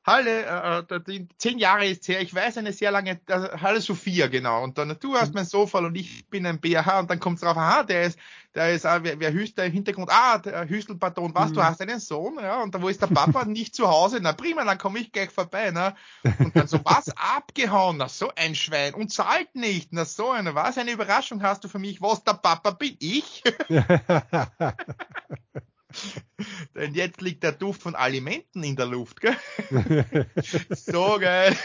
Halle, 0.05 0.85
äh, 0.87 0.93
äh 0.93 1.27
zehn 1.39 1.57
Jahre 1.57 1.87
ist 1.87 2.07
her, 2.07 2.21
ich 2.21 2.33
weiß 2.33 2.59
eine 2.59 2.73
sehr 2.73 2.91
lange, 2.91 3.19
äh, 3.25 3.57
Halle 3.59 3.81
Sophia, 3.81 4.27
genau. 4.27 4.63
Und 4.63 4.77
dann, 4.77 4.95
du 4.99 5.15
hast 5.15 5.29
mhm. 5.29 5.35
mein 5.35 5.45
Sofa 5.45 5.79
und 5.79 5.95
ich 5.95 6.29
bin 6.29 6.45
ein 6.45 6.59
BH 6.59 6.99
und 6.99 7.09
dann 7.09 7.19
kommt 7.19 7.41
drauf, 7.41 7.57
aha, 7.57 7.83
der 7.83 8.03
ist, 8.03 8.19
der 8.53 8.71
ist, 8.71 8.85
ah, 8.85 8.99
wer, 9.01 9.19
wer 9.19 9.33
hüst 9.33 9.57
im 9.57 9.71
Hintergrund, 9.71 10.11
ah, 10.11 10.37
der 10.37 10.69
Hüstelpatron, 10.69 11.33
was, 11.33 11.49
mhm. 11.49 11.53
du 11.55 11.63
hast 11.63 11.81
einen 11.81 11.99
Sohn, 11.99 12.37
ja, 12.39 12.61
und 12.61 12.75
da 12.75 12.81
wo 12.83 12.87
ist 12.87 13.01
der 13.01 13.07
Papa 13.07 13.45
nicht 13.45 13.73
zu 13.73 13.87
Hause, 13.87 14.19
na 14.21 14.33
prima, 14.33 14.63
dann 14.63 14.77
komme 14.77 14.99
ich 14.99 15.11
gleich 15.11 15.31
vorbei, 15.31 15.71
ne. 15.71 15.95
Und 16.37 16.55
dann 16.55 16.67
so, 16.67 16.79
was, 16.83 17.09
abgehauen, 17.17 17.97
na 17.97 18.07
so 18.07 18.31
ein 18.35 18.53
Schwein, 18.53 18.93
und 18.93 19.11
zahlt 19.11 19.55
nicht, 19.55 19.91
na 19.91 20.05
so 20.05 20.29
eine, 20.29 20.53
was, 20.53 20.77
eine 20.77 20.91
Überraschung 20.91 21.41
hast 21.41 21.63
du 21.63 21.67
für 21.67 21.79
mich, 21.79 21.99
was, 22.01 22.23
der 22.23 22.33
Papa 22.33 22.71
bin 22.71 22.95
ich? 22.99 23.41
Denn 26.75 26.93
jetzt 26.93 27.21
liegt 27.21 27.43
der 27.43 27.51
Duft 27.51 27.81
von 27.81 27.95
Alimenten 27.95 28.63
in 28.63 28.75
der 28.75 28.85
Luft, 28.85 29.21
gell? 29.21 29.35
so 30.69 31.17
geil. 31.19 31.55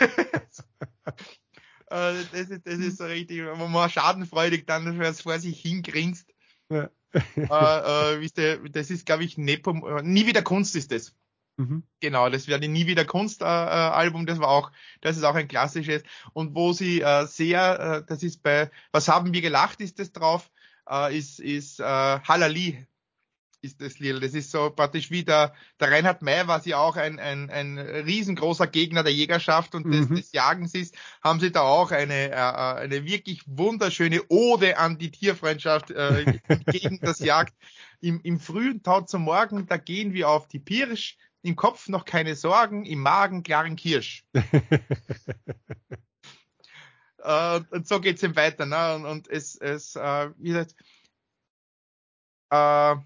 Also 1.86 2.28
das, 2.32 2.48
ist, 2.50 2.66
das 2.66 2.78
ist 2.78 2.98
so 2.98 3.04
richtig, 3.04 3.42
wo 3.54 3.66
man 3.66 3.90
schadenfreudig 3.90 4.66
dann 4.66 5.02
vor 5.14 5.38
sich 5.38 5.60
hingrinst. 5.60 6.28
Ja. 6.68 6.90
äh, 7.36 8.24
äh, 8.24 8.70
das 8.70 8.90
ist, 8.90 9.06
glaube 9.06 9.24
ich, 9.24 9.36
Nepom, 9.36 9.84
äh, 9.84 10.02
nie 10.02 10.26
wieder 10.26 10.42
Kunst 10.42 10.76
ist 10.76 10.92
das. 10.92 11.14
Mhm. 11.60 11.82
Genau, 12.00 12.30
das 12.30 12.48
wäre 12.48 12.58
die 12.58 12.68
Nie 12.68 12.86
wieder 12.86 13.04
Kunst 13.04 13.42
äh, 13.42 13.44
äh, 13.44 13.48
Album, 13.48 14.24
das 14.24 14.38
war 14.38 14.48
auch, 14.48 14.72
das 15.02 15.18
ist 15.18 15.24
auch 15.24 15.34
ein 15.34 15.46
klassisches. 15.46 16.02
Und 16.32 16.54
wo 16.54 16.72
sie 16.72 17.02
äh, 17.02 17.26
sehr, 17.26 17.80
äh, 17.80 18.06
das 18.06 18.22
ist 18.22 18.42
bei 18.42 18.70
Was 18.92 19.08
haben 19.08 19.34
wir 19.34 19.42
gelacht, 19.42 19.80
ist 19.80 19.98
das 19.98 20.12
drauf, 20.12 20.50
äh, 20.88 21.16
ist, 21.16 21.38
ist 21.38 21.80
äh, 21.80 21.84
Halali 21.84 22.86
ist 23.62 23.80
das 23.80 23.98
Lied. 23.98 24.22
Das 24.22 24.34
ist 24.34 24.50
so 24.50 24.70
praktisch 24.70 25.10
wie 25.10 25.24
der, 25.24 25.54
der 25.78 25.90
Reinhard 25.90 26.22
May 26.22 26.46
was 26.46 26.66
ja 26.66 26.78
auch 26.78 26.96
ein, 26.96 27.18
ein, 27.18 27.50
ein 27.50 27.78
riesengroßer 27.78 28.66
Gegner 28.66 29.02
der 29.02 29.12
Jägerschaft 29.12 29.74
und 29.74 29.90
des, 29.90 30.08
mhm. 30.08 30.16
des 30.16 30.32
Jagens 30.32 30.74
ist, 30.74 30.94
haben 31.22 31.40
sie 31.40 31.52
da 31.52 31.62
auch 31.62 31.90
eine, 31.90 32.30
äh, 32.30 32.34
eine 32.34 33.04
wirklich 33.04 33.42
wunderschöne 33.46 34.22
Ode 34.28 34.78
an 34.78 34.98
die 34.98 35.10
Tierfreundschaft 35.10 35.90
äh, 35.90 36.40
gegen 36.66 37.00
das 37.00 37.18
Jagd. 37.20 37.54
Im, 38.00 38.20
Im 38.22 38.40
frühen 38.40 38.82
Tau 38.82 39.02
zum 39.02 39.22
Morgen, 39.22 39.66
da 39.66 39.76
gehen 39.76 40.14
wir 40.14 40.30
auf 40.30 40.48
die 40.48 40.58
Pirsch, 40.58 41.18
im 41.42 41.56
Kopf 41.56 41.88
noch 41.88 42.04
keine 42.04 42.34
Sorgen, 42.34 42.84
im 42.84 43.00
Magen 43.00 43.42
klaren 43.42 43.76
Kirsch. 43.76 44.24
äh, 47.18 47.60
und 47.70 47.86
so 47.86 48.00
geht's 48.00 48.22
ihm 48.22 48.36
weiter, 48.36 48.66
ne? 48.66 48.94
Und, 48.94 49.04
und 49.04 49.28
es, 49.28 49.56
es 49.56 49.96
äh, 49.96 50.30
wie 50.38 50.48
gesagt, 50.48 50.74
äh, 52.50 52.96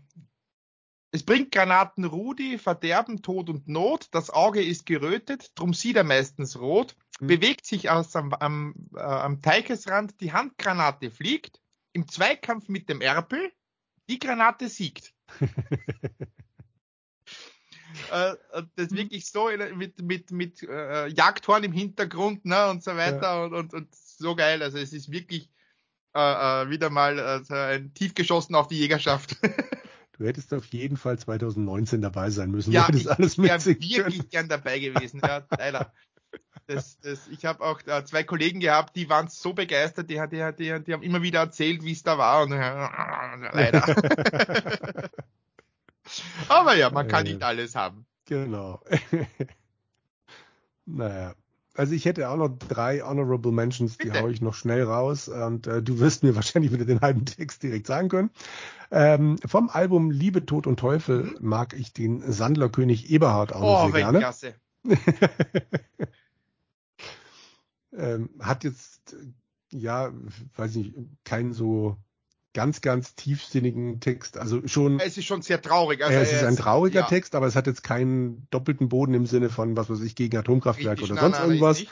es 1.15 1.23
bringt 1.23 1.53
Granaten 1.53 2.05
Rudi, 2.05 2.59
Verderben, 2.59 3.23
Tod 3.23 3.49
und 3.49 3.69
Not. 3.69 4.09
Das 4.11 4.31
Auge 4.31 4.61
ist 4.61 4.85
gerötet, 4.85 5.53
drum 5.55 5.73
sieht 5.73 5.95
er 5.95 6.03
meistens 6.03 6.59
rot. 6.59 6.97
Mhm. 7.21 7.29
Bewegt 7.29 7.67
sich 7.67 7.89
aus 7.89 8.17
am, 8.17 8.33
am, 8.33 8.75
äh, 8.97 8.99
am 8.99 9.41
Teichesrand, 9.41 10.21
die 10.21 10.33
Handgranate 10.33 11.13
fliegt. 11.13 11.61
Im 11.93 12.09
Zweikampf 12.09 12.69
mit 12.69 12.89
dem 12.89 13.01
Erpel, 13.01 13.53
die 14.09 14.19
Granate 14.19 14.69
siegt. 14.69 15.15
äh, 18.11 18.35
das 18.75 18.91
mhm. 18.91 18.97
wirklich 18.97 19.31
so 19.31 19.51
mit, 19.77 20.03
mit, 20.03 20.33
mit 20.33 20.65
äh, 20.65 21.07
Jagdhorn 21.07 21.63
im 21.63 21.73
Hintergrund 21.73 22.45
ne, 22.45 22.71
und 22.71 22.83
so 22.83 22.91
weiter 22.97 23.23
ja. 23.23 23.45
und, 23.45 23.55
und, 23.55 23.73
und 23.73 23.95
so 23.95 24.35
geil. 24.35 24.65
Also 24.65 24.79
es 24.79 24.93
ist 24.93 25.13
wirklich 25.13 25.49
äh, 26.13 26.19
äh, 26.65 26.71
wieder 26.71 26.91
mal 26.91 27.45
äh, 27.49 27.77
ein 27.77 27.95
Tief 27.95 28.15
geschossen 28.15 28.57
auf 28.57 28.67
die 28.67 28.79
Jägerschaft. 28.79 29.37
Du 30.19 30.25
hättest 30.27 30.55
auf 30.55 30.65
jeden 30.67 30.97
Fall 30.97 31.19
2019 31.19 32.01
dabei 32.01 32.31
sein 32.31 32.51
müssen. 32.51 32.73
Ja, 32.73 32.89
ich 32.93 33.11
alles 33.11 33.37
wäre 33.37 33.65
wirklich 33.65 34.19
können. 34.19 34.29
gern 34.31 34.49
dabei 34.49 34.79
gewesen. 34.79 35.21
Ja, 35.23 35.45
leider. 35.59 35.93
Das, 36.67 36.99
das, 37.01 37.29
ich 37.29 37.45
habe 37.45 37.63
auch 37.63 37.81
äh, 37.87 38.05
zwei 38.05 38.23
Kollegen 38.25 38.61
gehabt, 38.61 38.97
die 38.97 39.11
waren 39.11 39.29
so 39.29 39.53
begeistert, 39.53 40.09
die, 40.09 40.21
die, 40.31 40.53
die, 40.57 40.85
die 40.85 40.93
haben 40.93 41.03
immer 41.03 41.21
wieder 41.23 41.41
erzählt, 41.41 41.85
wie 41.85 41.93
es 41.93 42.03
da 42.03 42.17
war. 42.17 42.43
Und 42.43 42.53
äh, 42.53 42.89
leider. 43.53 43.85
Aber 46.49 46.77
ja, 46.77 46.91
man 46.91 47.09
kann 47.09 47.25
nicht 47.25 47.43
alles 47.43 47.75
haben. 47.75 48.07
Genau. 48.27 48.81
naja. 50.87 51.35
Also 51.77 51.93
ich 51.93 52.05
hätte 52.05 52.29
auch 52.31 52.37
noch 52.37 52.49
drei 52.69 53.01
Honorable 53.01 53.51
Mentions, 53.51 53.99
die 53.99 54.13
haue 54.13 54.31
ich 54.31 54.41
noch 54.41 54.55
schnell 54.55 54.85
raus 54.85 55.29
und 55.29 55.67
äh, 55.67 55.83
du 55.83 55.99
wirst 55.99 56.23
mir 56.23 56.35
wahrscheinlich 56.37 56.73
wieder 56.73 56.85
den 56.85 57.01
halben 57.01 57.25
Text 57.25 57.63
direkt 57.63 57.87
sagen 57.87 58.09
können. 58.09 58.31
Ähm, 58.93 59.39
vom 59.45 59.69
Album 59.69 60.11
Liebe, 60.13 60.47
Tod 60.47 60.69
und 60.69 60.79
Teufel 60.79 61.25
mhm. 61.25 61.37
mag 61.41 61.75
ich 61.75 61.93
den 61.93 62.21
Sandlerkönig 62.31 63.11
Eberhard 63.11 63.53
auch 63.53 63.61
oh, 63.61 63.87
noch 63.87 63.93
sehr 63.93 64.03
gerne. 64.03 64.19
Klasse. 64.21 64.55
ähm, 67.93 68.31
hat 68.39 68.63
jetzt, 68.63 69.17
ja, 69.71 70.13
weiß 70.57 70.77
nicht, 70.77 70.95
kein 71.25 71.53
so 71.53 71.97
ganz, 72.55 72.81
ganz 72.81 73.15
tiefsinnigen 73.15 74.01
Text. 74.01 74.39
Also 74.39 74.67
schon. 74.67 74.99
Es 75.01 75.19
ist 75.19 75.27
schon 75.27 75.43
sehr 75.43 75.61
traurig. 75.61 76.03
Also 76.03 76.17
es 76.17 76.33
ist 76.33 76.45
ein 76.45 76.57
trauriger 76.57 77.01
ja. 77.01 77.07
Text, 77.07 77.35
aber 77.35 77.47
es 77.47 77.57
hat 77.57 77.67
jetzt 77.67 77.83
keinen 77.83 78.47
doppelten 78.51 78.89
Boden 78.89 79.13
im 79.13 79.27
Sinne 79.27 79.51
von, 79.51 79.77
was 79.77 79.91
weiß 79.91 80.01
ich, 80.01 80.15
gegen 80.15 80.37
Atomkraftwerke 80.37 81.03
oder 81.05 81.17
sonst 81.17 81.39
nein, 81.39 81.49
irgendwas. 81.49 81.85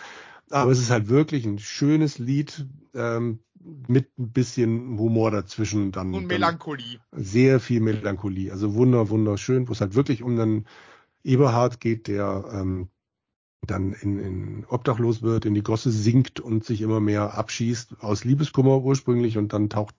Aber 0.51 0.71
es 0.71 0.79
ist 0.79 0.91
halt 0.91 1.09
wirklich 1.09 1.45
ein 1.45 1.59
schönes 1.59 2.19
Lied 2.19 2.67
ähm, 2.95 3.41
mit 3.89 4.19
ein 4.19 4.33
bisschen 4.33 4.99
Humor 4.99 5.31
dazwischen. 5.31 5.93
Dann, 5.93 6.15
Und 6.15 6.27
Melancholie. 6.27 7.01
Dann 7.11 7.23
sehr 7.25 7.61
viel 7.61 7.81
Melancholie. 7.81 8.51
Also 8.51 8.75
wunder, 8.75 9.09
wunderschön, 9.09 9.69
wo 9.69 9.73
es 9.73 9.81
halt 9.81 9.95
wirklich 9.95 10.23
um 10.23 10.39
einen 10.39 10.67
Eberhard 11.25 11.81
geht, 11.81 12.07
der 12.07 12.45
ähm, 12.53 12.89
dann 13.67 13.93
in, 13.93 14.19
in 14.19 14.65
obdachlos 14.69 15.23
wird, 15.23 15.45
in 15.45 15.55
die 15.55 15.63
Gosse 15.63 15.91
sinkt 15.91 16.41
und 16.41 16.65
sich 16.65 16.83
immer 16.83 17.01
mehr 17.01 17.35
abschießt 17.35 17.97
aus 18.01 18.25
Liebeskummer 18.25 18.83
ursprünglich 18.83 19.39
und 19.39 19.53
dann 19.53 19.71
taucht 19.71 19.95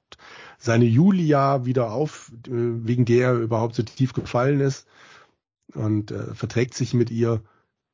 seine 0.58 0.86
Julia 0.86 1.66
wieder 1.66 1.92
auf, 1.92 2.32
äh, 2.48 2.52
wegen 2.52 3.06
der 3.06 3.28
er 3.28 3.34
überhaupt 3.36 3.76
so 3.76 3.84
tief 3.84 4.14
gefallen 4.14 4.60
ist 4.60 4.88
und 5.74 6.12
äh, 6.12 6.36
verträgt 6.36 6.74
sich 6.74 6.94
mit 6.94 7.10
ihr 7.10 7.42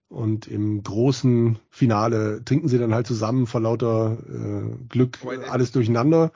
und 0.08 0.48
im 0.48 0.82
großen 0.82 1.60
Finale 1.70 2.44
trinken 2.44 2.68
sie 2.68 2.80
dann 2.80 2.96
halt 2.96 3.06
zusammen 3.06 3.46
vor 3.46 3.62
lauter 3.62 4.18
äh, 4.28 4.76
Glück 4.90 5.20
alles 5.50 5.72
durcheinander 5.72 6.32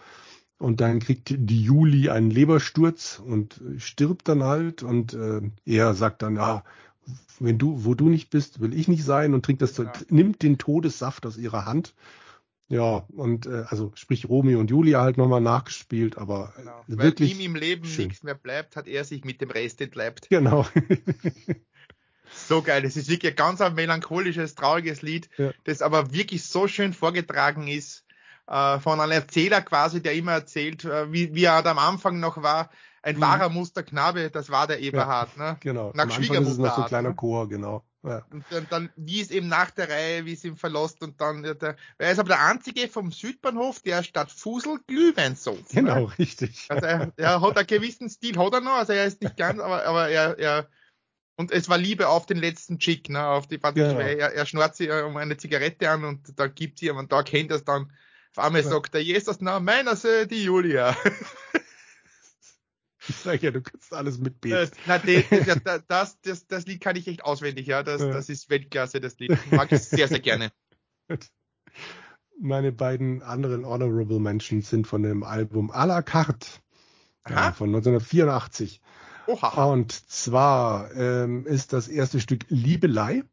und 0.60 0.80
dann 0.80 1.00
kriegt 1.00 1.34
die 1.36 1.62
Juli 1.62 2.10
einen 2.10 2.30
Lebersturz 2.30 3.20
und 3.26 3.60
stirbt 3.78 4.28
dann 4.28 4.44
halt 4.44 4.84
und 4.84 5.14
äh, 5.16 5.42
er 5.66 5.96
sagt 5.96 6.22
dann, 6.22 6.36
ja, 6.36 6.64
wenn 7.40 7.58
du, 7.58 7.84
wo 7.86 7.94
du 7.94 8.10
nicht 8.10 8.30
bist, 8.30 8.62
will 8.62 8.74
ich 8.74 8.88
nicht 8.88 9.04
sein 9.04 9.34
und 9.34 9.44
trinkt 9.44 9.62
das, 9.62 9.78
ja. 9.78 9.92
nimmt 10.10 10.42
den 10.44 10.58
Todessaft 10.58 11.26
aus 11.26 11.38
ihrer 11.38 11.66
Hand. 11.66 11.94
Ja, 12.70 13.06
und 13.10 13.46
äh, 13.46 13.66
also 13.68 13.92
sprich 13.96 14.28
Romeo 14.30 14.60
und 14.60 14.72
Julia 14.72 15.02
halt 15.02 15.18
nochmal 15.18 15.42
nachgespielt, 15.42 16.18
aber 16.18 16.54
genau. 16.56 16.84
wirklich. 16.88 17.32
Weil 17.32 17.42
ihm 17.42 17.46
im 17.46 17.56
Leben 17.56 17.86
schön. 17.86 18.08
nichts 18.08 18.24
mehr 18.24 18.36
bleibt, 18.36 18.76
hat 18.76 18.88
er 18.88 19.04
sich 19.04 19.26
mit 19.26 19.42
dem 19.42 19.52
Rest 19.52 19.82
entleibt. 19.82 20.30
Genau. 20.30 20.66
so 22.34 22.62
geil. 22.62 22.82
Das 22.82 22.96
ist 22.96 23.10
wirklich 23.10 23.34
ein 23.34 23.36
ganz 23.36 23.62
ein 23.62 23.76
melancholisches, 23.76 24.56
trauriges 24.56 25.02
Lied, 25.02 25.30
ja. 25.38 25.52
das 25.66 25.82
aber 25.82 26.14
wirklich 26.14 26.44
so 26.44 26.68
schön 26.68 26.94
vorgetragen 26.94 27.68
ist. 27.68 28.03
Äh, 28.48 28.80
von 28.80 29.00
einem 29.00 29.12
Erzähler 29.14 29.62
quasi, 29.62 30.02
der 30.02 30.14
immer 30.16 30.34
erzählt, 30.34 30.84
äh, 30.84 31.12
wie, 31.12 31.34
wie 31.34 31.46
er 31.46 31.66
am 31.66 31.80
Anfang 31.80 32.20
noch 32.20 32.42
war, 32.44 32.70
ein 33.02 33.16
mhm. 33.18 33.22
wahrer 33.22 33.50
Musterknabe, 33.50 34.30
das 34.32 34.50
war 34.50 34.68
der 34.68 34.80
Eberhard, 34.80 35.30
ja, 35.38 35.52
ne? 35.52 35.58
Genau. 35.62 35.92
Nach 35.94 36.04
Am 36.04 36.12
Schwiegermutter. 36.12 36.48
Ist 36.48 36.54
es 36.54 36.58
noch 36.58 36.76
so 36.76 36.82
ein 36.82 36.88
kleiner 36.88 37.10
ne? 37.10 37.16
Chor, 37.16 37.48
genau. 37.48 37.84
Ja. 38.04 38.26
Und 38.32 38.44
dann, 38.50 38.68
dann, 38.70 38.90
wie 38.98 39.22
es 39.22 39.32
eben 39.32 39.48
nach 39.48 39.72
der 39.72 39.90
Reihe, 39.90 40.26
wie 40.26 40.34
es 40.34 40.44
ihm 40.44 40.58
verlässt 40.58 41.02
und 41.02 41.22
dann, 41.22 41.44
der, 41.44 41.78
er 41.98 42.12
ist 42.12 42.20
aber 42.20 42.30
der 42.30 42.46
einzige 42.46 42.90
vom 42.90 43.12
Südbahnhof, 43.12 43.80
der 43.80 44.04
statt 44.04 44.30
Fusel 44.30 44.80
Glühwein 44.88 45.38
so. 45.38 45.52
Ne? 45.52 45.64
Genau, 45.72 46.08
ne? 46.08 46.20
richtig. 46.20 46.66
Also 46.68 46.86
er, 46.86 47.14
er, 47.16 47.42
hat 47.42 47.58
einen 47.58 47.68
gewissen 47.68 48.10
Stil, 48.10 48.38
hat 48.38 48.54
er 48.54 48.60
noch, 48.60 48.74
also 48.74 48.92
er 48.92 49.06
ist 49.06 49.22
nicht 49.22 49.38
ganz, 49.38 49.62
aber, 49.62 49.86
aber 49.86 50.10
er, 50.10 50.38
er, 50.38 50.68
und 51.38 51.52
es 51.52 51.70
war 51.70 51.78
Liebe 51.78 52.10
auf 52.10 52.26
den 52.26 52.38
letzten 52.38 52.78
Chick, 52.78 53.08
ne, 53.08 53.26
auf 53.26 53.48
die, 53.48 53.58
genau. 53.58 54.00
er, 54.00 54.34
er 54.34 54.46
schnurrt 54.46 54.76
sie 54.76 54.90
um 54.90 55.16
eine 55.16 55.38
Zigarette 55.38 55.90
an 55.90 56.04
und 56.04 56.38
da 56.38 56.48
gibt 56.48 56.80
sie 56.80 56.90
und 56.90 57.12
da 57.12 57.24
kennt 57.24 57.52
er 57.52 57.58
es 57.58 57.64
dann. 57.64 57.92
Auf 58.36 58.44
einmal 58.44 58.64
sagt 58.64 58.96
er, 58.96 59.02
Jesus, 59.02 59.42
na, 59.42 59.60
meiner 59.60 59.96
Söhne, 59.96 60.28
die 60.28 60.44
Julia. 60.44 60.96
Ich 63.06 63.18
sag 63.18 63.44
ja, 63.44 63.52
du 63.52 63.62
kannst 63.62 63.94
alles 63.94 64.18
mitbeten. 64.18 64.72
Na, 64.86 64.98
das, 64.98 65.82
das, 65.90 66.22
das, 66.22 66.48
das 66.48 66.66
Lied 66.66 66.80
kann 66.80 66.96
ich 66.96 67.06
echt 67.06 67.26
auswendig, 67.26 67.68
ja. 67.68 67.84
Das, 67.84 68.00
das 68.00 68.30
ist 68.30 68.50
Weltklasse, 68.50 69.02
das 69.02 69.20
Lied. 69.20 69.38
Mag 69.52 69.74
ich 69.74 69.82
sehr, 69.82 70.08
sehr 70.08 70.22
gerne. 70.22 70.54
Meine 72.40 72.72
beiden 72.72 73.22
anderen 73.22 73.66
Honorable 73.66 74.22
Mentions 74.22 74.70
sind 74.70 74.88
von 74.88 75.04
dem 75.04 75.24
Album 75.24 75.70
à 75.70 75.86
la 75.86 76.02
carte 76.02 76.48
ja, 77.30 77.52
von 77.52 77.76
1984. 77.76 78.82
Oha. 79.28 79.66
Und 79.66 79.92
zwar 79.92 80.94
ähm, 80.96 81.46
ist 81.46 81.74
das 81.74 81.88
erste 81.88 82.20
Stück 82.20 82.46
Liebelei. 82.50 83.24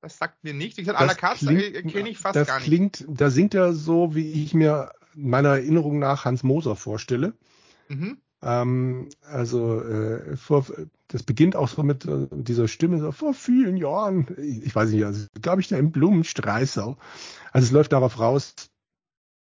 Das 0.00 0.16
sagt 0.16 0.42
mir 0.42 0.54
nichts. 0.54 0.78
Ich 0.78 0.86
sag, 0.86 0.98
à 0.98 1.04
la 1.04 1.14
carte 1.14 1.46
kenne 1.46 2.08
ich 2.08 2.18
fast 2.18 2.36
das 2.36 2.48
gar 2.48 2.58
nicht. 2.58 2.66
Klingt, 2.66 3.04
da 3.08 3.30
singt 3.30 3.54
er 3.54 3.72
so, 3.74 4.14
wie 4.14 4.44
ich 4.44 4.54
mir 4.54 4.92
meiner 5.14 5.50
Erinnerung 5.50 5.98
nach 5.98 6.24
Hans 6.24 6.42
Moser 6.42 6.76
vorstelle. 6.76 7.34
Mhm. 7.88 8.18
Ähm, 8.42 9.08
also 9.22 9.82
äh, 9.82 10.36
vor, 10.36 10.64
das 11.08 11.22
beginnt 11.22 11.56
auch 11.56 11.68
so 11.68 11.82
mit 11.82 12.06
äh, 12.06 12.26
dieser 12.30 12.68
Stimme 12.68 12.98
so 12.98 13.12
vor 13.12 13.34
vielen 13.34 13.76
Jahren. 13.76 14.26
Ich, 14.38 14.74
weiß 14.74 14.90
nicht, 14.90 15.04
also 15.04 15.26
glaube 15.40 15.60
ich 15.60 15.68
da 15.68 15.76
im 15.76 15.90
Blumenstreißel. 15.90 16.96
Also 17.52 17.66
es 17.66 17.70
läuft 17.70 17.92
darauf 17.92 18.18
raus, 18.18 18.54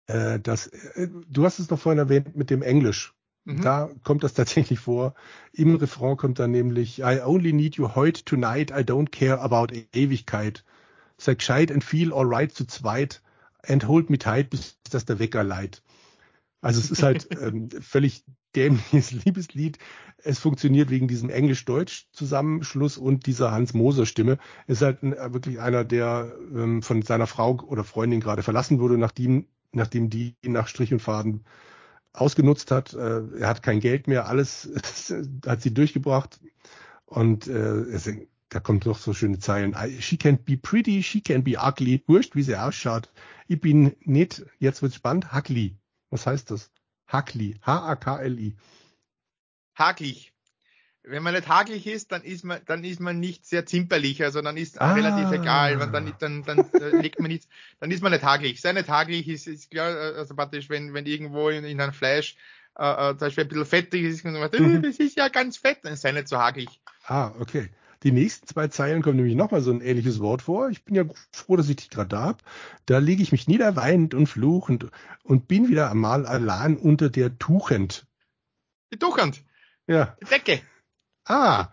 äh, 0.07 0.39
dass 0.39 0.69
äh, 0.69 1.09
du 1.29 1.45
hast 1.45 1.59
es 1.59 1.71
noch 1.71 1.81
vorhin 1.81 1.99
erwähnt 1.99 2.37
mit 2.37 2.51
dem 2.51 2.63
Englisch. 2.63 3.16
Mhm. 3.47 3.63
Da 3.63 3.91
kommt 4.03 4.23
das 4.25 4.35
tatsächlich 4.35 4.81
vor. 4.81 5.15
Im 5.53 5.77
Refrain 5.77 6.17
kommt 6.17 6.39
dann 6.39 6.51
nämlich 6.51 6.99
I 6.99 7.21
only 7.25 7.53
need 7.53 7.77
you 7.77 7.95
heute 7.95 8.25
tonight. 8.25 8.71
I 8.71 8.83
don't 8.83 9.11
care 9.11 9.41
about 9.41 9.69
Ewigkeit. 9.95 10.65
Sei 11.17 11.35
gescheit 11.35 11.73
and 11.73 11.83
feel 11.83 12.13
alright 12.13 12.53
zu 12.53 12.67
zweit 12.67 13.23
and 13.63 13.89
hold 13.89 14.11
me 14.11 14.19
tight, 14.19 14.51
bis 14.51 14.79
das 14.91 15.07
der 15.07 15.19
Wecker 15.19 15.45
leiht. 15.45 15.83
Also 16.61 16.81
es 16.81 16.91
ist 16.91 17.03
halt 17.03 17.29
ähm, 17.41 17.71
völlig 17.81 18.25
dämliches 18.55 19.13
Liebeslied. 19.25 19.79
Es 20.19 20.41
funktioniert 20.41 20.91
wegen 20.91 21.07
diesem 21.07 21.31
Englisch-Deutsch-Zusammenschluss 21.31 22.99
und 22.99 23.27
dieser 23.27 23.53
Hans-Moser-Stimme. 23.53 24.39
Ist 24.67 24.83
halt 24.83 25.05
ein, 25.05 25.13
äh, 25.13 25.33
wirklich 25.33 25.61
einer, 25.61 25.85
der 25.85 26.35
ähm, 26.53 26.83
von 26.83 27.03
seiner 27.03 27.29
Frau 27.29 27.61
oder 27.61 27.85
Freundin 27.85 28.21
gerade 28.21 28.43
verlassen 28.43 28.81
wurde, 28.81 28.99
nachdem, 28.99 29.47
nachdem 29.73 30.11
die 30.11 30.35
nach 30.43 30.67
Strich 30.67 30.93
und 30.93 31.01
Faden 31.01 31.45
ausgenutzt 32.17 32.71
hat. 32.71 32.95
Äh, 32.95 33.23
er 33.39 33.49
hat 33.49 33.63
kein 33.63 33.81
Geld 33.81 34.07
mehr, 34.07 34.29
alles 34.29 34.69
hat 35.47 35.63
sie 35.63 35.75
durchgebracht. 35.75 36.41
Und 37.05 37.47
äh, 37.47 37.53
es, 37.53 38.11
da 38.49 38.61
kommt 38.61 38.87
noch 38.87 38.99
so 38.99 39.13
schöne 39.13 39.39
Zeilen. 39.39 39.77
She 40.01 40.17
can 40.17 40.39
be 40.39 40.57
pretty, 40.57 41.03
she 41.03 41.21
can 41.21 41.45
be 41.45 41.57
ugly. 41.59 42.03
Wurscht, 42.07 42.35
wie 42.35 42.43
sie 42.43 42.57
ausschaut. 42.57 43.11
Ich 43.49 43.61
bin 43.61 43.95
nicht, 44.01 44.45
jetzt 44.59 44.83
wird's 44.83 44.97
spannend, 44.97 45.33
Huckly. 45.33 45.77
Was 46.11 46.27
heißt 46.27 46.51
das? 46.51 46.71
Hakli. 47.07 47.59
H-A-K-L-I. 47.63 48.57
Haklich. 49.75 50.33
Wenn 51.09 51.23
man 51.23 51.35
nicht 51.35 51.47
haklich 51.47 51.87
ist, 51.87 52.11
dann 52.11 52.23
ist 52.23 52.45
man, 52.45 52.61
dann 52.67 52.83
ist 52.83 52.99
man 52.99 53.21
nicht 53.21 53.47
sehr 53.47 53.65
zimperlich, 53.65 54.25
also 54.25 54.43
dann 54.43 54.57
ist 54.57 54.81
ah. 54.81 54.93
relativ 54.93 55.31
egal, 55.31 55.79
wenn 55.79 55.93
dann, 55.93 56.13
dann, 56.19 56.43
dann 56.43 56.59
äh, 56.73 57.01
legt 57.01 57.21
man 57.21 57.31
nichts, 57.31 57.47
dann 57.79 57.93
ist 57.93 58.03
man 58.03 58.11
nicht 58.11 58.25
haklich. 58.25 58.61
Sei 58.61 58.73
nicht 58.73 58.89
haklich 58.89 59.29
ist, 59.29 59.47
ist 59.47 59.71
klar, 59.71 59.91
äh, 59.91 60.17
also 60.17 60.35
praktisch, 60.35 60.69
wenn, 60.69 60.95
wenn 60.95 61.07
irgendwo 61.07 61.49
in, 61.49 61.65
in 61.65 61.81
einem 61.81 61.93
Fleisch, 61.93 62.37
äh, 62.77 63.11
äh, 63.11 63.11
zum 63.11 63.19
Beispiel 63.19 63.45
ein 63.45 63.49
bisschen 63.49 63.67
fettig 63.67 64.03
ist, 64.03 64.25
und 64.25 64.33
man 64.33 64.43
sagt, 64.43 64.59
mhm. 64.59 64.83
das 64.83 64.97
ist 64.97 65.17
ja 65.17 65.29
ganz 65.29 65.57
fett, 65.59 65.79
dann 65.83 65.95
sei 65.95 66.11
nicht 66.11 66.27
so 66.27 66.39
haklich. 66.39 66.81
Ah, 67.05 67.33
okay. 67.39 67.71
Die 68.03 68.13
nächsten 68.13 68.47
zwei 68.47 68.69
Zeilen 68.69 69.03
kommen 69.03 69.17
nämlich 69.17 69.37
nochmal 69.37 69.63
so 69.63 69.71
ein 69.71 69.81
ähnliches 69.81 70.21
Wort 70.21 70.43
vor. 70.43 70.69
Ich 70.69 70.85
bin 70.85 70.95
ja 70.95 71.05
froh, 71.31 71.57
dass 71.57 71.69
ich 71.69 71.77
dich 71.77 71.91
gerade 71.91 72.09
da 72.09 72.23
hab. 72.23 72.43
Da 72.85 72.99
lege 72.99 73.23
ich 73.23 73.33
mich 73.33 73.49
nieder, 73.49 73.75
weinend 73.77 74.13
und 74.13 74.27
fluchend 74.27 74.87
und 75.23 75.49
bin 75.49 75.69
wieder 75.69 75.91
einmal 75.91 76.27
allein 76.27 76.77
unter 76.77 77.11
der 77.11 77.39
Tuchend. 77.39 78.07
Die 78.93 78.99
Tuchend? 78.99 79.43
Ja. 79.87 80.17
Die 80.21 80.27
Decke. 80.27 80.61
Ah. 81.27 81.69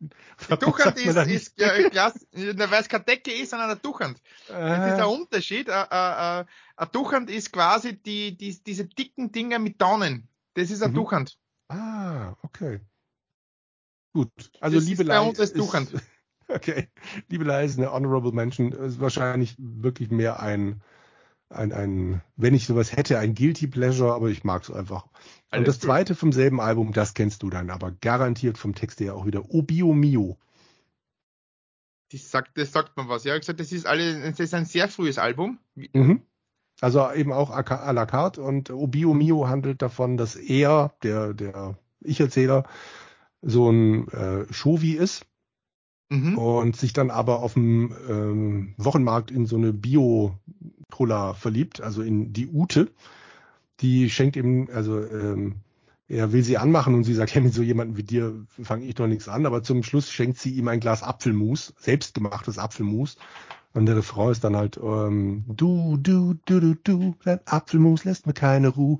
Die 0.00 0.56
Tuchend 0.56 0.96
ist, 0.96 1.16
ist 1.16 1.60
ja, 1.60 1.88
klasse, 1.90 2.26
weil 2.32 2.80
es 2.80 2.88
keine 2.88 3.04
Decke 3.04 3.32
ist, 3.32 3.50
sondern 3.50 3.70
eine 3.70 3.82
Tuchend. 3.82 4.18
Äh. 4.48 4.52
Das 4.52 4.94
ist 4.94 5.00
ein 5.00 5.20
Unterschied. 5.20 5.68
Ein 5.68 6.46
Tuchend 6.92 7.28
ist 7.28 7.52
quasi 7.52 8.00
die, 8.00 8.36
die, 8.36 8.62
diese 8.62 8.86
dicken 8.86 9.30
Dinger 9.32 9.58
mit 9.58 9.80
Daunen. 9.80 10.28
Das 10.54 10.70
ist 10.70 10.82
ein 10.82 10.92
mhm. 10.92 11.26
Ah, 11.68 12.34
okay. 12.42 12.80
Gut, 14.12 14.32
also 14.60 14.78
das 14.78 14.86
Liebelei 14.86 15.28
ist, 15.30 15.38
ist, 15.38 15.56
ist 15.56 15.74
okay. 16.48 16.88
Liebelei 17.28 17.64
ist 17.64 17.78
eine 17.78 17.92
honorable 17.92 18.32
Mention, 18.32 18.72
ist 18.72 18.98
wahrscheinlich 18.98 19.54
wirklich 19.58 20.10
mehr 20.10 20.40
ein 20.40 20.82
ein, 21.50 21.72
ein, 21.72 22.22
wenn 22.36 22.54
ich 22.54 22.66
sowas 22.66 22.96
hätte, 22.96 23.18
ein 23.18 23.34
Guilty 23.34 23.66
Pleasure, 23.66 24.14
aber 24.14 24.28
ich 24.28 24.44
mag 24.44 24.62
es 24.62 24.70
einfach. 24.70 25.06
Alles 25.50 25.60
und 25.60 25.68
das 25.68 25.80
zweite 25.80 26.14
vom 26.14 26.32
selben 26.32 26.60
Album, 26.60 26.92
das 26.92 27.14
kennst 27.14 27.42
du 27.42 27.50
dann, 27.50 27.70
aber 27.70 27.90
garantiert 27.90 28.56
vom 28.56 28.74
Text 28.74 29.00
her 29.00 29.14
auch 29.14 29.26
wieder 29.26 29.50
Obio 29.50 29.92
Mio. 29.92 30.38
Das 32.12 32.30
sagt, 32.30 32.56
das 32.56 32.72
sagt 32.72 32.96
man 32.96 33.08
was. 33.08 33.24
Ja, 33.24 33.34
ich 33.34 33.40
gesagt, 33.40 33.60
das 33.60 33.72
ist 33.72 33.86
alle, 33.86 34.20
das 34.30 34.40
ist 34.40 34.54
ein 34.54 34.64
sehr 34.64 34.88
frühes 34.88 35.18
Album. 35.18 35.58
Mhm. 35.74 36.22
Also 36.80 37.12
eben 37.12 37.32
auch 37.32 37.50
à 37.50 37.92
la 37.92 38.06
carte 38.06 38.42
und 38.42 38.70
Obio 38.70 39.12
Mio 39.12 39.48
handelt 39.48 39.82
davon, 39.82 40.16
dass 40.16 40.34
er, 40.34 40.94
der, 41.02 41.34
der 41.34 41.76
Ich-Erzähler, 42.00 42.64
so 43.42 43.70
ein 43.70 44.08
äh, 44.08 44.52
Shovi 44.52 44.92
ist 44.92 45.26
mhm. 46.10 46.36
und 46.36 46.76
sich 46.76 46.92
dann 46.92 47.10
aber 47.10 47.40
auf 47.40 47.54
dem 47.54 47.94
ähm, 48.08 48.74
Wochenmarkt 48.76 49.30
in 49.30 49.46
so 49.46 49.56
eine 49.56 49.72
Bio-Cola 49.72 51.34
verliebt, 51.34 51.80
also 51.80 52.02
in 52.02 52.32
die 52.32 52.48
Ute. 52.48 52.90
Die 53.80 54.10
schenkt 54.10 54.36
ihm, 54.36 54.68
also 54.72 55.00
ähm, 55.00 55.56
er 56.08 56.32
will 56.32 56.42
sie 56.42 56.58
anmachen 56.58 56.94
und 56.94 57.04
sie 57.04 57.14
sagt, 57.14 57.34
ja, 57.34 57.40
mit 57.40 57.54
so 57.54 57.62
jemandem 57.62 57.96
wie 57.96 58.02
dir 58.02 58.44
fange 58.62 58.84
ich 58.84 58.96
doch 58.96 59.06
nichts 59.06 59.28
an, 59.28 59.46
aber 59.46 59.62
zum 59.62 59.82
Schluss 59.82 60.10
schenkt 60.10 60.38
sie 60.38 60.50
ihm 60.50 60.68
ein 60.68 60.80
Glas 60.80 61.02
Apfelmus, 61.02 61.72
selbstgemachtes 61.78 62.58
Apfelmus. 62.58 63.16
Und 63.72 63.86
der 63.86 63.96
Refrain 63.96 64.32
ist 64.32 64.42
dann 64.42 64.56
halt, 64.56 64.80
ähm, 64.82 65.44
du, 65.46 65.96
du, 65.96 66.34
du, 66.44 66.60
du, 66.60 66.74
du, 66.74 67.14
dein 67.22 67.38
Apfelmus 67.46 68.04
lässt 68.04 68.26
mir 68.26 68.32
keine 68.32 68.66
Ruhe. 68.66 68.98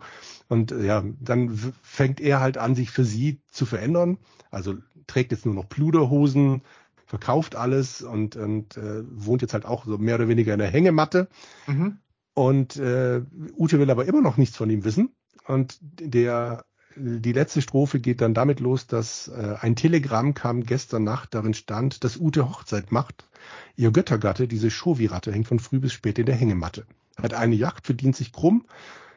Und 0.49 0.71
äh, 0.71 0.87
ja, 0.87 1.03
dann 1.19 1.59
fängt 1.83 2.21
er 2.21 2.39
halt 2.39 2.57
an, 2.57 2.77
sich 2.77 2.93
für 2.93 3.05
sie 3.05 3.41
zu 3.51 3.67
verändern. 3.67 4.19
Also 4.53 4.77
trägt 5.09 5.33
jetzt 5.33 5.45
nur 5.45 5.57
noch 5.57 5.69
Pluderhosen, 5.69 6.63
verkauft 7.11 7.57
alles 7.57 8.03
und, 8.03 8.37
und 8.37 8.77
äh, 8.77 9.03
wohnt 9.11 9.43
jetzt 9.43 9.53
halt 9.53 9.67
auch 9.67 9.85
so 9.85 9.99
mehr 9.99 10.15
oder 10.15 10.29
weniger 10.29 10.53
in 10.53 10.61
der 10.61 10.71
Hängematte. 10.71 11.29
Mhm. 11.67 11.99
Und 12.35 12.77
äh, 12.77 13.23
Ute 13.59 13.81
will 13.81 13.91
aber 13.91 14.07
immer 14.07 14.21
noch 14.21 14.37
nichts 14.37 14.57
von 14.57 14.71
ihm 14.71 14.85
wissen. 14.85 15.11
Und 15.45 15.77
der 15.81 16.65
die 16.97 17.33
letzte 17.33 17.63
Strophe 17.63 18.01
geht 18.01 18.21
dann 18.21 18.35
damit 18.35 18.61
los, 18.61 18.87
dass 18.87 19.29
äh, 19.29 19.57
ein 19.61 19.77
Telegramm 19.77 20.35
kam 20.35 20.65
gestern 20.65 21.05
Nacht, 21.05 21.35
darin 21.35 21.55
stand, 21.55 22.05
dass 22.05 22.17
Ute 22.17 22.49
Hochzeit 22.49 22.93
macht. 22.93 23.27
Ihr 23.77 23.91
Göttergatte, 23.91 24.49
diese 24.49 24.71
Schovi-Ratte, 24.71 25.33
hängt 25.33 25.49
von 25.49 25.61
früh 25.61 25.79
bis 25.79 25.93
spät 25.93 26.19
in 26.19 26.27
der 26.27 26.35
Hängematte. 26.35 26.85
Hat 27.17 27.35
eine 27.35 27.55
Yacht, 27.55 27.87
verdient 27.87 28.17
sich 28.17 28.33
krumm, 28.33 28.67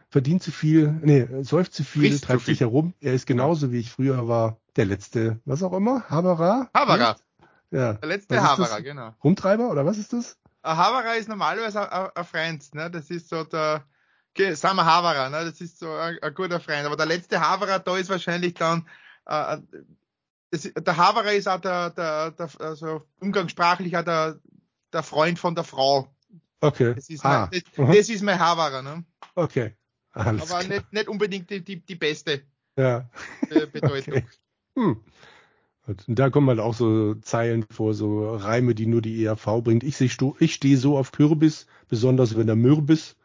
verdient 0.10 0.44
zu 0.44 0.52
viel, 0.52 1.00
nee, 1.04 1.28
säuft 1.42 1.74
zu 1.74 1.84
viel, 1.84 2.10
Frisst 2.10 2.26
treibt 2.26 2.46
sich 2.46 2.60
herum. 2.60 2.94
Er 3.02 3.14
ist 3.14 3.26
genauso 3.26 3.72
wie 3.72 3.80
ich 3.80 3.92
früher 3.92 4.28
war, 4.28 4.58
der 4.76 4.86
letzte, 4.86 5.40
was 5.46 5.64
auch 5.64 5.74
immer, 5.74 6.04
Haberer? 6.10 6.70
Haberer. 6.74 7.18
Ja. 7.74 7.94
Der 7.94 8.08
letzte 8.08 8.42
Haberer, 8.42 8.82
genau. 8.82 9.14
Rumtreiber 9.24 9.70
oder 9.70 9.86
was 9.86 9.98
ist 9.98 10.14
das? 10.14 10.38
Ein 10.62 10.78
Haberer 10.78 11.16
ist 11.16 11.28
normalerweise 11.28 12.16
ein 12.16 12.26
Freund, 12.26 12.74
ne? 12.76 12.90
Das 12.90 13.10
ist 13.10 13.30
so 13.30 13.44
der, 13.44 13.84
Okay, 14.36 14.56
sagen 14.56 14.78
wir 14.78 14.86
Haverer, 14.86 15.30
ne? 15.30 15.46
das 15.46 15.62
ist 15.62 15.78
so 15.78 15.92
ein, 15.92 16.18
ein, 16.20 16.34
guter 16.34 16.60
Freund. 16.60 16.86
Aber 16.88 16.98
der 16.98 17.06
letzte 17.06 17.40
Haverer 17.40 17.78
da 17.78 17.98
ist 17.98 18.10
wahrscheinlich 18.10 18.56
dann, 18.56 18.88
äh, 19.28 19.58
das, 20.50 20.72
der 20.76 20.98
Haverer 20.98 21.34
ist 21.34 21.48
auch 21.48 21.60
der, 21.60 21.92
der, 21.92 22.32
der 22.32 22.50
also 22.60 23.04
umgangssprachlich 23.20 23.96
auch 23.96 24.04
der, 24.04 24.40
der 24.92 25.04
Freund 25.04 25.38
von 25.38 25.54
der 25.54 25.64
Frau. 25.64 26.08
Okay. 26.62 26.96
Das 26.96 27.10
ist, 27.10 27.24
ah. 27.24 27.48
mein, 27.52 27.62
das, 27.76 27.98
das, 27.98 28.10
ist 28.10 28.24
mein 28.24 28.40
Haverer. 28.40 28.82
Ne? 28.82 29.06
Okay. 29.36 29.76
Alles 30.14 30.52
Aber 30.52 30.64
nicht, 30.64 30.92
nicht 30.92 31.08
unbedingt 31.08 31.52
die, 31.52 31.64
die, 31.64 31.86
die 31.86 31.96
beste 31.96 32.42
ja. 32.76 33.08
Bedeutung. 33.72 34.14
Okay. 34.24 34.26
Hm. 34.76 35.04
Und 35.86 36.04
da 36.08 36.30
kommen 36.30 36.48
halt 36.48 36.60
auch 36.60 36.74
so 36.74 37.16
Zeilen 37.16 37.66
vor, 37.70 37.94
so 37.94 38.36
Reime, 38.36 38.74
die 38.74 38.86
nur 38.86 39.02
die 39.02 39.24
ERV 39.24 39.62
bringt. 39.64 39.84
Ich, 39.84 40.00
ich 40.00 40.54
stehe 40.54 40.78
so 40.78 40.98
auf 40.98 41.12
Kürbis, 41.12 41.68
besonders 41.90 42.38
wenn 42.38 42.48
er 42.48 42.56
Mürbis. 42.56 43.16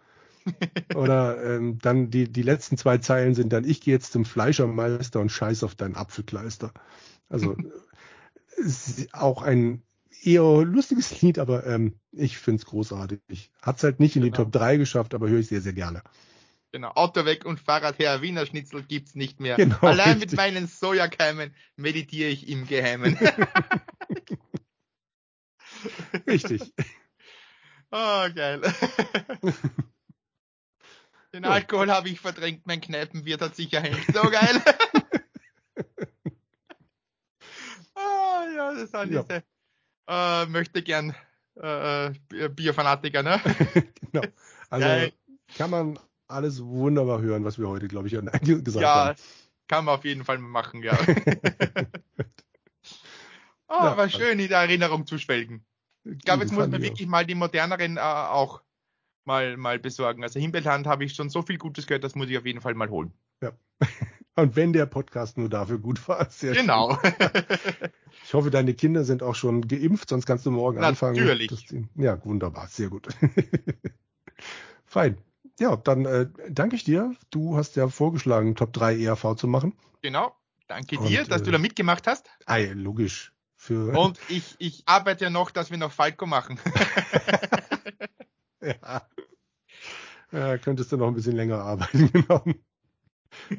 Oder 0.94 1.42
ähm, 1.44 1.78
dann 1.80 2.10
die, 2.10 2.30
die 2.30 2.42
letzten 2.42 2.76
zwei 2.76 2.98
Zeilen 2.98 3.34
sind 3.34 3.52
dann, 3.52 3.64
ich 3.64 3.80
gehe 3.80 3.94
jetzt 3.94 4.12
zum 4.12 4.24
Fleischermeister 4.24 5.20
und 5.20 5.30
scheiß 5.30 5.62
auf 5.62 5.74
deinen 5.74 5.94
Apfelkleister. 5.94 6.72
Also 7.28 7.56
auch 9.12 9.42
ein 9.42 9.82
eher 10.22 10.64
lustiges 10.64 11.20
Lied, 11.20 11.38
aber 11.38 11.66
ähm, 11.66 11.94
ich 12.12 12.38
finde 12.38 12.60
es 12.60 12.66
großartig. 12.66 13.52
Hat 13.62 13.76
es 13.76 13.84
halt 13.84 14.00
nicht 14.00 14.16
in 14.16 14.22
genau. 14.22 14.32
die 14.32 14.42
Top 14.42 14.52
3 14.52 14.78
geschafft, 14.78 15.14
aber 15.14 15.28
höre 15.28 15.40
ich 15.40 15.48
sehr, 15.48 15.60
sehr 15.60 15.74
gerne. 15.74 16.02
Genau, 16.70 16.90
Auto 16.90 17.24
weg 17.24 17.46
und 17.46 17.58
Fahrrad 17.58 17.98
her, 17.98 18.20
Wiener 18.20 18.44
Schnitzel 18.44 18.82
gibt's 18.82 19.14
nicht 19.14 19.40
mehr. 19.40 19.56
Genau, 19.56 19.78
Allein 19.80 20.18
richtig. 20.18 20.32
mit 20.32 20.36
meinen 20.36 20.66
Sojakeimen 20.66 21.54
meditiere 21.76 22.28
ich 22.28 22.46
im 22.46 22.66
Geheimen. 22.66 23.16
richtig. 26.26 26.74
Oh, 27.90 28.28
geil. 28.34 28.60
Den 31.32 31.44
ja. 31.44 31.50
Alkohol 31.50 31.90
habe 31.90 32.10
ich 32.10 32.20
verdrängt, 32.20 32.66
mein 32.66 32.82
Kneipenwirt 32.82 33.40
hat 33.40 33.56
sicher 33.56 33.80
hängt. 33.80 34.04
So 34.14 34.20
geil. 34.30 34.62
ah, 37.94 38.44
ja, 38.54 38.74
das 38.74 38.90
sind 38.90 39.12
ja. 39.12 39.22
diese 39.22 39.42
äh, 40.06 40.44
möchte 40.46 40.82
gern 40.82 41.14
äh, 41.56 42.06
äh 42.06 42.48
Bierfanatiker, 42.50 43.22
ne? 43.22 43.40
genau. 44.00 44.26
Also 44.70 44.86
geil. 44.86 45.12
kann 45.56 45.70
man 45.70 45.98
alles 46.28 46.62
wunderbar 46.62 47.20
hören, 47.20 47.44
was 47.44 47.58
wir 47.58 47.68
heute, 47.68 47.88
glaube 47.88 48.06
ich, 48.08 48.12
gesagt 48.42 48.82
ja, 48.82 48.94
haben. 48.94 49.16
Ja, 49.18 49.24
kann 49.66 49.84
man 49.84 49.94
auf 49.96 50.04
jeden 50.04 50.24
Fall 50.24 50.38
machen, 50.38 50.82
ja. 50.82 50.92
oh, 53.68 53.74
ja, 53.74 53.96
war 53.96 54.08
schön, 54.08 54.38
in 54.38 54.48
der 54.48 54.58
Erinnerung 54.58 55.06
zu 55.06 55.18
schwelgen. 55.18 55.64
Ich 56.04 56.20
glaube, 56.20 56.42
jetzt 56.42 56.52
muss 56.52 56.68
man 56.68 56.80
wirklich 56.80 57.08
mal 57.08 57.26
die 57.26 57.34
moderneren 57.34 57.96
äh, 57.96 58.00
auch 58.00 58.62
mal, 59.24 59.56
mal 59.56 59.78
besorgen. 59.78 60.22
Also 60.22 60.40
Himbeerland 60.40 60.86
habe 60.86 61.04
ich 61.04 61.14
schon 61.14 61.28
so 61.28 61.42
viel 61.42 61.58
Gutes 61.58 61.86
gehört, 61.86 62.04
das 62.04 62.14
muss 62.14 62.30
ich 62.30 62.38
auf 62.38 62.46
jeden 62.46 62.60
Fall 62.60 62.74
mal 62.74 62.88
holen. 62.88 63.12
Ja. 63.42 63.52
Und 64.36 64.54
wenn 64.56 64.72
der 64.72 64.86
Podcast 64.86 65.36
nur 65.36 65.48
dafür 65.48 65.78
gut 65.78 66.06
war, 66.08 66.30
sehr 66.30 66.54
Genau. 66.54 66.96
ich 68.24 68.32
hoffe, 68.32 68.50
deine 68.50 68.72
Kinder 68.72 69.04
sind 69.04 69.22
auch 69.22 69.34
schon 69.34 69.66
geimpft, 69.66 70.08
sonst 70.08 70.26
kannst 70.26 70.46
du 70.46 70.50
morgen 70.50 70.78
Natürlich. 70.78 71.02
anfangen. 71.02 71.26
Natürlich. 71.26 71.86
Ja, 71.96 72.24
wunderbar, 72.24 72.68
sehr 72.68 72.88
gut. 72.88 73.08
Fein. 74.86 75.18
Ja, 75.58 75.76
dann 75.76 76.04
äh, 76.06 76.28
danke 76.50 76.76
ich 76.76 76.84
dir. 76.84 77.14
Du 77.30 77.56
hast 77.56 77.76
ja 77.76 77.88
vorgeschlagen, 77.88 78.54
Top 78.54 78.72
3 78.72 78.98
ERV 78.98 79.34
zu 79.36 79.48
machen. 79.48 79.74
Genau. 80.02 80.34
Danke 80.68 80.98
dir, 80.98 81.22
Und, 81.22 81.30
dass 81.30 81.40
äh, 81.40 81.44
du 81.44 81.50
da 81.50 81.58
mitgemacht 81.58 82.06
hast. 82.06 82.28
Ah, 82.46 82.58
logisch. 82.58 83.32
Für 83.56 83.98
Und 83.98 84.20
ich, 84.28 84.54
ich 84.58 84.84
arbeite 84.86 85.24
ja 85.24 85.30
noch, 85.30 85.50
dass 85.50 85.70
wir 85.70 85.78
noch 85.78 85.90
Falco 85.90 86.26
machen. 86.26 86.60
ja. 88.60 89.02
ja. 90.30 90.58
Könntest 90.58 90.92
du 90.92 90.96
noch 90.96 91.08
ein 91.08 91.14
bisschen 91.14 91.34
länger 91.34 91.58
arbeiten, 91.58 92.12
genau. 92.12 92.44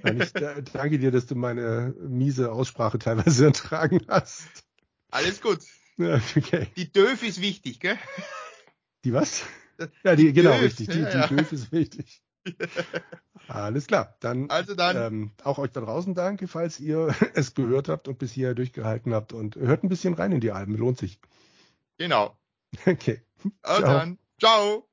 Nein, 0.04 0.22
ich 0.22 0.32
danke 0.32 1.00
dir, 1.00 1.12
dass 1.12 1.26
du 1.26 1.36
meine 1.36 1.94
miese 2.00 2.52
Aussprache 2.52 2.98
teilweise 2.98 3.46
ertragen 3.48 4.00
hast. 4.08 4.48
Alles 5.12 5.42
gut. 5.42 5.60
Ja, 5.98 6.22
okay. 6.38 6.68
Die 6.78 6.92
Döf 6.92 7.24
ist 7.24 7.42
wichtig, 7.42 7.82
gell? 7.82 7.98
Die 9.04 9.12
was? 9.12 9.44
Ja, 10.04 10.16
die, 10.16 10.34
genau, 10.34 10.52
Döf. 10.52 10.62
richtig. 10.62 10.90
Die, 10.90 11.00
ja, 11.00 11.28
die 11.28 11.36
Döf 11.36 11.52
ist 11.52 11.72
wichtig. 11.72 12.22
Alles 13.48 13.88
klar. 13.88 14.16
Dann, 14.20 14.50
also 14.50 14.76
dann. 14.76 14.98
Ähm, 14.98 15.32
auch 15.44 15.58
euch 15.58 15.72
da 15.72 15.82
draußen 15.82 16.14
danke, 16.14 16.48
falls 16.48 16.80
ihr 16.80 17.16
es 17.34 17.54
gehört 17.54 17.90
habt 17.90 18.08
und 18.08 18.20
bis 18.20 18.32
hierher 18.32 18.56
durchgehalten 18.56 19.14
habt 19.14 19.34
und 19.34 19.56
hört 19.56 19.84
ein 19.84 19.90
bisschen 19.90 20.14
rein 20.14 20.32
in 20.32 20.40
die 20.42 20.52
Alben. 20.52 20.76
Lohnt 20.76 20.98
sich. 20.98 21.20
Genau. 21.98 22.36
Okay. 22.86 23.24
Also 23.64 23.82
dann. 23.82 24.20
Ciao. 24.40 24.89